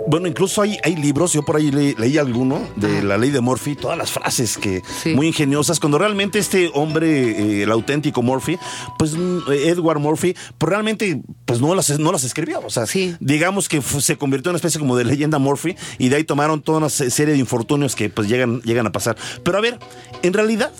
Bueno, 0.08 0.28
incluso 0.28 0.62
hay, 0.62 0.78
hay 0.84 0.96
libros, 0.96 1.34
yo 1.34 1.41
por 1.44 1.56
ahí 1.56 1.72
le- 1.72 1.96
leí 1.98 2.18
alguno 2.20 2.62
de 2.76 3.02
la 3.02 3.18
ley 3.18 3.32
de 3.32 3.41
Murphy, 3.41 3.76
todas 3.76 3.98
las 3.98 4.12
frases 4.12 4.56
que 4.58 4.84
Sí. 5.02 5.15
muy 5.15 5.28
ingeniosas, 5.28 5.80
cuando 5.80 5.98
realmente 5.98 6.38
este 6.38 6.70
hombre, 6.76 7.32
eh, 7.60 7.63
el 7.63 7.72
auténtico 7.72 8.22
Murphy, 8.22 8.58
pues 9.00 9.13
mm, 9.13 9.39
Edward 9.52 10.00
Murphy, 10.00 10.36
pues 10.60 10.70
realmente 10.70 11.22
pues 11.46 11.60
no 11.60 11.74
las, 11.74 11.98
no 12.00 12.12
las 12.12 12.24
escribió, 12.24 12.60
o 12.63 12.70
sea, 12.70 12.86
Sí. 12.86 13.15
digamos 13.20 13.68
que 13.68 13.82
se 13.82 14.15
convirtió 14.18 14.50
en 14.50 14.54
una 14.54 14.58
especie 14.58 14.80
como 14.80 14.96
de 14.96 15.06
leyenda 15.06 15.39
Murphy 15.39 15.76
y 15.98 16.10
de 16.10 16.18
ahí 16.18 16.24
tomaron 16.24 16.62
toda 16.62 16.78
una 16.78 16.89
se- 16.89 17.10
serie 17.10 17.34
de 17.34 17.39
infortunios 17.39 17.96
que 17.96 18.10
pues 18.10 18.28
llegan, 18.30 18.62
llegan 18.62 18.86
a 18.86 18.91
pasar. 18.91 19.18
Pero 19.44 19.58
a 19.58 19.62
ver, 19.62 19.80
en 20.22 20.34
realidad, 20.34 20.72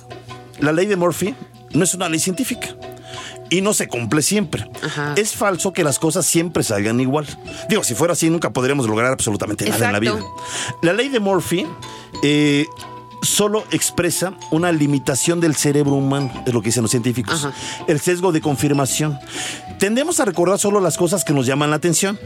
la 0.59 0.71
ley 0.71 0.85
de 0.85 0.97
Murphy 0.97 1.33
no 1.73 1.83
es 1.83 1.93
una 1.95 2.09
ley 2.09 2.19
científica. 2.19 2.75
Y 3.49 3.62
no 3.62 3.73
se 3.73 3.88
cumple 3.88 4.21
siempre. 4.21 4.69
Ajá. 4.81 5.13
Es 5.17 5.34
falso 5.34 5.71
que 5.71 5.84
las 5.84 5.99
cosas 5.99 6.25
siempre 6.25 6.63
salgan 6.63 6.99
igual. 6.99 7.25
Digo, 7.69 7.84
si 7.84 7.95
fuera 7.95 8.13
así, 8.13 8.29
nunca 8.29 8.51
podríamos 8.51 8.88
lograr 8.88 9.12
absolutamente 9.12 9.69
nada 9.69 9.88
en 9.88 9.93
la 9.93 9.99
vida. 9.99 10.19
La 10.81 10.93
ley 10.93 11.10
de 11.10 11.19
Murphy 11.19 11.65
eh, 12.23 12.65
solo 13.21 13.63
expresa 13.71 14.34
una 14.51 14.71
limitación 14.71 15.39
del 15.39 15.55
cerebro 15.55 15.93
humano, 15.93 16.31
es 16.45 16.53
lo 16.53 16.62
que 16.62 16.69
dicen 16.69 16.84
los 16.84 16.91
científicos. 16.91 17.45
Ajá. 17.45 17.53
El 17.88 17.99
sesgo 17.99 18.31
de 18.31 18.41
confirmación. 18.41 19.17
Tendemos 19.79 20.19
a 20.19 20.25
recordar 20.25 20.60
solo 20.60 20.79
las 20.79 20.97
cosas 20.97 21.23
que 21.23 21.34
nos 21.34 21.45
llaman 21.45 21.69
la 21.69 21.75
atención. 21.75 22.17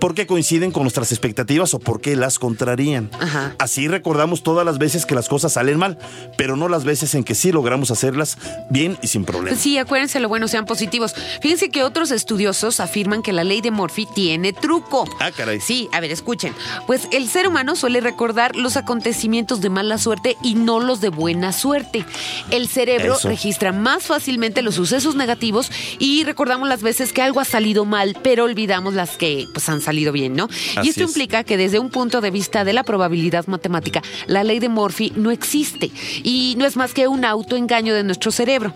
Porque 0.00 0.26
coinciden 0.26 0.70
con 0.70 0.82
nuestras 0.82 1.12
expectativas 1.12 1.74
o 1.74 1.78
porque 1.78 2.16
las 2.16 2.38
contrarían. 2.38 3.10
Ajá. 3.20 3.54
Así 3.58 3.88
recordamos 3.88 4.42
todas 4.42 4.64
las 4.64 4.78
veces 4.78 5.06
que 5.06 5.14
las 5.14 5.28
cosas 5.28 5.52
salen 5.52 5.78
mal, 5.78 5.98
pero 6.36 6.56
no 6.56 6.68
las 6.68 6.84
veces 6.84 7.14
en 7.14 7.24
que 7.24 7.34
sí 7.34 7.52
logramos 7.52 7.90
hacerlas 7.90 8.38
bien 8.70 8.98
y 9.02 9.08
sin 9.08 9.24
problemas. 9.24 9.60
Sí, 9.60 9.78
acuérdense 9.78 10.20
lo 10.20 10.28
bueno, 10.28 10.48
sean 10.48 10.66
positivos. 10.66 11.14
Fíjense 11.40 11.70
que 11.70 11.82
otros 11.82 12.10
estudiosos 12.10 12.80
afirman 12.80 13.22
que 13.22 13.32
la 13.32 13.44
ley 13.44 13.60
de 13.60 13.70
Murphy 13.70 14.06
tiene 14.14 14.52
truco. 14.52 15.04
Ah, 15.20 15.30
caray. 15.30 15.60
Sí, 15.60 15.88
a 15.92 16.00
ver, 16.00 16.10
escuchen. 16.12 16.54
Pues 16.86 17.08
el 17.12 17.28
ser 17.28 17.48
humano 17.48 17.76
suele 17.76 18.00
recordar 18.00 18.56
los 18.56 18.76
acontecimientos 18.76 19.60
de 19.60 19.70
mala 19.70 19.98
suerte 19.98 20.36
y 20.42 20.54
no 20.54 20.80
los 20.80 21.00
de 21.00 21.08
buena 21.08 21.52
suerte. 21.52 22.04
El 22.50 22.68
cerebro 22.68 23.16
Eso. 23.16 23.28
registra 23.28 23.72
más 23.72 24.04
fácilmente 24.04 24.62
los 24.62 24.76
sucesos 24.76 25.16
negativos 25.16 25.70
y 25.98 26.24
recordamos 26.24 26.68
las 26.68 26.82
veces 26.82 27.12
que 27.12 27.22
algo 27.22 27.40
ha 27.40 27.44
salido 27.44 27.84
mal, 27.84 28.16
pero 28.22 28.44
olvidamos 28.44 28.94
las 28.94 29.16
que 29.16 29.46
pues 29.52 29.68
han 29.68 29.80
salido 29.80 29.87
bien, 29.88 30.34
¿no? 30.34 30.44
Así 30.76 30.86
y 30.86 30.88
esto 30.90 31.02
es. 31.04 31.08
implica 31.10 31.44
que 31.44 31.56
desde 31.56 31.78
un 31.78 31.90
punto 31.90 32.20
de 32.20 32.30
vista 32.30 32.64
de 32.64 32.72
la 32.72 32.82
probabilidad 32.84 33.46
matemática, 33.46 34.02
la 34.26 34.44
ley 34.44 34.58
de 34.58 34.68
Murphy 34.68 35.12
no 35.16 35.30
existe 35.30 35.90
y 36.22 36.54
no 36.58 36.66
es 36.66 36.76
más 36.76 36.92
que 36.94 37.08
un 37.08 37.24
autoengaño 37.24 37.94
de 37.94 38.04
nuestro 38.04 38.30
cerebro. 38.30 38.74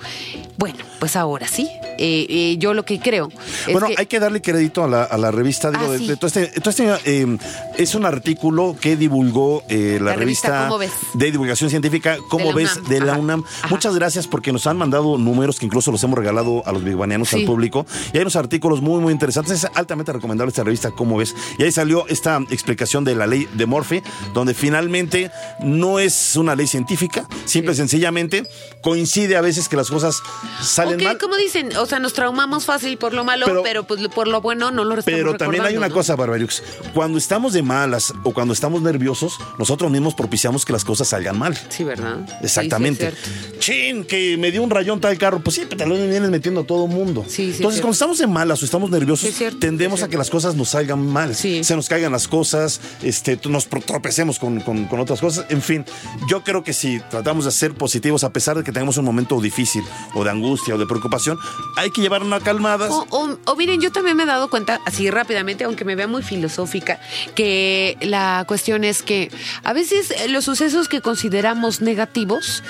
Bueno, 0.58 0.78
pues 1.00 1.16
ahora 1.16 1.48
sí, 1.48 1.68
eh, 1.98 2.26
eh, 2.28 2.56
yo 2.58 2.72
lo 2.74 2.84
que 2.84 3.00
creo 3.00 3.28
es 3.66 3.72
bueno, 3.72 3.88
que... 3.88 3.94
hay 3.98 4.06
que 4.06 4.20
darle 4.20 4.40
crédito 4.40 4.84
a 4.84 4.88
la, 4.88 5.02
a 5.04 5.18
la 5.18 5.30
revista. 5.30 5.70
digo, 5.70 5.84
Ah, 5.86 5.90
de- 5.90 5.98
sí. 5.98 6.06
de 6.06 6.12
este, 6.14 6.52
este, 6.54 6.94
eh, 7.04 7.38
es 7.78 7.94
un 7.94 8.04
artículo 8.06 8.76
que 8.80 8.96
divulgó 8.96 9.64
eh, 9.68 9.98
la, 10.00 10.10
La 10.12 10.16
revista 10.16 10.70
de 11.14 11.30
divulgación 11.30 11.68
científica, 11.70 12.16
¿Cómo 12.28 12.52
ves? 12.52 12.78
De 12.88 13.00
la. 13.00 13.18
UNAM. 13.18 13.44
Ajá. 13.58 13.68
Muchas 13.68 13.94
gracias 13.96 14.26
porque 14.28 14.52
nos 14.52 14.66
han 14.66 14.76
mandado 14.76 15.18
números 15.18 15.58
que 15.58 15.66
incluso 15.66 15.90
los 15.90 16.02
hemos 16.04 16.18
regalado 16.18 16.62
a 16.66 16.72
los 16.72 16.84
biguanianos, 16.84 17.28
Sí. 17.28 17.36
al 17.40 17.44
público. 17.44 17.84
Y 18.12 18.16
hay 18.18 18.22
unos 18.22 18.36
artículos 18.36 18.80
muy, 18.80 19.00
muy 19.00 19.12
interesantes. 19.12 19.64
Es 19.64 19.70
altamente 19.74 20.12
recomendable 20.12 20.50
esta 20.50 20.62
revista, 20.64 20.90
¿Cómo 21.02 21.16
ves? 21.16 21.34
Y 21.58 21.64
ahí 21.64 21.72
salió 21.72 22.06
esta 22.06 22.36
explicación 22.50 23.02
de 23.02 23.16
la 23.16 23.26
ley 23.26 23.48
de 23.54 23.66
Murphy, 23.66 24.04
donde 24.34 24.54
finalmente 24.54 25.32
no 25.58 25.98
es 25.98 26.36
una 26.36 26.54
ley 26.54 26.68
científica, 26.68 27.26
simple 27.44 27.72
y 27.72 27.74
sencillamente 27.74 28.44
coincide 28.82 29.36
a 29.36 29.40
veces 29.40 29.68
que 29.68 29.74
las 29.74 29.90
cosas 29.90 30.22
salen 30.62 31.02
mal. 31.02 31.18
como 31.18 31.34
dicen, 31.34 31.74
o 31.76 31.86
sea, 31.86 31.98
nos 31.98 32.12
traumamos 32.12 32.66
fácil 32.66 32.98
por 32.98 33.14
lo 33.14 33.24
malo, 33.24 33.46
pero, 33.46 33.62
Pero- 33.64 33.82
pues 33.84 34.00
por 34.14 34.28
lo 34.28 34.40
bueno 34.40 34.70
no 34.70 34.84
lo 34.84 34.96
estamos 34.96 35.18
Pero 35.18 35.36
también 35.36 35.64
hay 35.64 35.76
una 35.76 35.88
¿no? 35.88 35.94
cosa, 35.94 36.14
Barbariux. 36.14 36.62
Cuando 36.94 37.18
estamos 37.18 37.52
de 37.52 37.62
malas 37.62 38.14
o 38.22 38.32
cuando 38.32 38.54
estamos 38.54 38.80
nerviosos, 38.80 39.38
nosotros 39.58 39.90
mismos 39.90 40.14
propiciamos 40.14 40.64
que 40.64 40.72
las 40.72 40.84
cosas 40.84 41.08
salgan 41.08 41.36
mal. 41.36 41.58
Sí, 41.68 41.82
¿verdad? 41.82 42.18
Exactamente. 42.42 43.10
Sí. 43.10 43.58
Chin, 43.58 44.04
que 44.04 44.36
me 44.36 44.52
dio 44.52 44.62
un 44.62 44.70
rayón 44.70 45.00
tal 45.00 45.18
carro. 45.18 45.40
Pues 45.40 45.56
sí, 45.56 45.62
te 45.66 45.84
lo 45.84 45.96
vienes 45.96 46.30
metiendo 46.30 46.60
a 46.60 46.64
todo 46.64 46.86
mundo. 46.86 47.24
Sí, 47.26 47.34
sí, 47.46 47.50
es 47.50 47.56
Entonces, 47.56 47.80
cuando 47.80 47.94
estamos 47.94 48.18
de 48.18 48.28
malas 48.28 48.62
o 48.62 48.64
estamos 48.64 48.88
nerviosos, 48.88 49.30
tendemos 49.58 50.04
a 50.04 50.08
que 50.08 50.16
las 50.16 50.30
cosas 50.30 50.54
nos 50.54 50.68
salgan 50.70 50.91
mal. 50.96 51.34
Sí. 51.34 51.62
Se 51.64 51.74
nos 51.76 51.88
caigan 51.88 52.12
las 52.12 52.28
cosas, 52.28 52.80
este, 53.02 53.38
nos 53.48 53.66
tropecemos 53.68 54.38
con, 54.38 54.60
con- 54.60 54.86
con 54.86 55.00
otras 55.00 55.20
cosas. 55.20 55.46
En 55.48 55.62
fin, 55.62 55.84
yo 56.28 56.42
creo 56.44 56.62
que 56.64 56.72
si 56.72 57.00
tratamos 57.10 57.44
de 57.44 57.50
ser 57.52 57.74
positivos, 57.74 58.24
a 58.24 58.30
pesar 58.32 58.56
de 58.56 58.64
que 58.64 58.72
tengamos 58.72 58.96
un 58.96 59.04
momento 59.04 59.40
difícil 59.40 59.82
o 60.14 60.24
de 60.24 60.30
angustia 60.30 60.74
o 60.74 60.78
de 60.78 60.86
preocupación, 60.86 61.38
hay 61.76 61.90
que 61.90 62.00
llevar 62.00 62.22
una 62.22 62.40
calmada. 62.40 62.90
O, 62.90 63.06
o- 63.10 63.38
o 63.44 63.56
miren, 63.56 63.80
yo 63.80 63.90
también 63.92 64.16
me 64.16 64.22
he 64.24 64.26
dado 64.26 64.48
cuenta, 64.50 64.80
así 64.86 65.10
rápidamente, 65.10 65.64
aunque 65.64 65.84
me 65.84 65.94
vea 65.94 66.06
muy 66.06 66.22
filosófica, 66.22 67.00
que 67.34 67.96
la 68.00 68.44
cuestión 68.48 68.84
es 68.84 69.02
que 69.02 69.30
a 69.64 69.72
veces 69.72 70.10
eh, 70.10 70.28
los 70.28 70.44
sucesos 70.44 70.88
que 70.88 71.00
consideramos 71.00 71.80
negativos, 71.80 72.62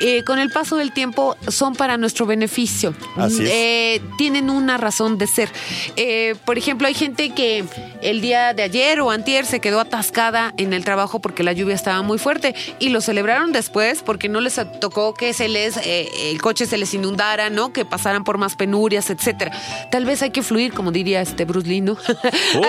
eh, 0.00 0.24
con 0.24 0.38
el 0.38 0.50
paso 0.50 0.76
del 0.76 0.92
tiempo 0.92 1.36
son 1.48 1.74
para 1.74 1.96
nuestro 1.96 2.26
beneficio. 2.26 2.94
Así 3.16 3.44
es. 3.44 3.50
Eh, 3.50 4.02
tienen 4.18 4.50
una 4.50 4.76
razón 4.76 5.18
de 5.18 5.26
ser. 5.26 5.50
Eh, 5.96 6.34
por 6.44 6.58
ejemplo, 6.58 6.86
hay 6.86 6.94
gente 6.94 7.30
que 7.30 7.64
el 8.02 8.20
día 8.20 8.54
de 8.54 8.62
ayer 8.62 9.00
o 9.00 9.10
antier 9.10 9.46
se 9.46 9.60
quedó 9.60 9.80
atascada 9.80 10.52
en 10.56 10.72
el 10.72 10.84
trabajo 10.84 11.20
porque 11.20 11.42
la 11.42 11.52
lluvia 11.52 11.74
estaba 11.74 12.02
muy 12.02 12.18
fuerte 12.18 12.54
y 12.78 12.90
lo 12.90 13.00
celebraron 13.00 13.52
después 13.52 14.02
porque 14.02 14.28
no 14.28 14.40
les 14.40 14.60
tocó 14.80 15.14
que 15.14 15.32
se 15.32 15.48
les 15.48 15.76
eh, 15.78 16.30
el 16.30 16.40
coche 16.40 16.66
se 16.66 16.78
les 16.78 16.92
inundara, 16.94 17.50
¿no? 17.50 17.72
Que 17.72 17.84
pasaran 17.84 18.24
por 18.24 18.38
más 18.38 18.56
penurias, 18.56 19.10
etcétera. 19.10 19.52
Tal 19.90 20.04
vez 20.04 20.22
hay 20.22 20.30
que 20.30 20.42
fluir, 20.42 20.72
como 20.72 20.92
diría 20.92 21.20
este 21.20 21.44
Bruce 21.44 21.68
Lee, 21.68 21.80
¿no? 21.80 21.96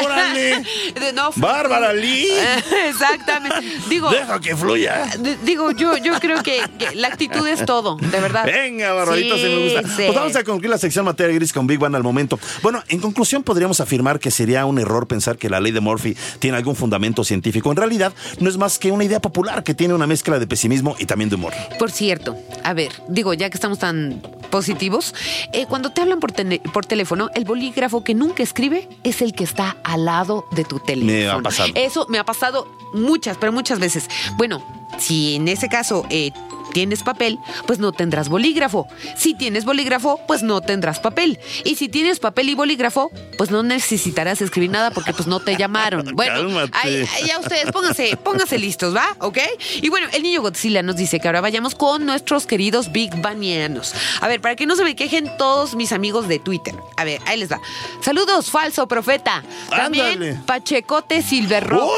¡Órale! 0.03 0.63
No. 1.13 1.31
¡Bárbara 1.35 1.93
Lee! 1.93 2.27
Exactamente. 2.87 3.57
Digo, 3.89 4.09
Deja 4.09 4.39
que 4.39 4.55
fluya. 4.55 5.05
Digo, 5.43 5.71
yo, 5.71 5.97
yo 5.97 6.19
creo 6.19 6.43
que, 6.43 6.61
que 6.77 6.95
la 6.95 7.07
actitud 7.17 7.47
es 7.47 7.65
todo, 7.65 7.95
de 7.95 8.19
verdad. 8.19 8.45
Venga, 8.45 8.93
Barbarita, 8.93 9.35
sí, 9.35 9.43
me 9.43 9.63
gusta. 9.63 9.81
sí. 9.89 10.03
Pues 10.05 10.15
vamos 10.15 10.35
a 10.35 10.43
concluir 10.43 10.69
la 10.69 10.77
sección 10.77 11.03
materia 11.05 11.33
gris 11.33 11.51
con 11.51 11.65
Big 11.65 11.81
One 11.81 11.97
al 11.97 12.03
momento. 12.03 12.39
Bueno, 12.61 12.83
en 12.89 12.99
conclusión 12.99 13.43
podríamos 13.43 13.79
afirmar 13.79 14.19
que 14.19 14.29
sería 14.29 14.65
un 14.65 14.77
error 14.79 15.07
pensar 15.07 15.37
que 15.37 15.49
la 15.49 15.59
ley 15.59 15.71
de 15.71 15.79
Murphy 15.79 16.15
tiene 16.39 16.57
algún 16.57 16.75
fundamento 16.75 17.23
científico. 17.23 17.71
En 17.71 17.77
realidad, 17.77 18.13
no 18.39 18.49
es 18.49 18.57
más 18.57 18.77
que 18.77 18.91
una 18.91 19.03
idea 19.03 19.19
popular 19.19 19.63
que 19.63 19.73
tiene 19.73 19.93
una 19.93 20.05
mezcla 20.07 20.37
de 20.39 20.45
pesimismo 20.47 20.95
y 20.99 21.05
también 21.05 21.29
de 21.29 21.35
humor. 21.35 21.53
Por 21.79 21.91
cierto, 21.91 22.37
a 22.63 22.73
ver, 22.73 22.91
digo, 23.07 23.33
ya 23.33 23.49
que 23.49 23.57
estamos 23.57 23.79
tan 23.79 24.21
positivos, 24.51 25.15
eh, 25.53 25.65
cuando 25.67 25.91
te 25.91 26.01
hablan 26.01 26.19
por, 26.19 26.33
por 26.71 26.85
teléfono, 26.85 27.29
el 27.33 27.45
bolígrafo 27.45 28.03
que 28.03 28.13
nunca 28.13 28.43
escribe 28.43 28.87
es 29.03 29.21
el 29.21 29.33
que 29.33 29.43
está 29.43 29.77
al 29.83 30.05
lado 30.05 30.45
de 30.51 30.63
tu 30.63 30.79
teléfono. 30.79 31.11
Me 31.11 31.27
ha 31.29 31.41
pasado. 31.41 31.69
Eso 31.75 32.05
me 32.09 32.19
ha 32.19 32.23
pasado 32.25 32.67
muchas, 32.93 33.37
pero 33.37 33.51
muchas 33.51 33.79
veces. 33.79 34.07
Bueno, 34.37 34.63
si 34.97 35.35
en 35.35 35.47
ese 35.47 35.67
caso 35.67 36.05
eh, 36.09 36.31
tienes 36.77 37.01
papel, 37.01 37.39
pues 37.65 37.79
no 37.79 37.91
tendrás 37.91 38.29
bolígrafo. 38.29 38.87
Si 39.15 39.33
tienes 39.33 39.65
bolígrafo, 39.65 40.19
pues 40.27 40.43
no 40.43 40.61
tendrás 40.61 40.99
papel. 40.99 41.39
Y 41.63 41.73
si 41.73 41.89
tienes 41.89 42.19
papel 42.19 42.49
y 42.49 42.53
bolígrafo, 42.53 43.09
pues 43.35 43.49
no 43.49 43.63
necesitarás 43.63 44.41
escribir 44.43 44.69
nada 44.69 44.91
porque 44.91 45.11
pues 45.11 45.25
no 45.27 45.39
te 45.39 45.55
llamaron. 45.57 46.05
Bueno, 46.17 46.59
ahí- 46.73 47.03
ahí 47.15 47.27
ya 47.27 47.39
ustedes 47.39 47.71
pónganse, 47.71 48.15
pónganse 48.17 48.59
listos, 48.59 48.95
¿va? 48.95 49.07
¿Ok? 49.21 49.39
Y 49.81 49.89
bueno, 49.89 50.07
el 50.13 50.21
niño 50.21 50.41
Godzilla 50.43 50.83
nos 50.83 50.95
dice 50.97 51.19
que 51.19 51.27
ahora 51.27 51.41
vayamos 51.41 51.73
con 51.73 52.05
nuestros 52.05 52.45
queridos 52.45 52.91
Big 52.91 53.19
Banianos. 53.21 53.95
A 54.21 54.27
ver, 54.27 54.39
para 54.39 54.55
que 54.55 54.67
no 54.67 54.75
se 54.75 54.83
me 54.83 54.95
quejen 54.95 55.31
todos 55.39 55.73
mis 55.73 55.91
amigos 55.93 56.27
de 56.27 56.37
Twitter. 56.37 56.75
A 56.95 57.03
ver, 57.05 57.21
ahí 57.25 57.39
les 57.39 57.51
va. 57.51 57.59
Saludos, 58.01 58.51
falso 58.51 58.87
profeta. 58.87 59.43
También 59.71 60.05
Ándale. 60.23 60.39
Pachecote 60.45 61.23
Silverrock. 61.23 61.89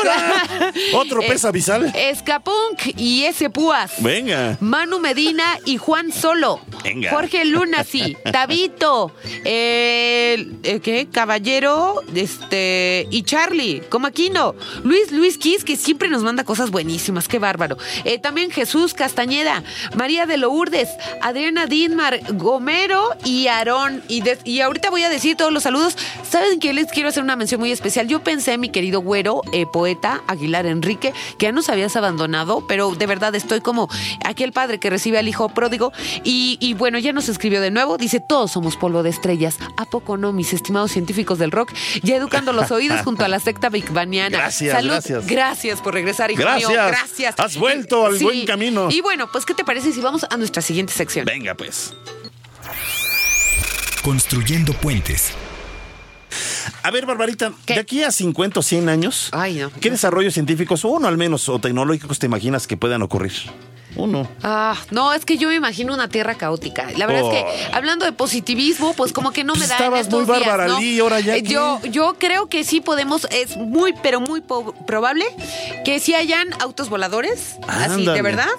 ¿Otro 0.93 1.19
pez 1.21 1.43
abisal? 1.43 1.91
Escapunk 1.95 2.79
y 2.97 3.23
ese 3.25 3.49
Púas. 3.49 3.91
Venga. 3.99 4.57
Manu 4.69 4.99
Medina 4.99 5.57
y 5.65 5.77
Juan 5.77 6.11
Solo. 6.11 6.59
Venga. 6.83 7.09
Jorge 7.09 7.43
Luna, 7.43 7.83
sí. 7.83 8.15
Tabito. 8.31 9.11
eh, 9.43 10.47
eh, 10.63 10.79
¿Qué? 10.79 11.07
Caballero. 11.11 12.01
Este. 12.13 13.07
Y 13.09 13.23
Charlie. 13.23 13.81
Comaquino. 13.89 14.53
Luis 14.83 15.11
Luis 15.11 15.39
Kiss, 15.39 15.63
que 15.63 15.75
siempre 15.75 16.07
nos 16.07 16.21
manda 16.21 16.43
cosas 16.43 16.69
buenísimas. 16.69 17.27
Qué 17.27 17.39
bárbaro. 17.39 17.77
Eh, 18.05 18.19
también 18.19 18.51
Jesús 18.51 18.93
Castañeda. 18.93 19.63
María 19.95 20.27
de 20.27 20.37
Lourdes. 20.37 20.87
Adriana 21.21 21.65
Dinmar. 21.65 22.19
Gomero 22.35 23.09
y 23.25 23.47
Aarón. 23.47 24.03
Y, 24.07 24.21
de- 24.21 24.37
y 24.45 24.61
ahorita 24.61 24.91
voy 24.91 25.01
a 25.01 25.09
decir 25.09 25.35
todos 25.35 25.51
los 25.51 25.63
saludos. 25.63 25.97
¿Saben 26.29 26.59
que 26.59 26.73
les 26.73 26.91
quiero 26.91 27.09
hacer 27.09 27.23
una 27.23 27.35
mención 27.35 27.59
muy 27.59 27.71
especial? 27.71 28.07
Yo 28.07 28.23
pensé, 28.23 28.59
mi 28.59 28.69
querido 28.69 29.01
güero, 29.01 29.41
eh, 29.51 29.65
poeta 29.73 30.21
Aguilar 30.27 30.67
Enrique, 30.67 31.11
que 31.39 31.47
ya 31.47 31.51
nos 31.51 31.69
habías 31.69 31.95
abandonado, 31.95 32.65
pero 32.67 32.91
de 32.91 33.07
verdad 33.07 33.33
estoy 33.33 33.61
como 33.61 33.89
aquel 34.49 34.53
padre 34.53 34.79
que 34.79 34.89
recibe 34.89 35.17
al 35.19 35.27
hijo 35.27 35.49
pródigo. 35.49 35.91
Y, 36.23 36.57
y 36.59 36.73
bueno, 36.73 36.97
ya 36.99 37.13
nos 37.13 37.29
escribió 37.29 37.61
de 37.61 37.71
nuevo. 37.71 37.97
Dice: 37.97 38.19
Todos 38.19 38.51
somos 38.51 38.75
polvo 38.75 39.03
de 39.03 39.09
estrellas. 39.09 39.57
¿A 39.77 39.85
poco 39.85 40.17
no, 40.17 40.33
mis 40.33 40.53
estimados 40.53 40.91
científicos 40.91 41.37
del 41.39 41.51
rock? 41.51 41.71
Ya 42.03 42.15
educando 42.15 42.53
los 42.53 42.71
oídos 42.71 43.01
junto 43.01 43.23
a 43.25 43.27
la 43.27 43.39
secta 43.39 43.69
bigbaniana. 43.69 44.37
Gracias, 44.37 44.73
Salud. 44.73 44.91
gracias. 44.91 45.27
Gracias 45.27 45.81
por 45.81 45.93
regresar, 45.93 46.31
hijo 46.31 46.41
Gracias. 46.41 46.69
mío. 46.69 46.79
Gracias. 46.87 47.35
Has 47.39 47.57
vuelto 47.57 48.05
al 48.05 48.17
buen 48.19 48.45
camino. 48.45 48.89
Y 48.89 49.01
bueno, 49.01 49.27
pues, 49.31 49.45
¿qué 49.45 49.53
te 49.53 49.63
parece 49.63 49.91
si 49.93 50.01
vamos 50.01 50.25
a 50.29 50.37
nuestra 50.37 50.61
siguiente 50.61 50.93
sección? 50.93 51.25
Venga, 51.25 51.53
pues. 51.55 51.93
Construyendo 54.03 54.73
puentes. 54.73 55.31
A 56.83 56.91
ver, 56.91 57.05
Barbarita, 57.05 57.51
¿Qué? 57.65 57.73
de 57.73 57.79
aquí 57.79 58.03
a 58.03 58.11
50 58.11 58.59
o 58.59 58.63
100 58.63 58.87
años, 58.89 59.29
Ay, 59.31 59.55
no. 59.55 59.71
¿qué 59.81 59.89
desarrollos 59.89 60.33
científicos, 60.35 60.85
o 60.85 60.89
uno 60.89 61.07
al 61.07 61.17
menos, 61.17 61.49
o 61.49 61.59
tecnológicos 61.59 62.19
te 62.19 62.27
imaginas 62.27 62.67
que 62.67 62.77
puedan 62.77 63.01
ocurrir? 63.01 63.33
Uno. 63.95 64.27
Ah, 64.43 64.75
no, 64.91 65.13
es 65.13 65.25
que 65.25 65.37
yo 65.37 65.49
me 65.49 65.55
imagino 65.55 65.93
una 65.93 66.07
tierra 66.07 66.35
caótica. 66.35 66.87
La 66.95 67.05
verdad 67.05 67.33
es 67.33 67.43
que 67.43 67.73
hablando 67.73 68.05
de 68.05 68.11
positivismo, 68.11 68.93
pues 68.93 69.13
como 69.13 69.31
que 69.31 69.43
no 69.43 69.53
me 69.53 69.61
da 69.61 69.65
en 69.65 69.71
estabas 69.71 70.01
estos 70.01 70.27
muy 70.27 70.39
Bárbara 70.39 70.67
¿no? 70.67 70.79
Lee, 70.79 70.99
ahora 70.99 71.19
ya 71.19 71.35
Eh. 71.35 71.43
Yo, 71.43 71.81
yo 71.83 72.15
creo 72.19 72.47
que 72.47 72.63
sí 72.63 72.81
podemos, 72.81 73.25
es 73.31 73.57
muy, 73.57 73.93
pero 74.03 74.21
muy 74.21 74.41
probable 74.41 75.25
que 75.85 75.99
sí 75.99 76.13
hayan 76.13 76.49
autos 76.61 76.89
voladores, 76.89 77.57
así 77.67 78.05
de 78.05 78.21
verdad. 78.21 78.49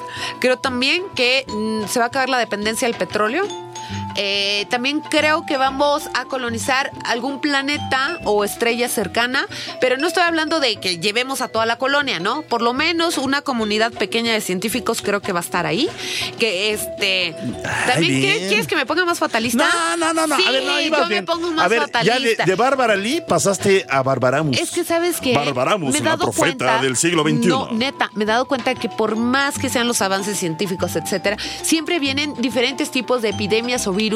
Creo 0.40 0.58
también 0.58 1.02
que 1.14 1.44
mm, 1.48 1.86
se 1.86 1.98
va 1.98 2.06
a 2.06 2.08
acabar 2.08 2.28
la 2.28 2.38
dependencia 2.38 2.88
del 2.88 2.96
petróleo. 2.96 3.46
Eh, 4.22 4.66
también 4.68 5.00
creo 5.00 5.46
que 5.46 5.56
vamos 5.56 6.02
a 6.12 6.26
colonizar 6.26 6.90
algún 7.06 7.40
planeta 7.40 8.18
o 8.24 8.44
estrella 8.44 8.86
cercana, 8.90 9.46
pero 9.80 9.96
no 9.96 10.06
estoy 10.06 10.24
hablando 10.24 10.60
de 10.60 10.76
que 10.76 10.98
llevemos 10.98 11.40
a 11.40 11.48
toda 11.48 11.64
la 11.64 11.76
colonia, 11.76 12.20
¿no? 12.20 12.42
Por 12.42 12.60
lo 12.60 12.74
menos 12.74 13.16
una 13.16 13.40
comunidad 13.40 13.92
pequeña 13.92 14.34
de 14.34 14.42
científicos 14.42 15.00
creo 15.00 15.22
que 15.22 15.32
va 15.32 15.40
a 15.40 15.42
estar 15.42 15.64
ahí. 15.64 15.88
Que 16.38 16.74
este. 16.74 17.34
También 17.86 18.20
bien. 18.20 18.38
¿qué- 18.40 18.48
quieres 18.48 18.66
que 18.66 18.76
me 18.76 18.84
ponga 18.84 19.06
más 19.06 19.18
fatalista. 19.18 19.66
No, 19.66 19.96
no, 19.96 20.12
no, 20.12 20.26
no. 20.26 20.36
Sí, 20.36 20.44
a 20.46 20.50
ver, 20.50 20.64
no, 20.64 20.80
yo 20.82 21.08
bien. 21.08 21.20
me 21.20 21.22
pongo 21.22 21.50
más 21.52 21.64
A 21.64 21.68
ver, 21.68 21.80
fatalista. 21.80 22.18
ya 22.18 22.44
de, 22.44 22.50
de 22.50 22.54
Bárbara 22.56 22.96
Lee 22.96 23.22
pasaste 23.26 23.86
a 23.88 24.02
Barbaramus. 24.02 24.58
Es 24.58 24.70
que 24.70 24.84
sabes 24.84 25.18
que 25.22 25.32
Barbaramus, 25.32 25.92
me 25.92 25.98
he 25.98 26.00
una 26.02 26.10
dado 26.10 26.24
profeta 26.24 26.42
cuenta, 26.66 26.82
del 26.82 26.96
siglo 26.98 27.22
XXI. 27.22 27.46
No, 27.48 27.70
neta, 27.72 28.10
me 28.12 28.24
he 28.24 28.26
dado 28.26 28.46
cuenta 28.46 28.74
que 28.74 28.90
por 28.90 29.16
más 29.16 29.58
que 29.58 29.70
sean 29.70 29.88
los 29.88 30.02
avances 30.02 30.38
científicos, 30.38 30.94
etcétera, 30.94 31.38
siempre 31.62 31.98
vienen 31.98 32.34
diferentes 32.34 32.90
tipos 32.90 33.22
de 33.22 33.30
epidemias 33.30 33.86
o 33.86 33.92
virus 33.94 34.09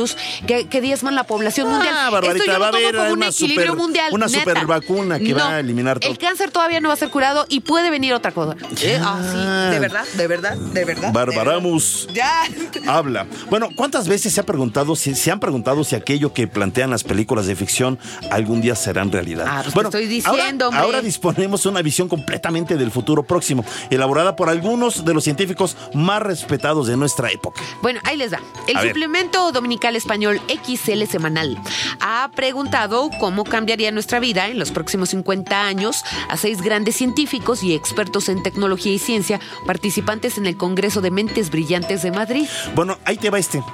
que, 0.47 0.69
que 0.69 0.81
diezman 0.81 1.15
la 1.15 1.25
población 1.25 1.69
Ah, 1.69 1.71
mundial. 1.73 1.95
Barbarita, 2.11 2.45
Esto 2.45 2.53
yo 2.53 2.61
va 2.61 2.69
a 2.69 2.71
lo 2.71 2.77
tomo 2.77 2.87
haber 2.89 2.97
como 2.97 3.07
un 3.13 3.19
una 3.19 3.27
equilibrio 3.29 3.67
super- 3.69 3.79
mundial. 3.79 4.13
una 4.13 4.27
neta. 4.27 4.39
super 4.41 4.67
vacuna 4.67 5.19
que 5.19 5.35
va 5.35 5.49
a 5.55 5.61
eliminar 5.61 6.01
todo. 6.01 6.11
El 6.11 6.19
cáncer 6.19 6.51
todavía 6.51 6.81
no 6.81 6.89
va 6.89 6.95
a 6.95 6.97
ser 6.97 7.11
curado 7.11 7.47
y 7.49 7.61
puede 7.61 7.91
venir 7.91 8.13
otra 8.15 8.33
cosa. 8.33 8.57
¿Eh? 8.83 8.99
Ah, 9.03 9.21
sí, 9.69 9.73
de 9.75 9.79
verdad, 9.81 10.05
de 10.15 10.27
verdad, 10.27 10.57
de 10.57 10.85
verdad. 10.85 11.13
Barbaramus. 11.13 12.07
de 12.09 12.13
verdad. 12.15 12.49
Ya. 12.85 12.93
Habla. 12.97 13.27
Bueno, 13.51 13.69
¿cuántas 13.75 14.09
veces 14.09 14.33
se 14.33 14.41
ha 14.41 14.47
preguntado 14.47 14.97
si 14.97 15.15
se 15.15 15.31
han 15.31 15.41
preguntado 15.41 15.85
si 15.85 15.95
aquello 15.97 16.33
que 16.33 16.47
plantean 16.47 16.91
las 16.91 17.05
películas 17.05 17.47
de 17.47 17.57
ficción 17.57 17.99
algún 18.31 18.61
día 18.61 18.75
serán 18.75 19.11
realidad? 19.13 19.47
Ah, 19.49 19.63
pues 19.63 19.75
te 19.75 19.81
estoy 19.83 20.07
diciendo, 20.07 20.67
ahora, 20.67 20.81
ahora 20.81 21.01
disponemos 21.03 21.63
de 21.63 21.69
una 21.69 21.83
visión 21.83 22.09
completamente 22.09 22.77
del 22.77 22.91
futuro 22.91 23.23
próximo, 23.23 23.65
elaborada 23.91 24.37
por 24.37 24.49
algunos 24.49 25.05
de 25.05 25.15
los 25.15 25.25
científicos 25.25 25.77
más 25.95 26.23
respetados 26.23 26.87
de 26.87 26.97
nuestra 26.97 27.31
época. 27.31 27.61
Bueno, 27.83 28.01
ahí 28.05 28.17
les 28.17 28.33
va. 28.33 28.41
El 28.67 28.77
A 28.77 28.83
suplemento 28.83 29.53
dominical 29.75 29.97
español 29.97 30.41
XL 30.47 31.05
semanal 31.11 31.59
ha 31.99 32.31
preguntado 32.37 33.11
cómo 33.19 33.43
cambiaría 33.43 33.91
nuestra 33.91 34.21
vida 34.21 34.47
en 34.47 34.57
los 34.57 34.71
próximos 34.71 35.09
50 35.09 35.67
años 35.67 36.05
a 36.29 36.37
seis 36.37 36.63
grandes 36.63 36.95
científicos 36.95 37.65
y 37.65 37.75
expertos 37.75 38.29
en 38.29 38.45
tecnología 38.45 38.93
y 38.93 39.01
ciencia 39.01 39.41
participantes 39.67 40.39
en 40.39 40.47
el 40.47 40.57
Congreso 40.57 41.01
de 41.01 41.11
Mentes 41.11 41.51
Brillantes 41.51 42.05
de 42.05 42.13
Madrid. 42.13 42.47
Bueno, 42.77 42.99
ahí 43.05 43.17
te 43.17 43.31
va 43.31 43.41
este. 43.41 43.65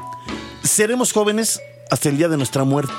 Seremos 0.62 1.12
jóvenes 1.12 1.60
hasta 1.90 2.08
el 2.08 2.16
día 2.16 2.28
de 2.28 2.38
nuestra 2.38 2.64
muerte. 2.64 2.94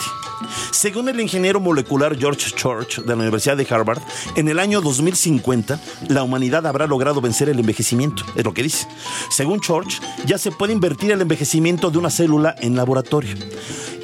Según 0.71 1.09
el 1.09 1.19
ingeniero 1.19 1.59
molecular 1.59 2.17
George 2.17 2.51
Church 2.55 2.99
de 3.01 3.07
la 3.07 3.15
Universidad 3.21 3.57
de 3.57 3.67
Harvard, 3.69 4.01
en 4.35 4.47
el 4.47 4.59
año 4.59 4.81
2050 4.81 5.79
la 6.09 6.23
humanidad 6.23 6.65
habrá 6.65 6.87
logrado 6.87 7.21
vencer 7.21 7.49
el 7.49 7.59
envejecimiento, 7.59 8.23
es 8.35 8.43
lo 8.45 8.53
que 8.53 8.63
dice. 8.63 8.87
Según 9.29 9.59
Church, 9.59 10.01
ya 10.25 10.37
se 10.37 10.51
puede 10.51 10.73
invertir 10.73 11.11
el 11.11 11.21
envejecimiento 11.21 11.91
de 11.91 11.97
una 11.97 12.09
célula 12.09 12.55
en 12.59 12.75
laboratorio. 12.75 13.35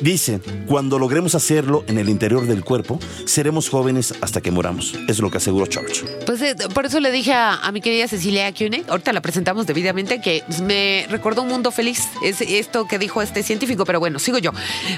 Dice, 0.02 0.40
cuando 0.68 1.00
logremos 1.00 1.34
hacerlo 1.34 1.84
en 1.88 1.98
el 1.98 2.08
interior 2.08 2.46
del 2.46 2.64
cuerpo, 2.64 3.00
seremos 3.26 3.68
jóvenes 3.70 4.14
hasta 4.22 4.42
que 4.42 4.52
moramos. 4.52 4.94
Es 5.08 5.20
lo 5.20 5.32
que 5.32 5.38
aseguró 5.38 5.66
Church. 5.66 6.04
Pues 6.26 6.40
eh, 6.42 6.56
por 6.74 6.86
eso 6.86 7.00
le 7.00 7.12
dije 7.12 7.34
a, 7.34 7.56
a 7.56 7.72
mi 7.72 7.82
querida 7.82 8.08
Cecilia 8.08 8.54
Koenig, 8.54 8.88
ahorita 8.88 9.12
la 9.12 9.22
presentamos 9.22 9.66
debidamente, 9.66 10.22
que 10.22 10.44
me 10.62 11.08
recordó 11.10 11.42
un 11.42 11.48
mundo 11.48 11.72
feliz. 11.72 12.04
Es 12.22 12.42
esto 12.42 12.86
que 12.86 13.00
dijo 13.00 13.24
este 13.24 13.42
científico, 13.42 13.86
pero 13.86 14.00
bueno, 14.00 14.20
sigo 14.20 14.38
yo. 14.38 14.52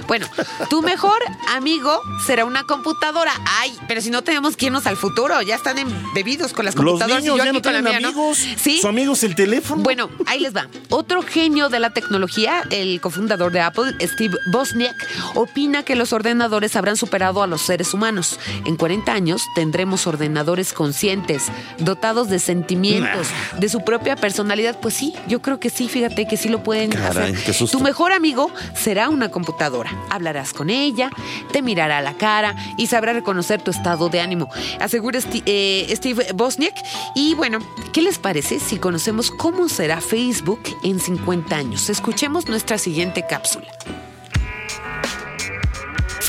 Bueno, 0.07 0.27
tu 0.69 0.81
mejor 0.81 1.19
amigo 1.49 2.01
será 2.25 2.45
una 2.45 2.63
computadora. 2.63 3.31
Ay, 3.59 3.75
pero 3.87 4.01
si 4.01 4.09
no 4.09 4.21
tenemos 4.23 4.55
que 4.57 4.67
irnos 4.67 4.85
al 4.87 4.97
futuro, 4.97 5.41
ya 5.41 5.55
están 5.55 5.77
embebidos 5.77 6.53
con 6.53 6.65
las 6.65 6.75
Los 6.75 6.83
computadoras. 6.85 7.19
y 7.23 7.27
niños 7.27 7.37
yo 7.37 7.45
ya 7.45 7.53
no 7.53 7.61
tienen 7.61 7.83
mía, 7.83 7.99
¿no? 7.99 8.07
amigos. 8.09 8.37
Sí. 8.57 8.79
Su 8.81 8.87
amigo 8.87 9.13
es 9.13 9.23
el 9.23 9.35
teléfono. 9.35 9.83
Bueno, 9.83 10.09
ahí 10.25 10.39
les 10.39 10.55
va. 10.55 10.67
Otro 10.89 11.21
genio 11.21 11.69
de 11.69 11.79
la 11.79 11.91
tecnología, 11.91 12.63
el 12.69 12.99
cofundador 13.01 13.51
de 13.51 13.61
Apple, 13.61 13.95
Steve 14.01 14.35
Wozniak, 14.53 14.95
opina 15.35 15.83
que 15.83 15.95
los 15.95 16.13
ordenadores 16.13 16.75
habrán 16.75 16.97
superado 16.97 17.43
a 17.43 17.47
los 17.47 17.61
seres 17.61 17.93
humanos. 17.93 18.39
En 18.65 18.75
40 18.75 19.11
años 19.11 19.41
tendremos 19.55 20.07
ordenadores 20.07 20.73
conscientes, 20.73 21.45
dotados 21.77 22.29
de 22.29 22.39
sentimientos, 22.39 23.27
de 23.57 23.69
su 23.69 23.83
propia 23.83 24.15
personalidad. 24.15 24.79
Pues 24.79 24.93
sí, 24.93 25.13
yo 25.27 25.41
creo 25.41 25.59
que 25.59 25.69
sí, 25.69 25.87
fíjate 25.89 26.27
que 26.27 26.37
sí 26.37 26.49
lo 26.49 26.63
pueden 26.63 26.91
Caray, 26.91 27.33
hacer. 27.33 27.43
qué 27.43 27.53
susto. 27.53 27.77
Tu 27.77 27.83
mejor 27.83 28.11
amigo 28.11 28.51
será 28.75 29.09
una 29.09 29.29
computadora. 29.29 29.91
Hablarás 30.09 30.53
con 30.53 30.69
ella, 30.69 31.09
te 31.51 31.61
mirará 31.61 32.01
la 32.01 32.13
cara 32.13 32.55
y 32.77 32.87
sabrá 32.87 33.13
reconocer 33.13 33.61
tu 33.61 33.71
estado 33.71 34.09
de 34.09 34.21
ánimo. 34.21 34.49
Asegura 34.79 35.19
eh, 35.45 35.91
Steve 35.95 36.27
Bosniak. 36.33 36.75
Y 37.15 37.35
bueno, 37.35 37.59
¿qué 37.93 38.01
les 38.01 38.19
parece 38.19 38.59
si 38.59 38.77
conocemos 38.77 39.31
cómo 39.31 39.69
será 39.69 40.01
Facebook 40.01 40.61
en 40.83 40.99
50 40.99 41.55
años? 41.55 41.89
Escuchemos 41.89 42.47
nuestra 42.47 42.77
siguiente 42.77 43.25
cápsula. 43.27 43.67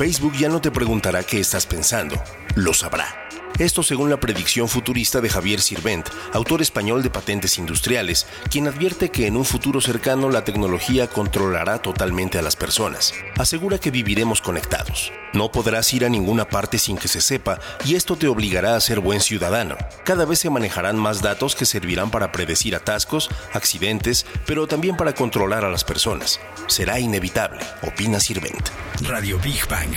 Facebook 0.00 0.32
ya 0.32 0.48
no 0.48 0.62
te 0.62 0.70
preguntará 0.70 1.22
qué 1.24 1.40
estás 1.40 1.66
pensando, 1.66 2.16
lo 2.54 2.72
sabrá. 2.72 3.28
Esto 3.60 3.82
según 3.82 4.08
la 4.08 4.18
predicción 4.18 4.70
futurista 4.70 5.20
de 5.20 5.28
Javier 5.28 5.60
Sirvent, 5.60 6.08
autor 6.32 6.62
español 6.62 7.02
de 7.02 7.10
patentes 7.10 7.58
industriales, 7.58 8.26
quien 8.50 8.66
advierte 8.66 9.10
que 9.10 9.26
en 9.26 9.36
un 9.36 9.44
futuro 9.44 9.82
cercano 9.82 10.30
la 10.30 10.44
tecnología 10.44 11.08
controlará 11.08 11.82
totalmente 11.82 12.38
a 12.38 12.42
las 12.42 12.56
personas. 12.56 13.12
Asegura 13.36 13.76
que 13.76 13.90
viviremos 13.90 14.40
conectados. 14.40 15.12
No 15.34 15.52
podrás 15.52 15.92
ir 15.92 16.06
a 16.06 16.08
ninguna 16.08 16.48
parte 16.48 16.78
sin 16.78 16.96
que 16.96 17.08
se 17.08 17.20
sepa 17.20 17.60
y 17.84 17.96
esto 17.96 18.16
te 18.16 18.28
obligará 18.28 18.76
a 18.76 18.80
ser 18.80 19.00
buen 19.00 19.20
ciudadano. 19.20 19.76
Cada 20.04 20.24
vez 20.24 20.38
se 20.38 20.48
manejarán 20.48 20.96
más 20.96 21.20
datos 21.20 21.54
que 21.54 21.66
servirán 21.66 22.10
para 22.10 22.32
predecir 22.32 22.74
atascos, 22.74 23.28
accidentes, 23.52 24.24
pero 24.46 24.66
también 24.66 24.96
para 24.96 25.14
controlar 25.14 25.66
a 25.66 25.70
las 25.70 25.84
personas. 25.84 26.40
Será 26.66 26.98
inevitable, 26.98 27.60
opina 27.82 28.20
Sirvent. 28.20 28.70
Radio 29.02 29.38
Big 29.38 29.68
Bang. 29.68 29.89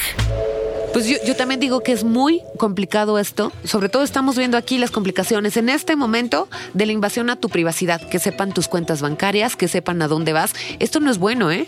Pues 0.94 1.08
yo, 1.08 1.18
yo, 1.26 1.36
también 1.36 1.60
digo 1.60 1.82
que 1.82 1.92
es 1.92 2.04
muy 2.04 2.42
complicado 2.58 3.18
esto. 3.18 3.52
Sobre 3.64 3.90
todo 3.90 4.04
estamos 4.04 4.38
viendo 4.38 4.58
aquí 4.58 4.78
las 4.78 4.92
complicaciones 4.92 5.58
en 5.58 5.70
este 5.70 5.96
momento 5.96 6.48
de 6.76 6.86
la 6.86 6.92
invasión 6.92 7.32
a 7.32 7.36
tu 7.36 7.50
privacidad. 7.50 8.00
Que 8.10 8.20
sepan 8.20 8.54
tus 8.54 8.68
cuentas 8.68 9.02
bancarias, 9.02 9.56
que 9.56 9.68
sepan 9.68 10.02
a 10.04 10.08
dónde 10.08 10.34
vas. 10.34 10.54
Esto 10.78 11.00
no 11.00 11.10
es 11.10 11.18
bueno, 11.18 11.52
¿eh? 11.52 11.68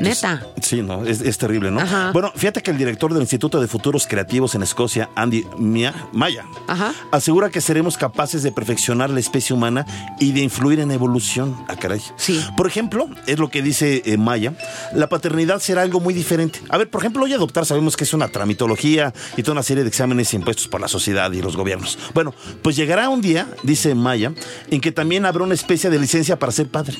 Neta. 0.00 0.42
Sí, 0.62 0.82
no, 0.82 1.04
es, 1.04 1.20
es 1.20 1.38
terrible, 1.38 1.70
¿no? 1.70 1.80
Ajá. 1.80 2.10
Bueno, 2.12 2.32
fíjate 2.34 2.62
que 2.62 2.70
el 2.70 2.78
director 2.78 3.12
del 3.12 3.22
Instituto 3.22 3.60
de 3.60 3.68
Futuros 3.68 4.06
Creativos 4.06 4.54
en 4.54 4.62
Escocia, 4.62 5.10
Andy 5.14 5.44
Mia, 5.58 5.94
Maya, 6.12 6.44
Ajá. 6.66 6.92
asegura 7.12 7.50
que 7.50 7.60
seremos 7.60 7.96
capaces 7.98 8.42
de 8.42 8.50
perfeccionar 8.52 9.10
la 9.10 9.20
especie 9.20 9.54
humana 9.54 9.86
y 10.18 10.32
de 10.32 10.40
influir 10.40 10.80
en 10.80 10.90
evolución. 10.90 11.56
Ah, 11.68 11.76
caray. 11.76 12.00
Sí. 12.16 12.44
Por 12.56 12.66
ejemplo, 12.66 13.08
es 13.26 13.38
lo 13.38 13.50
que 13.50 13.62
dice 13.62 14.02
eh, 14.06 14.16
Maya, 14.16 14.54
la 14.94 15.08
paternidad 15.08 15.60
será 15.60 15.82
algo 15.82 16.00
muy 16.00 16.14
diferente. 16.14 16.60
A 16.70 16.78
ver, 16.78 16.88
por 16.88 17.02
ejemplo, 17.02 17.24
hoy 17.24 17.32
adoptar 17.32 17.66
sabemos 17.66 17.96
que 17.96 18.04
es 18.04 18.14
una 18.14 18.28
tramitología 18.28 19.12
y 19.36 19.42
toda 19.42 19.52
una 19.52 19.62
serie 19.62 19.82
de 19.82 19.88
exámenes 19.88 20.32
impuestos 20.34 20.68
por 20.68 20.80
la 20.80 20.88
sociedad 20.88 21.30
y 21.32 21.42
los 21.42 21.56
gobiernos. 21.56 21.98
Bueno, 22.14 22.34
pues 22.62 22.76
llegará 22.76 23.08
un 23.08 23.20
día, 23.20 23.46
dice 23.62 23.94
Maya, 23.94 24.32
en 24.70 24.80
que 24.80 24.92
también 24.92 25.26
habrá 25.26 25.44
una 25.44 25.54
especie 25.54 25.90
de 25.90 25.98
licencia 25.98 26.38
para 26.38 26.52
ser 26.52 26.68
padre. 26.68 26.96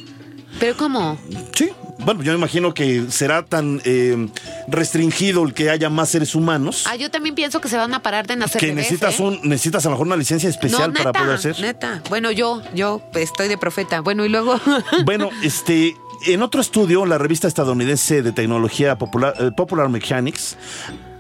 Pero 0.59 0.77
¿cómo? 0.77 1.19
Sí, 1.57 1.71
bueno, 1.99 2.23
yo 2.23 2.33
me 2.33 2.39
imagino 2.39 2.75
que 2.75 3.11
será 3.11 3.45
tan 3.45 3.81
eh, 3.85 4.29
restringido 4.69 5.45
el 5.45 5.55
que 5.55 5.71
haya 5.71 5.91
más 5.91 6.09
seres 6.09 6.35
humanos 6.35 6.85
Ah, 6.87 6.97
yo 6.97 7.11
también 7.11 7.35
pienso 7.35 7.61
que 7.61 7.69
se 7.69 7.77
van 7.77 7.93
a 7.95 8.03
parar 8.03 8.27
de 8.27 8.37
nacer 8.37 8.61
que 8.61 8.67
bebés, 8.69 8.85
necesitas 8.85 9.21
¿eh? 9.21 9.23
un 9.23 9.41
necesitas 9.43 9.85
a 9.85 9.89
lo 9.89 9.95
mejor 9.95 10.07
una 10.07 10.17
licencia 10.17 10.49
especial 10.49 10.93
no, 10.93 11.03
para 11.03 11.13
poder 11.13 11.35
hacer. 11.35 11.61
Neta. 11.61 12.03
Bueno, 12.09 12.31
yo, 12.31 12.63
yo 12.75 13.03
estoy 13.15 13.49
de 13.49 13.59
profeta. 13.59 14.01
Bueno, 14.01 14.25
y 14.25 14.29
luego. 14.29 14.61
Bueno, 15.05 15.31
este 15.43 15.97
en 16.27 16.43
otro 16.43 16.61
estudio, 16.61 17.07
la 17.07 17.19
revista 17.19 17.49
estadounidense 17.49 18.23
de 18.23 18.33
tecnología 18.33 18.99
popular, 18.99 19.35
eh, 19.39 19.51
Popular 19.57 19.89
Mechanics 19.89 20.57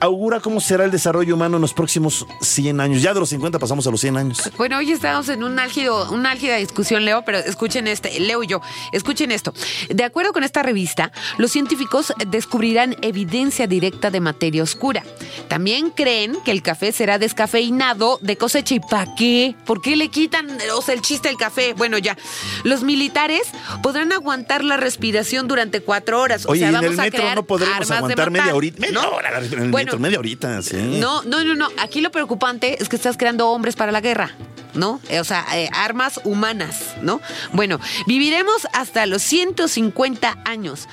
augura 0.00 0.40
cómo 0.40 0.60
será 0.60 0.84
el 0.84 0.90
desarrollo 0.90 1.34
humano 1.34 1.56
en 1.56 1.62
los 1.62 1.74
próximos 1.74 2.26
100 2.40 2.80
años. 2.80 3.02
Ya 3.02 3.14
de 3.14 3.20
los 3.20 3.28
50 3.28 3.58
pasamos 3.58 3.86
a 3.86 3.90
los 3.90 4.00
100 4.00 4.16
años. 4.16 4.50
Bueno, 4.56 4.78
hoy 4.78 4.90
estamos 4.92 5.28
en 5.28 5.44
un 5.44 5.58
álgido, 5.58 6.10
una 6.10 6.30
álgida 6.30 6.56
discusión, 6.56 7.04
Leo, 7.04 7.22
pero 7.24 7.38
escuchen 7.38 7.86
este, 7.86 8.18
Leo 8.18 8.42
y 8.42 8.46
yo, 8.46 8.60
escuchen 8.92 9.30
esto. 9.30 9.52
De 9.88 10.04
acuerdo 10.04 10.32
con 10.32 10.42
esta 10.42 10.62
revista, 10.62 11.12
los 11.38 11.52
científicos 11.52 12.12
descubrirán 12.26 12.96
evidencia 13.02 13.66
directa 13.66 14.10
de 14.10 14.20
materia 14.20 14.62
oscura. 14.62 15.02
También 15.48 15.90
creen 15.90 16.36
que 16.44 16.50
el 16.50 16.62
café 16.62 16.92
será 16.92 17.18
descafeinado 17.18 18.18
de 18.22 18.36
cosecha. 18.36 18.74
¿Y 18.74 18.80
para 18.80 19.14
qué? 19.14 19.54
¿Por 19.66 19.82
qué 19.82 19.96
le 19.96 20.08
quitan, 20.08 20.58
o 20.74 20.82
sea, 20.82 20.94
el 20.94 21.02
chiste 21.02 21.28
del 21.28 21.36
café? 21.36 21.74
Bueno, 21.74 21.98
ya. 21.98 22.16
Los 22.64 22.82
militares 22.82 23.42
podrán 23.82 24.12
aguantar 24.12 24.64
la 24.64 24.76
respiración 24.76 25.48
durante 25.48 25.82
cuatro 25.82 26.20
horas. 26.20 26.46
O 26.46 26.52
Oye, 26.52 26.60
sea, 26.60 26.68
en 26.68 26.74
vamos 26.74 26.92
el 26.92 27.00
a 27.00 27.02
metro 27.02 27.20
crear 27.20 27.36
no 27.36 27.42
podremos 27.44 27.90
aguantar 27.90 28.30
media 28.30 28.54
horita. 28.54 28.80
Media 28.80 28.94
¿no? 28.94 29.10
hora 29.10 29.40
en 29.40 29.70
media 29.98 30.18
horita, 30.18 30.62
sí. 30.62 30.76
no, 31.00 31.22
no, 31.22 31.42
no, 31.44 31.54
no. 31.54 31.68
Aquí 31.78 32.00
lo 32.00 32.10
preocupante 32.10 32.82
es 32.82 32.88
que 32.88 32.96
estás 32.96 33.16
creando 33.16 33.48
hombres 33.48 33.76
para 33.76 33.90
la 33.92 34.00
guerra, 34.00 34.34
¿no? 34.74 35.00
Eh, 35.08 35.20
O 35.20 35.24
sea, 35.24 35.44
eh, 35.54 35.68
armas 35.72 36.20
humanas, 36.24 36.94
¿no? 37.02 37.20
Bueno, 37.52 37.80
viviremos 38.06 38.66
hasta 38.72 39.06
los 39.06 39.22
150 39.22 40.38
años. 40.44 40.88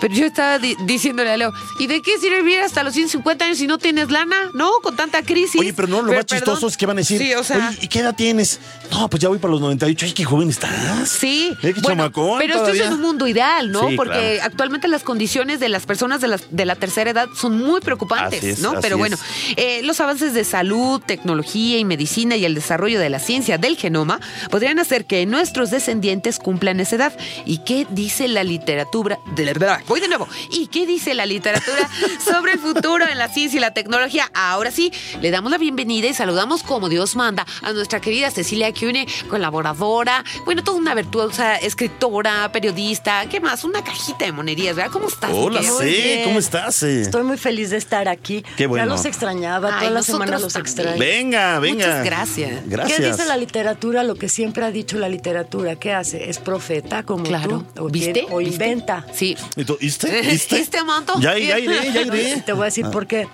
Pero 0.00 0.14
yo 0.14 0.26
estaba 0.26 0.58
di- 0.58 0.76
diciéndole 0.84 1.30
a 1.30 1.36
Leo, 1.36 1.52
¿y 1.78 1.86
de 1.86 2.00
qué 2.02 2.18
sirve 2.18 2.42
vivir 2.42 2.60
hasta 2.60 2.82
los 2.82 2.94
150 2.94 3.44
años 3.44 3.58
si 3.58 3.66
no 3.66 3.78
tienes 3.78 4.10
lana? 4.10 4.36
¿No? 4.54 4.70
Con 4.82 4.96
tanta 4.96 5.22
crisis. 5.22 5.60
Oye, 5.60 5.72
pero 5.74 5.88
no, 5.88 6.02
lo 6.02 6.12
más 6.12 6.24
perdón. 6.24 6.38
chistoso 6.38 6.66
es 6.68 6.76
que 6.76 6.86
van 6.86 6.98
a 6.98 7.00
decir, 7.00 7.18
Sí, 7.20 7.34
o 7.34 7.42
sea... 7.44 7.68
Oye, 7.70 7.78
¿y 7.82 7.88
qué 7.88 8.00
edad 8.00 8.14
tienes? 8.14 8.60
No, 8.90 9.08
pues 9.10 9.20
ya 9.22 9.28
voy 9.28 9.38
para 9.38 9.52
los 9.52 9.60
98. 9.60 10.06
Ay, 10.06 10.12
qué 10.12 10.24
joven 10.24 10.48
estás. 10.50 11.08
Sí, 11.08 11.52
qué 11.60 11.72
bueno, 11.72 11.88
chamacón 11.88 12.38
pero 12.38 12.52
esto 12.54 12.58
todavía. 12.64 12.82
es 12.82 12.88
en 12.88 12.94
un 12.94 13.00
mundo 13.02 13.26
ideal, 13.26 13.70
¿no? 13.70 13.88
Sí, 13.88 13.96
Porque 13.96 14.34
claro. 14.36 14.42
actualmente 14.50 14.88
las 14.88 15.02
condiciones 15.02 15.60
de 15.60 15.68
las 15.68 15.84
personas 15.86 16.20
de 16.20 16.28
la, 16.28 16.40
de 16.50 16.64
la 16.64 16.76
tercera 16.76 17.10
edad 17.10 17.28
son 17.38 17.58
muy 17.58 17.80
preocupantes, 17.80 18.38
Así 18.38 18.50
es, 18.50 18.58
¿no? 18.60 18.70
así 18.72 18.78
Pero 18.82 18.98
bueno, 18.98 19.16
eh, 19.56 19.80
los 19.84 20.00
avances 20.00 20.32
de 20.34 20.44
salud, 20.44 21.00
tecnología 21.04 21.78
y 21.78 21.84
medicina 21.84 22.36
y 22.36 22.44
el 22.44 22.54
desarrollo 22.54 23.00
de 23.00 23.10
la 23.10 23.18
ciencia 23.18 23.58
del 23.58 23.76
genoma 23.76 24.20
podrían 24.50 24.78
hacer 24.78 25.04
que 25.06 25.26
nuestros 25.26 25.70
descendientes 25.70 26.38
cumplan 26.38 26.80
esa 26.80 26.96
edad. 26.96 27.12
¿Y 27.44 27.58
qué 27.58 27.86
dice 27.90 28.28
la 28.28 28.44
literatura? 28.44 29.18
De 29.34 29.44
la 29.44 29.52
verdad, 29.52 29.80
voy 29.88 30.00
de 30.00 30.08
nuevo. 30.08 30.28
¿Y 30.50 30.66
qué 30.68 30.86
dice 30.86 31.14
la 31.14 31.26
literatura 31.26 31.88
sobre 32.24 32.52
el 32.52 32.58
futuro 32.58 33.06
en 33.08 33.18
la 33.18 33.28
ciencia 33.28 33.56
y 33.56 33.60
la 33.60 33.72
tecnología? 33.72 34.30
Ahora 34.34 34.70
sí, 34.70 34.92
le 35.20 35.30
damos 35.30 35.50
la 35.50 35.58
bienvenida 35.58 36.08
y 36.08 36.14
saludamos 36.14 36.62
como 36.62 36.88
Dios 36.88 37.16
manda 37.16 37.46
a 37.62 37.72
nuestra 37.72 38.00
querida 38.00 38.30
Cecilia 38.30 38.72
Cune, 38.72 39.06
colaboradora, 39.28 40.24
bueno, 40.44 40.62
toda 40.62 40.78
una 40.78 40.94
virtuosa 40.94 41.56
escritora, 41.56 42.50
periodista, 42.52 43.26
¿qué 43.30 43.40
más? 43.40 43.64
Una 43.64 43.82
cajita 43.82 44.24
de 44.26 44.32
monerías, 44.32 44.76
¿verdad? 44.76 44.92
¿Cómo 44.92 45.08
estás? 45.08 45.30
Hola, 45.32 45.62
sí. 45.62 46.20
¿cómo 46.24 46.38
estás? 46.38 46.82
eh? 46.82 47.02
Estoy 47.02 47.22
muy 47.22 47.38
feliz 47.38 47.70
de 47.70 47.76
estar 47.78 48.08
aquí. 48.08 48.44
Qué 48.56 48.66
bueno. 48.66 48.84
Ya 48.84 48.90
los 48.90 49.04
extrañaba, 49.04 49.68
Ay, 49.68 49.78
todas 49.88 49.92
las 49.94 50.08
nosotros 50.08 50.26
semanas 50.26 50.42
los 50.42 50.56
extraño. 50.56 50.98
Venga, 50.98 51.58
venga. 51.60 51.86
Muchas 51.86 52.04
gracias. 52.04 52.62
Gracias. 52.66 52.98
¿Qué 53.00 53.06
dice 53.06 53.24
la 53.26 53.36
literatura? 53.36 54.02
Lo 54.02 54.14
que 54.16 54.28
siempre 54.28 54.64
ha 54.64 54.70
dicho 54.70 54.98
la 54.98 55.08
literatura. 55.08 55.76
¿Qué 55.76 55.92
hace? 55.92 56.28
¿Es 56.28 56.38
profeta 56.38 57.02
como 57.04 57.24
Claro. 57.24 57.64
tú? 57.74 57.84
¿O 57.84 57.88
¿Viste? 57.88 58.26
¿O 58.30 58.38
¿Viste? 58.38 58.52
inventa? 58.54 59.06
Sí. 59.14 59.36
¿Y 59.80 59.90
tú, 59.90 60.06
¿Viste? 60.06 60.20
¿Viste? 60.22 60.56
¿Viste, 60.58 60.84
Manto? 60.84 61.14
Ya, 61.20 61.36
ya 61.38 61.58
iré, 61.58 61.92
ya 61.92 62.02
iré. 62.06 62.42
Te 62.44 62.52
voy 62.52 62.62
a 62.62 62.64
decir 62.66 62.86
por 62.90 63.06
qué. 63.06 63.28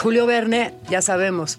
Julio 0.00 0.26
Verne, 0.26 0.74
ya 0.88 1.00
sabemos, 1.00 1.58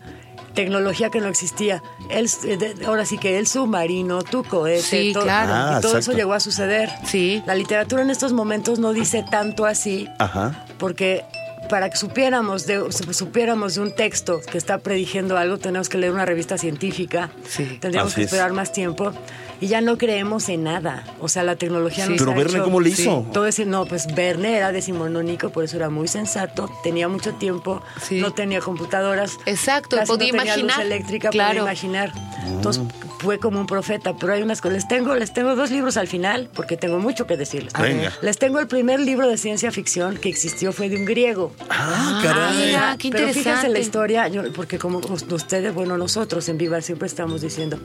tecnología 0.54 1.10
que 1.10 1.20
no 1.22 1.28
existía. 1.28 1.82
Él, 2.10 2.30
eh, 2.46 2.76
ahora 2.86 3.06
sí 3.06 3.18
que 3.18 3.40
el 3.40 3.48
submarino, 3.48 4.22
tu 4.22 4.44
cohete, 4.44 4.82
Sí, 4.82 5.12
todo, 5.14 5.24
claro. 5.24 5.54
Ah, 5.54 5.76
y 5.80 5.82
todo 5.82 5.98
eso 5.98 6.12
llegó 6.12 6.34
a 6.34 6.40
suceder. 6.40 6.90
Sí. 7.06 7.42
La 7.46 7.56
literatura 7.56 8.02
en 8.02 8.10
estos 8.10 8.34
momentos 8.34 8.80
no 8.80 8.94
dice 8.94 9.24
tanto 9.30 9.66
así, 9.66 10.08
Ajá. 10.20 10.66
porque 10.78 11.24
para 11.72 11.90
que 11.90 11.96
supiéramos 11.96 12.68
de, 12.68 12.92
supiéramos 13.14 13.76
de 13.76 13.82
un 13.82 13.92
texto 13.96 14.42
que 14.52 14.58
está 14.58 14.80
prediciendo 14.80 15.38
algo, 15.38 15.58
tenemos 15.58 15.88
que 15.88 15.98
leer 15.98 16.12
una 16.12 16.26
revista 16.26 16.58
científica, 16.58 17.30
Sí. 17.48 17.78
tendríamos 17.80 18.14
que 18.14 18.24
es. 18.24 18.26
esperar 18.28 18.52
más 18.52 18.74
tiempo 18.74 19.14
y 19.62 19.68
ya 19.68 19.80
no 19.80 19.98
creemos 19.98 20.50
en 20.50 20.64
nada. 20.66 21.06
O 21.22 21.30
sea, 21.30 21.44
la 21.44 21.56
tecnología 21.56 22.04
Sí. 22.06 22.12
nos 22.12 22.20
Pero 22.20 22.32
ha 22.32 22.36
Verne, 22.36 22.54
hecho- 22.56 22.64
¿cómo 22.66 22.82
le 22.82 22.90
hizo? 22.90 23.26
Todo 23.32 23.46
decir, 23.46 23.68
no, 23.68 23.86
pues 23.86 24.14
Verne 24.14 24.58
era 24.58 24.74
decimonónico, 24.74 25.50
por 25.52 25.64
eso 25.64 25.78
era 25.78 25.90
muy 25.90 26.10
sensato, 26.10 26.70
tenía 26.84 27.08
mucho 27.08 27.36
tiempo, 27.36 27.82
Sí. 28.06 28.20
no 28.20 28.32
tenía 28.34 28.60
computadoras. 28.60 29.38
Exacto, 29.46 29.96
casi 29.96 30.12
podía 30.12 30.34
no 30.34 30.40
tenía 30.40 30.58
luz 30.58 30.78
eléctrica, 30.78 31.30
Claro. 31.30 31.52
podía 31.52 31.62
imaginar. 31.72 32.12
Entonces 32.48 32.84
fue 33.22 33.38
como 33.40 33.60
un 33.60 33.68
profeta, 33.68 34.16
pero 34.20 34.34
hay 34.34 34.42
unas 34.42 34.62
cosas. 34.62 34.76
Les 34.76 34.88
tengo, 34.88 35.16
les 35.16 35.34
tengo 35.34 35.56
dos 35.56 35.70
libros 35.72 35.98
al 35.98 36.08
final, 36.08 36.50
porque 36.54 36.76
tengo 36.78 37.00
mucho 37.00 37.28
que 37.28 37.38
decirles. 37.38 37.74
A 37.76 37.82
Venga. 37.82 38.12
Les 38.22 38.38
tengo 38.38 38.60
el 38.60 38.68
primer 38.68 39.00
libro 39.00 39.28
de 39.28 39.38
ciencia 39.38 39.72
ficción 39.72 40.18
que 40.18 40.30
existió, 40.30 40.72
fue 40.74 40.90
de 40.90 40.96
un 40.98 41.06
griego. 41.06 41.54
Ah, 41.70 41.70
Ah, 41.70 42.22
caray. 42.24 42.66
mira, 42.68 42.96
qué 42.98 43.10
Pero 43.12 43.28
fíjense 43.34 43.70
la 43.70 43.80
historia, 43.80 44.28
yo- 44.28 44.52
porque 44.54 44.78
como 44.80 44.98
us- 45.00 45.26
ustedes, 45.32 45.74
bueno, 45.74 45.98
nosotros 45.98 46.48
en 46.50 46.58
Viva 46.58 46.82
siempre 46.82 47.08
estamos 47.08 47.42
diciendo, 47.42 47.80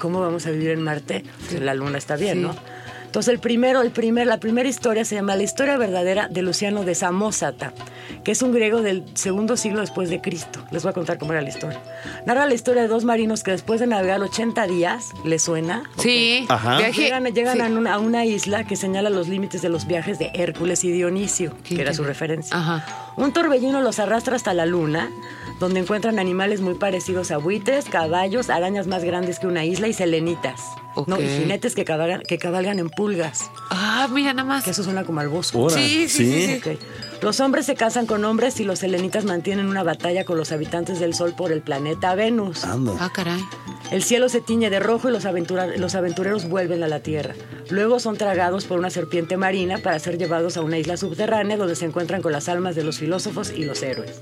¿cómo 0.00 0.20
vamos 0.20 0.46
a 0.46 0.50
vivir 0.50 0.70
en 0.70 0.82
Marte? 0.82 1.24
Pues 1.48 1.60
la 1.60 1.74
luna 1.74 1.98
está 1.98 2.16
bien, 2.16 2.38
Sí. 2.38 2.42
¿no? 2.42 2.56
Entonces 3.10 3.34
el 3.34 3.40
primero, 3.40 3.82
el 3.82 3.90
primer, 3.90 4.28
la 4.28 4.38
primera 4.38 4.68
historia 4.68 5.04
se 5.04 5.16
llama 5.16 5.34
La 5.34 5.42
historia 5.42 5.76
verdadera 5.76 6.28
de 6.28 6.42
Luciano 6.42 6.84
de 6.84 6.94
Samosata, 6.94 7.72
que 8.22 8.30
es 8.30 8.40
un 8.40 8.52
griego 8.52 8.82
del 8.82 9.02
segundo 9.14 9.56
siglo 9.56 9.80
después 9.80 10.10
de 10.10 10.20
Cristo. 10.20 10.64
Les 10.70 10.84
voy 10.84 10.90
a 10.90 10.92
contar 10.92 11.18
cómo 11.18 11.32
era 11.32 11.42
la 11.42 11.48
historia. 11.48 11.80
Narra 12.24 12.46
la 12.46 12.54
historia 12.54 12.82
de 12.82 12.88
dos 12.88 13.04
marinos 13.04 13.42
que 13.42 13.50
después 13.50 13.80
de 13.80 13.88
navegar 13.88 14.20
80 14.20 14.64
días, 14.68 15.06
¿les 15.24 15.42
suena? 15.42 15.82
Sí. 15.98 16.46
Ajá. 16.48 16.78
Viaje- 16.78 17.02
Llegan, 17.02 17.24
llegan 17.24 17.56
sí. 17.56 17.60
a, 17.62 17.66
una, 17.66 17.94
a 17.94 17.98
una 17.98 18.24
isla 18.26 18.62
que 18.62 18.76
señala 18.76 19.10
los 19.10 19.26
límites 19.26 19.60
de 19.60 19.70
los 19.70 19.88
viajes 19.88 20.20
de 20.20 20.30
Hércules 20.34 20.84
y 20.84 20.92
Dionisio, 20.92 21.52
que 21.64 21.80
era 21.80 21.92
su 21.92 22.04
referencia. 22.04 22.56
Ajá. 22.56 23.12
Un 23.16 23.32
torbellino 23.32 23.80
los 23.80 23.98
arrastra 23.98 24.36
hasta 24.36 24.54
la 24.54 24.66
luna, 24.66 25.10
donde 25.60 25.78
encuentran 25.80 26.18
animales 26.18 26.60
muy 26.60 26.74
parecidos 26.74 27.30
a 27.30 27.36
buitres, 27.36 27.84
caballos, 27.84 28.50
arañas 28.50 28.86
más 28.88 29.04
grandes 29.04 29.38
que 29.38 29.46
una 29.46 29.64
isla 29.64 29.86
y 29.86 29.92
selenitas. 29.92 30.60
No, 31.06 31.20
y 31.20 31.26
jinetes 31.28 31.74
que 31.76 31.84
cabalgan, 31.84 32.22
que 32.22 32.36
cabalgan 32.38 32.78
en 32.80 32.90
pulgas, 32.90 33.48
Ah, 33.70 34.08
mira 34.10 34.32
nada 34.34 34.48
más. 34.48 34.64
que 34.64 34.70
eso 34.70 34.82
suena 34.82 35.04
como 35.04 35.20
al 35.20 35.28
bosque. 35.28 35.56
Ahora, 35.56 35.76
Sí, 35.76 36.08
sí, 36.08 36.60
sí. 36.64 36.78
Los 37.22 37.38
hombres 37.40 37.66
se 37.66 37.74
casan 37.76 38.06
con 38.06 38.24
hombres 38.24 38.58
y 38.58 38.64
los 38.64 38.80
selenitas 38.80 39.24
mantienen 39.24 39.66
una 39.66 39.82
batalla 39.84 40.24
con 40.24 40.36
los 40.38 40.50
habitantes 40.50 40.98
del 40.98 41.14
Sol 41.14 41.34
por 41.36 41.52
el 41.52 41.60
planeta 41.62 42.14
Venus. 42.16 42.64
Ah, 42.64 43.10
caray. 43.14 43.40
El 43.92 44.02
cielo 44.02 44.28
se 44.28 44.40
tiñe 44.40 44.70
de 44.70 44.80
rojo 44.80 45.08
y 45.10 45.12
los, 45.12 45.26
aventura- 45.26 45.76
los 45.76 45.94
aventureros 45.94 46.48
vuelven 46.48 46.82
a 46.82 46.88
la 46.88 47.00
tierra. 47.00 47.34
Luego 47.68 48.00
son 48.00 48.16
tragados 48.16 48.64
por 48.64 48.78
una 48.78 48.90
serpiente 48.90 49.36
marina 49.36 49.78
para 49.78 49.98
ser 49.98 50.16
llevados 50.18 50.56
a 50.56 50.62
una 50.62 50.78
isla 50.78 50.96
subterránea 50.96 51.56
donde 51.56 51.76
se 51.76 51.84
encuentran 51.84 52.22
con 52.22 52.32
las 52.32 52.48
almas 52.48 52.74
de 52.74 52.84
los 52.84 52.98
filósofos 52.98 53.50
y 53.52 53.64
los 53.64 53.82
héroes. 53.82 54.20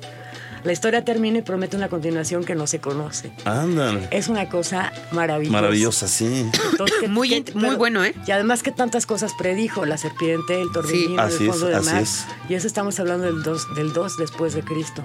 La 0.65 0.73
historia 0.73 1.05
termina 1.05 1.39
y 1.39 1.43
promete 1.43 1.77
una 1.77 1.89
continuación 1.89 2.45
que 2.45 2.55
no 2.55 2.67
se 2.67 2.81
conoce. 2.81 3.31
Ándale. 3.45 4.09
Es 4.11 4.29
una 4.29 4.49
cosa 4.49 4.93
maravillosa. 5.13 5.53
Maravillosa, 5.53 6.09
sí. 6.09 6.51
Entonces, 6.73 6.97
que- 7.01 7.09
Muy 7.19 7.43
que- 7.43 7.53
bueno, 7.77 8.05
¿eh? 8.05 8.15
Y 8.27 8.31
además 8.33 8.63
que 8.63 8.73
tantas 8.73 9.07
cosas 9.07 9.33
predijo, 9.39 9.85
la 9.87 9.97
serpiente, 9.99 10.61
el 10.61 10.71
torbellino, 10.73 11.09
Sí. 11.09 11.17
Así 11.19 11.45
el 11.45 11.51
es, 11.51 11.51
fondo 11.51 11.67
del 11.67 11.75
así 11.77 11.91
mar. 11.93 12.03
es. 12.03 12.27
Y 12.49 12.55
eso 12.55 12.67
estamos 12.67 12.99
hablando 13.01 13.27
del 13.27 13.43
2 13.43 13.75
del 13.77 13.93
dos 13.93 14.17
después 14.17 14.55
de 14.55 14.63
Cristo, 14.63 15.05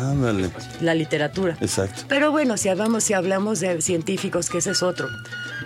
Ándale. 0.00 0.50
la 0.80 0.94
literatura. 0.94 1.56
Exacto. 1.60 2.02
Pero 2.08 2.30
bueno, 2.30 2.56
si 2.56 2.68
hablamos, 2.68 3.04
si 3.04 3.12
hablamos 3.14 3.60
de 3.60 3.80
científicos, 3.80 4.50
que 4.50 4.58
ese 4.58 4.70
es 4.72 4.82
otro, 4.82 5.08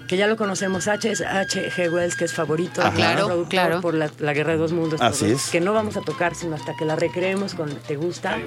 que 0.09 0.17
ya 0.17 0.27
lo 0.27 0.37
conocemos, 0.37 0.87
H. 0.89 1.11
es 1.11 1.21
H. 1.21 1.71
G. 1.71 1.93
Wells, 1.93 2.17
que 2.17 2.25
es 2.27 2.33
favorito, 2.33 2.81
Ajá. 2.81 2.91
del 2.91 2.97
Claro, 2.99 3.27
productor 3.27 3.49
claro. 3.51 3.81
por 3.81 3.95
la, 3.95 4.11
la 4.19 4.33
Guerra 4.35 4.53
de 4.53 4.59
dos 4.59 4.73
Mundos, 4.73 5.01
Así 5.01 5.25
todo, 5.25 5.35
es. 5.35 5.49
que 5.51 5.61
no 5.61 5.73
vamos 5.73 5.97
a 5.97 6.01
tocar 6.01 6.35
sino 6.35 6.55
hasta 6.55 6.75
que 6.79 6.85
la 6.85 6.97
recreemos 6.97 7.55
con 7.55 7.75
¿Te 7.75 7.97
gusta? 7.97 8.39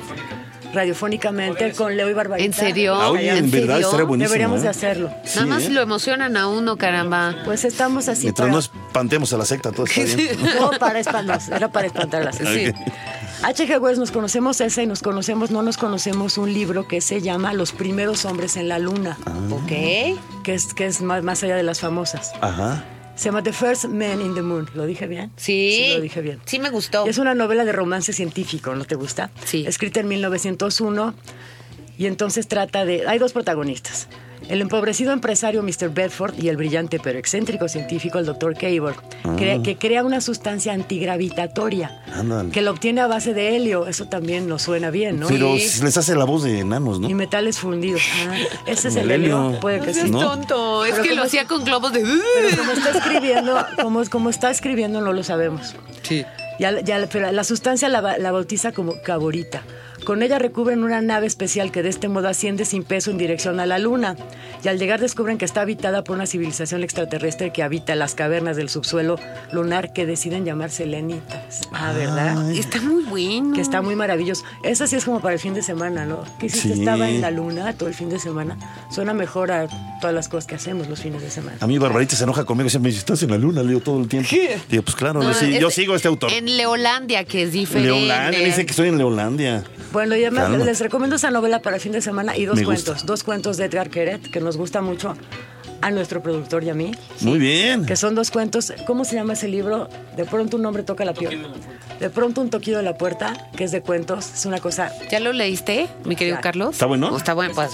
Radiofónicamente 0.74 1.72
con 1.74 1.96
Leo 1.98 2.10
y 2.10 2.14
Barbarita. 2.14 2.46
¿En 2.46 2.54
serio? 2.54 2.96
Ah, 2.96 3.10
oye, 3.12 3.30
¿En 3.30 3.38
en 3.46 3.52
verdad 3.52 3.76
serio? 3.76 3.88
estaría 3.88 4.06
buenísimo. 4.06 4.30
Deberíamos 4.34 4.60
¿eh? 4.60 4.64
de 4.64 4.70
hacerlo. 4.70 5.12
Sí, 5.24 5.40
Nada 5.40 5.48
más 5.48 5.64
¿eh? 5.64 5.70
lo 5.70 5.82
emocionan 5.82 6.38
a 6.38 6.48
uno, 6.48 6.78
caramba. 6.78 7.36
Pues 7.46 7.66
estamos 7.66 8.08
así 8.08 8.24
Mientras 8.24 8.46
para- 8.46 8.54
no 8.54 8.60
espantemos 8.60 9.34
a 9.34 9.38
la 9.38 9.46
secta, 9.46 9.72
todo 9.72 9.86
está 9.86 10.04
bien. 10.16 10.38
No, 10.60 10.72
para 10.80 11.00
espantarlas, 11.00 11.50
era 11.50 11.68
para 11.70 11.88
espantarlas. 11.88 12.38
Sí. 12.50 12.74
H.G. 13.42 13.80
Wells, 13.80 13.98
nos 14.00 14.12
conocemos 14.12 14.60
esa 14.60 14.84
y 14.84 14.88
nos 14.88 15.02
conocemos, 15.02 15.50
no 15.50 15.62
nos 15.62 15.78
conocemos 15.78 16.38
un 16.38 16.54
libro 16.54 16.88
que 16.90 17.00
se 17.00 17.22
llama 17.22 17.54
Los 17.54 17.72
primeros 17.72 18.26
hombres 18.26 18.58
en 18.58 18.68
la 18.68 18.80
luna, 18.80 19.18
Ah. 19.26 19.32
Ok. 19.52 19.68
que 20.44 20.54
es, 20.54 20.74
que 20.74 20.86
es 20.86 21.02
más, 21.02 21.24
más 21.24 21.42
allá 21.44 21.56
de 21.56 21.64
las 21.64 21.80
famosas. 21.80 22.34
Ajá. 22.42 22.84
Se 23.20 23.26
llama 23.26 23.44
The 23.44 23.52
First 23.52 23.84
Man 23.88 24.22
in 24.22 24.34
the 24.34 24.42
Moon. 24.42 24.70
¿Lo 24.76 24.86
dije 24.86 25.06
bien? 25.06 25.30
Sí. 25.36 25.92
lo 25.94 26.00
dije 26.00 26.22
bien. 26.22 26.40
Sí 26.46 26.58
me 26.58 26.70
gustó. 26.70 27.06
Es 27.06 27.18
una 27.18 27.36
novela 27.36 27.66
de 27.66 27.74
romance 27.74 28.14
científico, 28.14 28.74
¿no 28.74 28.86
te 28.86 28.96
gusta? 28.96 29.30
Sí. 29.44 29.66
Escrita 29.68 30.00
en 30.00 30.08
1901 30.08 31.14
y 31.98 32.06
entonces 32.06 32.48
trata 32.48 32.86
de... 32.86 33.06
Hay 33.10 33.20
dos 33.20 33.34
protagonistas. 33.34 34.08
El 34.50 34.62
empobrecido 34.62 35.14
empresario 35.14 35.62
Mr. 35.64 35.89
Bedford 35.93 36.34
y 36.39 36.50
el 36.50 36.58
brillante 36.58 37.00
pero 37.00 37.20
excéntrico 37.20 37.68
científico 37.68 38.18
el 38.20 38.26
Dr. 38.26 38.56
Cable, 38.56 38.95
cre- 39.24 39.62
que 39.64 39.78
crea 39.78 40.04
una 40.04 40.22
sustancia 40.22 40.74
antigravitatoria 40.74 42.02
que 42.52 42.62
lo 42.62 42.72
obtiene 42.72 43.02
a 43.02 43.08
base 43.08 43.34
de 43.34 43.56
helio. 43.56 43.88
Eso 43.88 44.06
también 44.08 44.47
nos 44.47 44.64
suena 44.64 44.89
bien, 44.89 45.20
¿no? 45.20 45.28
Pero 45.28 45.56
Y, 45.56 45.60
les 45.60 45.97
hace 45.97 46.16
la 46.16 46.26
voz 46.26 46.43
de 46.43 46.60
enanos, 46.60 47.00
¿no? 47.00 47.10
y 47.10 47.14
metales 47.14 47.60
fundidos. 47.60 48.02
Ah, 48.28 48.36
ese 48.66 48.88
es 48.89 48.95
el 48.95 49.04
el 49.12 49.24
helio. 49.24 49.47
helio. 49.50 49.60
Puede 49.60 49.80
que 49.82 49.88
No 49.88 49.93
sí. 49.93 50.10
¿No? 50.10 50.20
tonto. 50.20 50.86
Es 50.86 50.91
Pero 50.91 51.04
que 51.04 51.10
lo 51.10 51.16
¿cómo 51.18 51.26
hacía 51.28 51.45
con 51.45 51.64
globos 51.64 51.93
de. 51.93 52.00
Pero 52.02 52.58
como 52.58 52.72
está 52.72 52.89
escribiendo, 52.97 53.66
como, 53.82 54.04
como 54.10 54.30
está 54.30 54.50
escribiendo 54.52 55.02
no 55.02 55.14
lo 55.14 55.24
sabemos. 55.24 55.76
Sí. 56.04 56.26
Ya, 56.60 56.82
ya, 56.82 57.08
pero 57.12 57.32
la 57.32 57.43
sustancia 57.43 57.88
la, 57.88 58.02
ba- 58.02 58.18
la 58.18 58.32
bautiza 58.32 58.72
como 58.72 59.02
caborita. 59.02 59.62
Con 60.10 60.24
ella 60.24 60.39
recubren 60.39 60.84
una 60.84 61.01
nave 61.01 61.28
especial 61.28 61.72
que 61.72 61.84
de 61.84 61.89
este 61.89 62.07
modo 62.07 62.30
asciende 62.30 62.66
sin 62.66 62.84
peso 62.84 63.12
en 63.12 63.20
dirección 63.20 63.60
a 63.60 63.68
la 63.68 63.78
Luna. 63.78 64.16
Y 64.64 64.68
al 64.68 64.80
llegar 64.80 64.99
descubren 64.99 65.38
que 65.38 65.45
está 65.45 65.62
habitada 65.62 66.03
por 66.03 66.16
una 66.16 66.26
civilización 66.26 66.84
extraterrestre 66.84 67.53
que 67.53 67.62
habita 67.62 67.93
las 67.93 68.16
cavernas 68.16 68.57
del 68.57 68.70
subsuelo 68.70 69.20
lunar 69.51 69.93
que 69.93 70.07
deciden 70.07 70.45
llamarse 70.45 70.88
Lenitas. 70.88 71.62
Ah, 71.72 71.93
¿verdad? 71.95 72.49
Está 72.49 72.82
muy 72.82 73.03
bueno. 73.03 73.53
Que 73.53 73.62
está 73.62 73.84
muy 73.84 73.95
maravilloso. 73.95 74.43
Esa 74.64 74.88
sí 74.88 74.95
es 74.95 75.05
como 75.05 75.20
para 75.20 75.36
el 75.36 75.39
fin 75.39 75.53
de 75.53 75.62
semana, 75.62 76.07
¿no? 76.07 76.24
Que 76.39 76.47
hiciste? 76.47 76.74
Sí. 76.74 76.80
Estaba 76.80 77.07
en 77.07 77.22
la 77.22 77.30
luna 77.30 77.74
todo 77.74 77.88
el 77.88 77.93
fin 77.93 78.10
de 78.10 78.18
semana. 78.18 78.57
Suena 78.89 79.14
mejor 79.14 79.51
a 79.51 79.68
todas 80.00 80.14
las 80.16 80.28
cosas 80.30 80.45
que 80.47 80.56
hacemos 80.56 80.88
los 80.88 81.02
fines 81.02 81.22
de 81.22 81.30
semana. 81.30 81.58
A 81.60 81.68
mí 81.68 81.78
Barbarita 81.78 82.16
se 82.16 82.24
enoja 82.24 82.45
conmigo, 82.45 82.70
siempre 82.70 82.88
me 82.89 82.91
dice, 82.91 83.00
estás 83.00 83.22
en 83.24 83.32
la 83.32 83.38
luna, 83.38 83.62
leo 83.64 83.80
todo 83.82 84.00
el 84.02 84.08
tiempo. 84.08 84.30
Digo, 84.70 84.84
pues 84.84 84.95
claro, 84.95 85.22
No, 85.22 85.30
yo 85.32 85.34
sí- 85.34 85.54
es- 85.56 85.60
yo 85.62 85.70
sigo 85.70 85.93
a 85.93 85.95
este 85.97 86.08
autor. 86.08 86.32
En 86.32 86.45
Leolandia, 86.58 87.24
que 87.26 87.43
es 87.43 87.52
diferente. 87.52 87.91
Leolandia, 87.91 88.39
dice 88.45 88.66
que 88.66 88.72
estoy 88.72 88.89
en 88.89 88.97
Leolandia. 88.97 89.64
Bueno, 89.91 90.16
y 90.16 90.22
además 90.24 90.50
Calma. 90.50 90.66
les 90.66 90.80
recomiendo 90.80 91.16
esa 91.16 91.32
novela 91.32 91.62
para 91.62 91.78
el 91.78 91.82
fin 91.82 91.91
de 91.91 92.02
semana 92.02 92.38
y 92.38 92.45
dos 92.45 92.56
Me 92.58 92.64
gusta. 92.66 92.91
cuentos. 92.91 93.06
Dos 93.06 93.24
cuentos 93.24 93.58
de 93.58 93.66
Edgar 93.66 93.89
Queret, 93.89 94.30
que 94.32 94.39
nos 94.39 94.56
gusta 94.58 94.82
mucho 94.82 95.16
a 95.82 95.92
nuestro 95.92 96.22
productor 96.22 96.64
y 96.64 96.70
a 96.70 96.74
mí. 96.74 96.92
Muy 97.22 97.40
bien. 97.40 97.86
Que 97.86 97.96
son 97.96 98.16
dos 98.16 98.32
cuentos. 98.32 98.74
¿Cómo 98.86 99.06
se 99.06 99.16
llama 99.16 99.34
ese 99.34 99.48
libro? 99.48 99.90
De 100.18 100.26
pronto 100.26 100.58
un 100.58 100.66
hombre 100.66 100.84
toca 100.84 101.06
la 101.06 101.14
piel. 101.14 101.46
De 102.00 102.10
pronto 102.10 102.42
un 102.42 102.50
toquido 102.50 102.78
de 102.78 102.84
la 102.84 102.98
puerta, 102.98 103.50
que 103.56 103.64
es 103.66 103.72
de 103.72 103.82
cuentos. 103.82 104.32
Es 104.34 104.46
una 104.46 104.60
cosa. 104.60 104.92
¿Ya 105.12 105.20
lo 105.20 105.34
leíste, 105.34 105.88
mi 106.06 106.16
querido 106.16 106.38
Ya. 106.38 106.42
Carlos? 106.42 106.72
¿Está 106.72 106.86
bueno? 106.86 107.10
¿O 107.14 107.18
Está 107.18 107.34
bueno, 107.34 107.54
pues. 107.56 107.72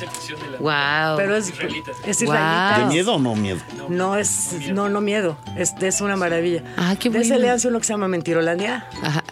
Wow. 0.59 1.17
Pero 1.17 1.35
es, 1.35 1.49
es 1.49 2.17
Wow. 2.23 2.35
israelita. 2.35 2.79
¿De 2.79 2.85
miedo 2.85 3.15
o 3.15 3.19
no 3.19 3.35
miedo? 3.35 3.59
No 3.89 4.17
es, 4.17 4.53
no, 4.71 4.89
no 4.89 5.01
miedo. 5.01 5.37
Es, 5.57 5.73
es 5.79 6.01
una 6.01 6.15
maravilla. 6.15 6.63
Ah, 6.77 6.95
qué 6.99 7.09
De 7.09 7.19
ese 7.19 7.29
bueno. 7.29 7.43
léanse 7.43 7.67
uno 7.67 7.79
que 7.79 7.85
se 7.85 7.93
llama 7.93 8.07
Mentirolandia. 8.07 8.87
Ajá. 9.03 9.23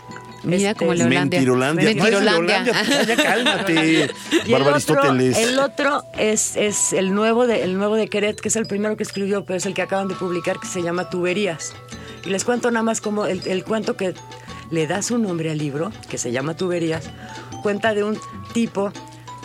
Mira 0.43 0.71
Este, 0.71 0.75
como 0.85 0.93
Leolandia. 0.93 1.39
Mentirolandia. 1.39 1.85
Mentirolandia. 1.85 2.59
No, 2.63 2.71
es 2.81 2.87
Leolandia, 2.87 3.15
ya 3.15 3.23
cálmate. 3.23 3.73
Y 4.45 4.51
el 4.53 4.61
otro, 4.61 4.65
Barbaristóteles. 4.65 5.37
el 5.37 5.59
otro 5.59 6.03
es, 6.17 6.55
es 6.57 6.93
el 6.93 7.13
nuevo 7.13 7.47
de 7.47 7.63
el 7.63 7.77
nuevo 7.77 7.95
de 7.95 8.07
Queret, 8.07 8.39
que 8.39 8.49
es 8.49 8.55
el 8.55 8.65
primero 8.65 8.97
que 8.97 9.03
escribió, 9.03 9.45
pero 9.45 9.57
es 9.57 9.65
el 9.65 9.73
que 9.73 9.81
acaban 9.81 10.07
de 10.07 10.15
publicar, 10.15 10.59
que 10.59 10.67
se 10.67 10.81
llama 10.81 11.09
Tuberías. 11.09 11.73
Y 12.25 12.29
les 12.29 12.43
cuento 12.43 12.71
nada 12.71 12.83
más 12.83 12.99
como 13.01 13.25
el, 13.25 13.41
el 13.47 13.63
cuento 13.63 13.95
que 13.95 14.13
le 14.71 14.87
da 14.87 15.01
su 15.01 15.17
nombre 15.17 15.51
al 15.51 15.57
libro, 15.57 15.91
que 16.09 16.17
se 16.17 16.31
llama 16.31 16.55
Tuberías, 16.55 17.03
cuenta 17.61 17.93
de 17.93 18.03
un 18.03 18.17
tipo 18.53 18.91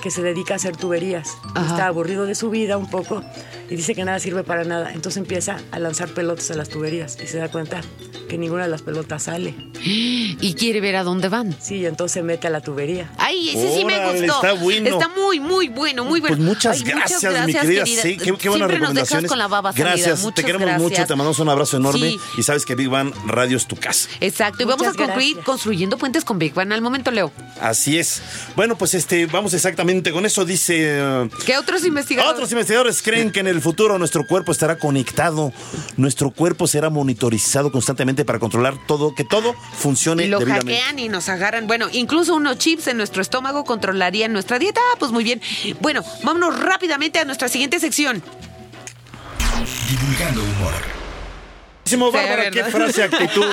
que 0.02 0.10
se 0.10 0.22
dedica 0.22 0.54
a 0.54 0.56
hacer 0.56 0.76
tuberías. 0.76 1.36
Ajá. 1.54 1.70
Está 1.70 1.86
aburrido 1.86 2.24
de 2.24 2.34
su 2.34 2.50
vida 2.50 2.76
un 2.76 2.88
poco 2.88 3.22
y 3.70 3.76
dice 3.76 3.94
que 3.94 4.04
nada 4.04 4.18
sirve 4.18 4.42
para 4.44 4.64
nada. 4.64 4.92
Entonces 4.92 5.18
empieza 5.18 5.58
a 5.70 5.78
lanzar 5.78 6.08
pelotas 6.08 6.50
a 6.50 6.54
las 6.54 6.68
tuberías 6.68 7.16
y 7.22 7.26
se 7.26 7.38
da 7.38 7.48
cuenta 7.48 7.80
que 8.28 8.36
ninguna 8.38 8.64
de 8.64 8.68
las 8.70 8.82
pelotas 8.82 9.24
sale. 9.24 9.54
Y 9.82 10.54
quiere 10.54 10.80
ver 10.80 10.96
a 10.96 11.02
dónde 11.04 11.28
van. 11.28 11.56
Sí, 11.60 11.86
entonces 11.86 12.14
se 12.14 12.22
mete 12.22 12.46
a 12.46 12.50
la 12.50 12.60
tubería. 12.60 13.10
Ay, 13.18 13.50
ese 13.50 13.74
sí 13.74 13.84
me 13.84 13.98
gustó. 14.12 14.34
está 14.34 14.52
bueno. 14.52 14.88
Está 14.88 15.08
muy, 15.08 15.40
muy 15.40 15.68
bueno, 15.68 16.04
muy 16.04 16.20
bueno. 16.20 16.36
Pues 16.36 16.46
muchas, 16.46 16.76
Ay, 16.78 16.82
gracias, 16.84 17.46
mi 17.46 17.52
querida. 17.54 17.86
Sí, 17.86 18.16
qué, 18.18 18.34
qué 18.36 18.48
buenas 18.48 18.68
Siempre 18.68 18.80
nos 18.80 18.94
dejas 18.94 19.10
recomendaciones. 19.10 19.28
con 19.28 19.38
la 19.38 19.46
baba 19.48 19.72
gracias, 19.72 20.18
te 20.20 20.24
Muchas 20.26 20.44
queremos 20.44 20.66
gracias. 20.66 20.82
mucho, 20.82 21.06
te 21.06 21.14
mandamos 21.16 21.38
un 21.38 21.48
abrazo 21.48 21.76
enorme. 21.78 22.10
Sí. 22.10 22.18
Y 22.38 22.42
sabes 22.42 22.64
que 22.66 22.74
Big 22.74 22.88
Bang 22.88 23.12
Radio 23.26 23.56
es 23.56 23.66
tu 23.66 23.76
casa. 23.76 24.08
Exacto, 24.20 24.62
y 24.62 24.66
vamos 24.66 24.86
a 24.86 24.90
Muchas 24.90 24.96
concluir 25.06 25.34
gracias. 25.34 25.46
construyendo 25.46 25.96
puentes 25.98 26.24
con 26.24 26.38
Big 26.38 26.52
Bang 26.54 26.72
al 26.72 26.82
momento, 26.82 27.10
Leo. 27.10 27.32
Así 27.60 27.98
es. 27.98 28.20
Bueno, 28.56 28.76
pues 28.76 28.94
este, 28.94 29.26
vamos 29.26 29.54
exactamente 29.54 30.12
con 30.12 30.26
eso. 30.26 30.44
Dice. 30.44 30.74
eh, 30.80 31.28
¿Qué 31.46 31.56
otros 31.56 31.84
investigadores? 31.84 32.34
Otros 32.34 32.50
investigadores 32.52 33.00
creen 33.02 33.30
que 33.32 33.40
en 33.40 33.46
el 33.46 33.57
futuro 33.62 33.98
nuestro 33.98 34.26
cuerpo 34.26 34.52
estará 34.52 34.78
conectado, 34.78 35.52
nuestro 35.96 36.30
cuerpo 36.30 36.66
será 36.66 36.90
monitorizado 36.90 37.70
constantemente 37.72 38.24
para 38.24 38.38
controlar 38.38 38.74
todo, 38.86 39.14
que 39.14 39.24
todo 39.24 39.54
funcione 39.72 40.24
Y 40.24 40.28
lo 40.28 40.44
hackean 40.44 40.98
y 40.98 41.08
nos 41.08 41.28
agarran. 41.28 41.66
Bueno, 41.66 41.88
incluso 41.92 42.34
unos 42.34 42.58
chips 42.58 42.88
en 42.88 42.96
nuestro 42.96 43.22
estómago 43.22 43.64
controlarían 43.64 44.32
nuestra 44.32 44.58
dieta. 44.58 44.80
Ah, 44.92 44.96
pues 44.98 45.12
muy 45.12 45.24
bien. 45.24 45.40
Bueno, 45.80 46.02
vámonos 46.24 46.58
rápidamente 46.60 47.18
a 47.18 47.24
nuestra 47.24 47.48
siguiente 47.48 47.80
sección. 47.80 48.22
Divulgando 49.88 50.42
humor. 50.42 50.97
Bárbara, 51.96 52.50
¿qué 52.50 52.64
frase, 52.64 53.02
actitud 53.04 53.44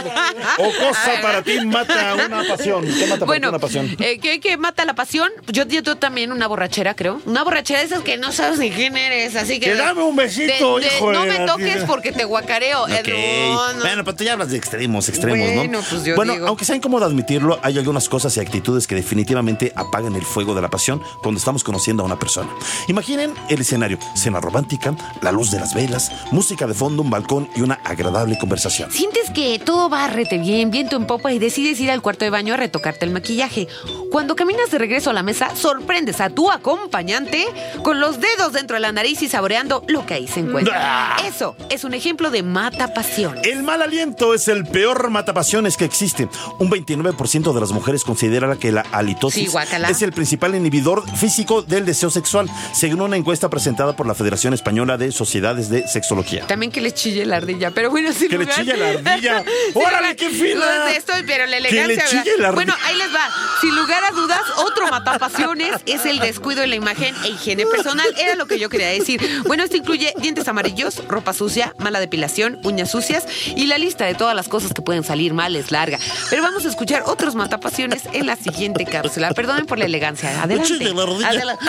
o 0.57 0.63
cosa 0.63 1.11
para 1.21 1.41
ti 1.41 1.65
mata 1.65 2.15
una 2.15 2.43
pasión? 2.47 2.85
¿Qué 2.85 3.07
mata 3.07 3.25
para 3.25 3.39
ti 3.39 3.47
una 3.47 3.59
pasión? 3.59 3.95
eh, 3.99 4.19
¿qué, 4.19 4.39
qué 4.39 4.57
mata 4.57 4.85
la 4.85 4.93
pasión? 4.95 5.29
Yo, 5.47 5.63
yo, 5.65 5.95
también 5.97 6.31
una 6.31 6.47
borrachera, 6.47 6.95
creo. 6.95 7.21
Una 7.25 7.43
borrachera 7.43 7.79
de 7.79 7.85
esas 7.85 8.01
que 8.01 8.17
no 8.17 8.31
sabes 8.31 8.59
ni 8.59 8.71
quién 8.71 8.97
eres, 8.97 9.35
así 9.35 9.59
que... 9.59 9.67
Que 9.67 9.75
dame 9.75 10.01
un 10.03 10.15
besito, 10.15 10.77
de- 10.79 10.85
de- 10.87 10.95
hijo 10.97 11.11
No 11.13 11.25
me 11.25 11.39
toques 11.39 11.83
porque 11.85 12.11
te 12.11 12.25
guacareo. 12.25 12.83
Ok. 12.83 13.07
No, 13.07 13.73
no. 13.73 13.79
Bueno, 13.81 14.03
pero 14.03 14.17
tú 14.17 14.23
ya 14.23 14.33
hablas 14.33 14.49
de 14.51 14.57
extremos, 14.57 15.07
extremos, 15.09 15.47
Bueno, 15.53 15.79
¿no? 15.79 15.85
pues 15.89 16.03
yo 16.03 16.15
bueno, 16.15 16.33
digo. 16.33 16.47
aunque 16.47 16.65
sea 16.65 16.75
incómodo 16.75 17.05
admitirlo, 17.05 17.59
hay 17.63 17.77
algunas 17.77 18.09
cosas 18.09 18.35
y 18.37 18.39
actitudes 18.39 18.87
que 18.87 18.95
definitivamente 18.95 19.71
apagan 19.75 20.15
el 20.15 20.23
fuego 20.23 20.55
de 20.55 20.61
la 20.61 20.69
pasión 20.69 21.01
cuando 21.21 21.37
estamos 21.37 21.63
conociendo 21.63 22.03
a 22.03 22.05
una 22.05 22.17
persona. 22.17 22.49
Imaginen 22.87 23.33
el 23.49 23.61
escenario, 23.61 23.99
cena 24.15 24.41
romántica, 24.41 24.95
la 25.21 25.31
luz 25.31 25.51
de 25.51 25.59
las 25.59 25.73
velas, 25.75 26.11
música 26.31 26.65
de 26.67 26.73
fondo, 26.73 27.01
un 27.03 27.09
balcón 27.09 27.47
y 27.55 27.61
una 27.61 27.75
agradable 27.83 28.24
conversación. 28.37 28.91
Sientes 28.91 29.29
que 29.29 29.59
todo 29.59 29.89
va 29.89 30.07
rete 30.07 30.37
bien, 30.37 30.71
viento 30.71 30.95
en 30.95 31.05
popa 31.05 31.31
y 31.33 31.39
decides 31.39 31.79
ir 31.79 31.91
al 31.91 32.01
cuarto 32.01 32.25
de 32.25 32.31
baño 32.31 32.53
a 32.53 32.57
retocarte 32.57 33.05
el 33.05 33.11
maquillaje. 33.11 33.67
Cuando 34.11 34.35
caminas 34.35 34.71
de 34.71 34.77
regreso 34.77 35.09
a 35.09 35.13
la 35.13 35.23
mesa, 35.23 35.55
sorprendes 35.55 36.21
a 36.21 36.29
tu 36.29 36.49
acompañante 36.49 37.45
con 37.83 37.99
los 37.99 38.19
dedos 38.19 38.53
dentro 38.53 38.75
de 38.75 38.81
la 38.81 38.91
nariz 38.91 39.21
y 39.21 39.29
saboreando 39.29 39.83
lo 39.87 40.05
que 40.05 40.15
ahí 40.15 40.27
se 40.27 40.39
encuentra. 40.39 41.15
Ah. 41.15 41.17
Eso 41.25 41.55
es 41.69 41.83
un 41.83 41.93
ejemplo 41.93 42.31
de 42.31 42.41
mata 42.41 42.93
pasión. 42.93 43.37
El 43.43 43.63
mal 43.63 43.81
aliento 43.81 44.33
es 44.33 44.47
el 44.47 44.65
peor 44.65 45.09
matapasiones 45.09 45.77
que 45.77 45.85
existe. 45.85 46.27
Un 46.59 46.69
29% 46.69 47.53
de 47.53 47.59
las 47.59 47.71
mujeres 47.71 48.03
considera 48.03 48.55
que 48.55 48.71
la 48.71 48.81
halitosis 48.91 49.51
Sí, 49.51 49.57
es 49.89 50.01
el 50.01 50.13
principal 50.13 50.55
inhibidor 50.55 51.03
físico 51.17 51.61
del 51.61 51.85
deseo 51.85 52.09
sexual, 52.09 52.49
según 52.73 53.01
una 53.01 53.17
encuesta 53.17 53.49
presentada 53.49 53.95
por 53.95 54.07
la 54.07 54.13
Federación 54.13 54.53
Española 54.53 54.97
de 54.97 55.11
Sociedades 55.11 55.69
de 55.69 55.87
Sexología. 55.87 56.47
También 56.47 56.71
que 56.71 56.81
les 56.81 56.93
chille 56.93 57.25
la 57.25 57.37
ardilla, 57.37 57.71
pero 57.71 57.89
bueno, 57.89 58.13
sin 58.15 58.29
Que 58.29 58.37
le 58.37 58.45
lugar- 58.45 58.55
chille 58.59 58.77
la 58.77 58.89
ardilla. 58.89 59.43
¡Órale, 59.73 60.15
qué 60.15 60.29
fina! 60.29 60.55
No, 60.65 60.87
Estoy, 60.87 61.23
pero 61.23 61.45
la 61.45 61.57
Que 61.57 61.61
le 61.61 61.69
elegancia. 61.69 62.05
chille 62.07 62.31
¿verdad? 62.37 62.39
la 62.39 62.47
ardilla. 62.49 62.55
Bueno, 62.55 62.75
ahí 62.85 62.95
les 62.95 63.13
va. 63.13 63.29
Sin 63.61 63.75
lugar 63.75 64.03
a 64.03 64.11
dudas, 64.11 64.41
otro 64.57 64.87
matapasiones 64.89 65.71
es 65.85 66.05
el 66.05 66.19
descuido 66.19 66.63
en 66.63 66.69
la 66.69 66.75
imagen 66.75 67.15
e 67.23 67.29
higiene 67.29 67.65
personal. 67.65 68.07
Era 68.17 68.35
lo 68.35 68.47
que 68.47 68.59
yo 68.59 68.69
quería 68.69 68.87
decir. 68.87 69.21
Bueno, 69.45 69.63
esto 69.63 69.77
incluye 69.77 70.13
dientes 70.17 70.47
amarillos, 70.47 71.01
ropa 71.07 71.33
sucia, 71.33 71.73
mala 71.79 71.99
depilación, 71.99 72.59
uñas 72.63 72.89
sucias 72.91 73.25
y 73.55 73.67
la 73.67 73.77
lista 73.77 74.05
de 74.05 74.15
todas 74.15 74.35
las 74.35 74.47
cosas 74.47 74.73
que 74.73 74.81
pueden 74.81 75.03
salir 75.03 75.33
mal 75.33 75.55
es 75.55 75.71
larga. 75.71 75.99
Pero 76.29 76.41
vamos 76.43 76.65
a 76.65 76.69
escuchar 76.69 77.03
otros 77.05 77.35
matapasiones 77.35 78.03
en 78.13 78.25
la 78.25 78.35
siguiente 78.35 78.85
cápsula. 78.85 79.31
Perdonen 79.33 79.65
por 79.65 79.77
la 79.79 79.85
elegancia. 79.85 80.41
Adelante. 80.41 80.69
chille 80.69 80.93
la 80.93 81.03
ardilla. 81.03 81.27
Adelante. 81.29 81.65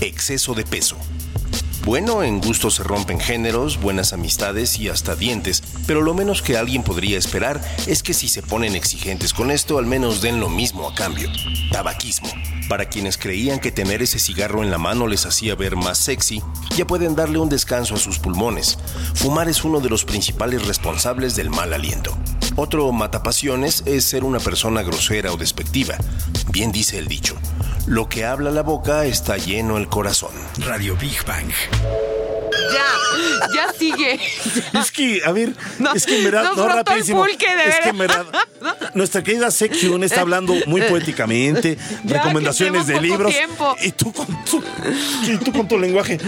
Exceso 0.00 0.54
de 0.54 0.64
peso. 0.64 0.96
Bueno, 1.84 2.22
en 2.22 2.42
gusto 2.42 2.70
se 2.70 2.82
rompen 2.82 3.18
géneros, 3.18 3.80
buenas 3.80 4.12
amistades 4.12 4.78
y 4.78 4.90
hasta 4.90 5.16
dientes, 5.16 5.62
pero 5.86 6.02
lo 6.02 6.12
menos 6.12 6.42
que 6.42 6.58
alguien 6.58 6.82
podría 6.82 7.16
esperar 7.16 7.60
es 7.86 8.02
que 8.02 8.12
si 8.12 8.28
se 8.28 8.42
ponen 8.42 8.74
exigentes 8.76 9.32
con 9.32 9.50
esto, 9.50 9.78
al 9.78 9.86
menos 9.86 10.20
den 10.20 10.40
lo 10.40 10.50
mismo 10.50 10.86
a 10.86 10.94
cambio. 10.94 11.30
Tabaquismo. 11.72 12.28
Para 12.68 12.84
quienes 12.84 13.16
creían 13.16 13.60
que 13.60 13.72
tener 13.72 14.02
ese 14.02 14.18
cigarro 14.18 14.62
en 14.62 14.70
la 14.70 14.78
mano 14.78 15.06
les 15.06 15.24
hacía 15.24 15.54
ver 15.54 15.74
más 15.74 15.96
sexy, 15.96 16.42
ya 16.76 16.86
pueden 16.86 17.16
darle 17.16 17.38
un 17.38 17.48
descanso 17.48 17.94
a 17.94 17.98
sus 17.98 18.18
pulmones. 18.18 18.78
Fumar 19.14 19.48
es 19.48 19.64
uno 19.64 19.80
de 19.80 19.88
los 19.88 20.04
principales 20.04 20.66
responsables 20.66 21.34
del 21.34 21.48
mal 21.48 21.72
aliento. 21.72 22.16
Otro 22.56 22.92
matapasiones 22.92 23.82
es 23.86 24.04
ser 24.04 24.22
una 24.22 24.38
persona 24.38 24.82
grosera 24.82 25.32
o 25.32 25.38
despectiva. 25.38 25.96
Bien 26.52 26.72
dice 26.72 26.98
el 26.98 27.08
dicho, 27.08 27.36
lo 27.86 28.08
que 28.08 28.24
habla 28.24 28.50
la 28.50 28.62
boca 28.62 29.04
está 29.04 29.36
lleno 29.36 29.76
el 29.76 29.88
corazón. 29.88 30.30
Radio 30.58 30.96
Big 30.96 31.24
Bang. 31.26 31.50
Ya, 32.72 33.54
ya 33.54 33.72
sigue. 33.72 34.20
Es 34.78 34.90
que, 34.92 35.22
a 35.24 35.32
ver, 35.32 35.52
No, 35.78 35.92
es 35.92 36.06
que 36.06 36.18
en 36.18 36.24
verdad, 36.24 36.52
no, 36.56 36.68
rapidísimo. 36.68 37.22
pulque, 37.24 37.46
de 37.56 37.68
es 37.68 37.80
que 37.80 37.88
en 37.90 37.98
verdad. 37.98 38.26
nuestra 38.94 39.22
querida 39.22 39.50
Section 39.50 40.02
está 40.04 40.20
hablando 40.20 40.54
muy 40.66 40.82
poéticamente, 40.82 41.76
Ya, 42.04 42.16
recomendaciones 42.18 42.86
que 42.86 42.92
de 42.94 43.00
libros. 43.00 43.32
tiempo. 43.32 43.76
Y 43.82 43.92
tú 43.92 44.12
con 44.12 44.26
tu, 44.44 44.62
y 45.26 45.36
tú 45.38 45.52
con 45.52 45.66
tu 45.68 45.78
lenguaje. 45.78 46.18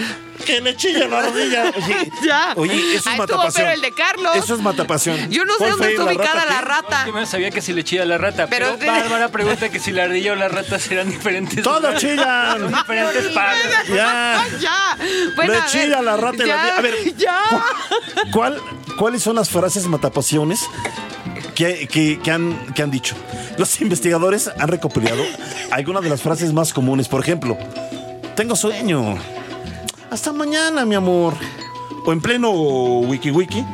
Que 0.44 0.60
le 0.60 0.76
chilla 0.76 1.06
la 1.08 1.22
rodilla. 1.22 1.64
Oye, 1.76 2.12
Ya. 2.24 2.52
oye 2.56 2.72
eso 2.74 2.82
Ahí 2.82 2.90
es 2.90 2.96
estuvo, 2.96 3.16
matapasión. 3.18 3.52
pero 3.54 3.70
el 3.70 3.80
de 3.80 3.92
Carlos. 3.92 4.36
Eso 4.36 4.54
es 4.54 4.60
matapasión. 4.60 5.30
Yo 5.30 5.44
no 5.44 5.52
sé 5.52 5.58
¿Cuál 5.58 5.70
dónde 5.72 5.90
está 5.90 6.04
ubicada 6.04 6.44
la 6.46 6.60
rata. 6.60 7.04
Yo 7.06 7.12
me 7.12 7.26
sabía 7.26 7.50
que 7.50 7.60
si 7.62 7.72
le 7.72 7.84
chilla 7.84 8.04
la 8.04 8.18
rata, 8.18 8.46
Pero 8.48 8.66
pero, 8.66 8.76
de- 8.78 8.86
Bárbara 8.86 9.28
pregunta 9.28 9.68
que 9.70 9.78
si 9.78 9.92
la 9.92 10.04
ardilla 10.04 10.32
o 10.32 10.36
la 10.36 10.48
rata 10.48 10.78
serán 10.78 11.10
diferentes. 11.10 11.62
Todos 11.62 11.94
chillan. 11.98 12.68
diferentes 12.68 13.26
partes. 13.28 13.88
Ya. 13.88 14.44
ya. 14.60 14.96
Bueno, 15.36 15.52
Le 15.52 15.58
a 15.58 15.62
ver, 15.62 15.70
chilla 15.70 16.02
la 16.02 16.16
rata 16.16 16.36
y 16.44 16.46
la 16.46 16.46
ya, 16.46 16.76
ardilla. 16.76 16.78
A 16.78 16.80
ver, 16.82 17.14
Ya. 17.16 17.38
¿Cuál, 18.32 18.60
¿Cuáles 18.98 19.22
son 19.22 19.36
las 19.36 19.48
frases 19.50 19.86
matapasiones 19.86 20.66
que, 21.54 21.86
que- 21.88 22.20
que 22.22 22.30
han, 22.30 22.72
que 22.74 22.82
han 22.82 22.90
dicho? 22.90 23.14
Los 23.58 23.80
investigadores 23.80 24.50
han 24.58 24.68
recopilado 24.68 25.22
algunas 25.70 26.02
de 26.02 26.10
las 26.10 26.22
frases 26.22 26.52
más 26.52 26.72
comunes. 26.72 27.08
Por 27.08 27.20
ejemplo, 27.22 27.56
tengo 28.34 28.56
sueño. 28.56 29.16
Hasta 30.12 30.30
mañana, 30.30 30.84
mi 30.84 30.94
amor. 30.94 31.32
O 32.04 32.12
en 32.12 32.20
pleno 32.20 32.50
wiki 32.50 33.30
wiki. 33.30 33.64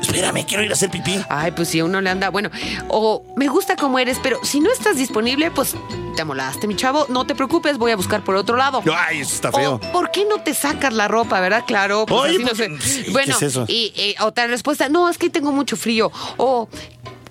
Espérame, 0.00 0.42
quiero 0.46 0.64
ir 0.64 0.70
a 0.70 0.72
hacer 0.72 0.90
pipí. 0.90 1.20
Ay, 1.28 1.52
pues 1.52 1.68
si 1.68 1.80
a 1.80 1.84
uno 1.84 2.00
le 2.00 2.08
anda, 2.08 2.30
bueno, 2.30 2.50
o 2.88 3.22
me 3.36 3.46
gusta 3.48 3.76
como 3.76 3.98
eres, 3.98 4.18
pero 4.22 4.38
si 4.42 4.58
no 4.58 4.72
estás 4.72 4.96
disponible, 4.96 5.50
pues 5.50 5.76
te 6.16 6.22
amolaste, 6.22 6.66
mi 6.66 6.76
chavo. 6.76 7.04
No 7.10 7.26
te 7.26 7.34
preocupes, 7.34 7.76
voy 7.76 7.92
a 7.92 7.96
buscar 7.96 8.24
por 8.24 8.34
otro 8.36 8.56
lado. 8.56 8.82
Ay, 8.96 9.20
eso 9.20 9.34
está 9.34 9.52
feo. 9.52 9.74
O, 9.74 9.78
¿Por 9.92 10.10
qué 10.10 10.24
no 10.24 10.42
te 10.42 10.54
sacas 10.54 10.94
la 10.94 11.08
ropa, 11.08 11.38
verdad? 11.40 11.64
Claro. 11.66 12.06
Pues 12.06 12.20
Oye, 12.22 12.30
así 12.36 12.38
no 12.42 12.48
porque- 12.48 12.80
sé. 12.82 13.04
¿qué 13.04 13.10
Bueno, 13.12 13.36
es 13.36 13.42
eso? 13.42 13.64
Y, 13.68 13.92
y 13.94 14.14
otra 14.22 14.46
respuesta, 14.46 14.88
no, 14.88 15.10
es 15.10 15.18
que 15.18 15.28
tengo 15.28 15.52
mucho 15.52 15.76
frío. 15.76 16.10
O 16.38 16.68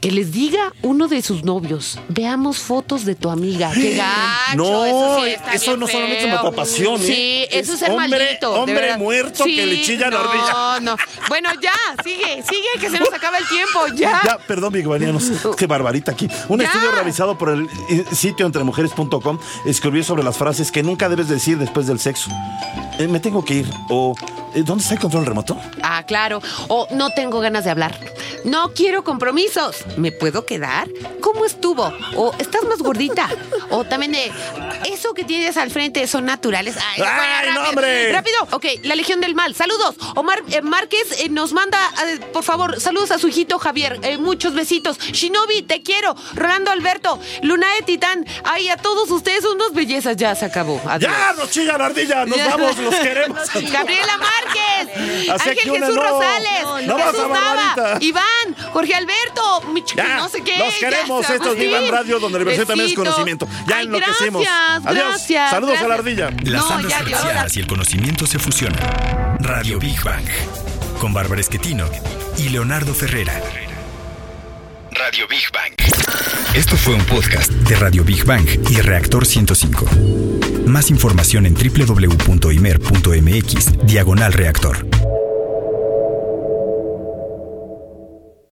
que 0.02 0.12
les 0.12 0.32
diga 0.32 0.74
uno 0.82 1.08
de 1.08 1.22
sus 1.22 1.43
novios, 1.43 1.99
veamos 2.10 2.58
fotos 2.58 3.06
de 3.06 3.14
tu 3.16 3.30
amiga. 3.30 3.72
Qué 3.74 3.95
gacho. 3.97 4.58
No, 4.58 4.84
eso, 4.86 5.20
sí 5.24 5.30
está 5.30 5.54
eso 5.54 5.66
bien 5.72 5.80
no 5.80 5.88
solamente 5.88 6.24
es 6.28 6.34
matapasión, 6.34 6.95
¿eh? 7.02 7.06
Sí, 7.06 7.45
eso 7.52 7.74
es, 7.74 7.74
Es 7.74 7.80
ser 7.80 7.91
hombre- 7.91 8.10
maldito. 8.20 8.52
hombre 8.54 8.97
muerto 8.97 9.43
que 9.45 9.66
le 9.66 9.82
chilla 9.84 10.10
la 10.10 10.18
no, 10.18 10.30
ardilla. 10.30 10.80
No, 10.82 10.95
Bueno, 11.30 11.49
ya, 11.62 11.72
sigue, 12.04 12.43
sigue, 12.49 12.68
que 12.80 12.89
se 12.89 12.99
nos 12.99 13.14
acaba 13.14 13.38
el 13.38 13.47
tiempo, 13.47 13.80
ya. 13.95 14.22
Ya, 14.26 14.38
perdón, 14.39 14.74
biguanianos. 14.74 15.32
Qué 15.56 15.68
barbarita 15.68 16.12
aquí. 16.12 16.28
Un 16.49 16.60
Ya. 16.60 16.66
estudio 16.66 16.91
realizado 16.91 17.38
por 17.38 17.49
el 17.49 17.70
eh, 17.89 18.04
sitio 18.14 18.45
entremujeres.com 18.47 19.38
escribió 19.66 20.04
sobre 20.04 20.24
las 20.24 20.36
frases 20.38 20.72
que 20.72 20.82
nunca 20.84 21.10
debes 21.10 21.28
decir 21.28 21.58
después 21.60 21.86
del 21.88 21.99
sexo. 21.99 22.32
Eh, 22.97 23.08
me 23.08 23.20
tengo 23.20 23.45
que 23.45 23.54
ir. 23.56 23.70
O, 23.89 24.16
¿dónde 24.56 24.82
está 24.84 24.95
el 24.95 24.99
control 24.99 25.26
remoto? 25.28 25.58
Ah, 25.84 26.04
claro. 26.08 26.41
O 26.70 26.88
no 26.91 27.12
tengo 27.12 27.39
ganas 27.39 27.64
de 27.66 27.70
hablar. 27.72 27.97
No 28.43 28.74
quiero 28.74 29.04
compromisos. 29.04 29.78
¿Me 29.97 30.11
puedo 30.11 30.45
quedar? 30.45 30.87
¿Cómo 31.21 31.45
estuvo? 31.45 31.93
O 32.15 32.33
estás 32.39 32.63
más 32.63 32.79
gordita. 32.79 33.29
O 33.69 33.83
también 33.83 34.11
de 34.13 34.31
eso 34.91 35.13
que 35.13 35.23
tienes 35.23 35.57
al 35.57 35.69
frente 35.71 36.07
son 36.07 36.25
naturales. 36.25 36.75
Ay, 36.77 37.01
¡Ay, 37.05 37.43
bueno, 37.45 37.61
no, 37.61 37.69
hombre! 37.69 38.11
Rápido. 38.11 38.37
Ok, 38.51 38.65
la 38.83 38.95
Legión 38.95 39.21
del 39.21 39.35
Mal. 39.35 39.53
Saludos. 39.55 39.95
Omar 40.15 40.43
eh, 40.49 40.61
Márquez 40.61 41.19
eh, 41.21 41.29
nos 41.29 41.53
manda, 41.53 41.77
eh, 42.07 42.19
por 42.33 42.43
favor, 42.43 42.79
saludos 42.79 43.11
a 43.11 43.19
su 43.19 43.27
hijito 43.27 43.59
Javier. 43.59 43.99
Eh, 44.03 44.17
muchos 44.17 44.53
besitos. 44.53 44.97
Shinobi, 44.99 45.61
te 45.63 45.81
quiero. 45.81 46.15
Rolando 46.35 46.71
Alberto. 46.71 47.19
Lunae 47.43 47.81
Titán. 47.83 48.25
Ay, 48.43 48.69
a 48.69 48.77
todos 48.77 49.09
ustedes 49.11 49.45
unas 49.45 49.73
bellezas. 49.73 50.15
Ya 50.17 50.35
se 50.35 50.45
acabó. 50.45 50.81
Adiós. 50.87 51.11
¡Ya! 51.11 51.33
¡Nos 51.33 51.49
chilla 51.51 51.77
la 51.77 51.85
ardilla! 51.85 52.25
¡Nos 52.25 52.37
vamos! 52.37 52.77
¡Los 52.77 52.95
queremos! 52.95 53.39
Gabriela 53.71 54.17
Márquez, 54.17 55.29
Ángel 55.29 55.57
Jesús 55.59 55.95
no. 55.95 56.01
Rosales, 56.01 56.63
No, 56.87 56.97
no. 56.97 56.97
Jesús 56.97 57.27
Nava. 57.29 57.97
Iván, 58.01 58.55
Jorge 58.73 58.95
Alberto, 58.95 59.61
Ya, 59.95 60.17
no 60.17 60.29
sé 60.29 60.41
qué. 60.43 60.57
los 60.57 60.73
queremos. 60.75 61.21
ya, 61.27 61.34
Esto 61.36 61.43
es 61.45 61.49
Agustín. 61.51 61.67
Vivan 61.69 61.88
Radio, 61.89 62.19
donde 62.19 62.38
la 62.39 62.43
diversión 62.43 62.67
también 62.67 62.89
es 62.89 62.95
conocimiento. 62.95 63.47
Ya 63.67 63.77
Ay, 63.77 63.86
enloquecimos. 63.86 64.41
Gracias, 64.43 64.86
Adiós. 64.86 65.05
gracias. 65.07 65.49
Saludos 65.51 65.79
a 65.79 65.88
la 65.88 65.93
ardilla. 65.95 66.29
Las 66.43 66.61
No, 66.63 66.75
ondas 66.75 67.55
y 67.57 67.59
el 67.59 67.67
conocimiento 67.67 68.25
se 68.27 68.39
fusionan. 68.39 68.79
Radio 69.39 69.79
Big 69.79 70.01
Bang. 70.03 70.25
Con 70.99 71.13
Bárbara 71.13 71.41
Esquetino 71.41 71.86
y 72.38 72.49
Leonardo 72.49 72.93
Ferrera. 72.93 73.41
Radio 74.91 75.27
Big 75.27 75.43
Bang. 75.53 75.73
Esto 76.53 76.75
fue 76.77 76.93
un 76.93 77.03
podcast 77.05 77.49
de 77.51 77.75
Radio 77.77 78.03
Big 78.03 78.23
Bang 78.25 78.45
y 78.69 78.82
Reactor 78.82 79.25
105. 79.25 79.86
Más 80.67 80.89
información 80.91 81.45
en 81.45 81.53
www.imer.mx, 81.55 83.05
diagonal 83.88 84.34
reactor. 84.34 84.86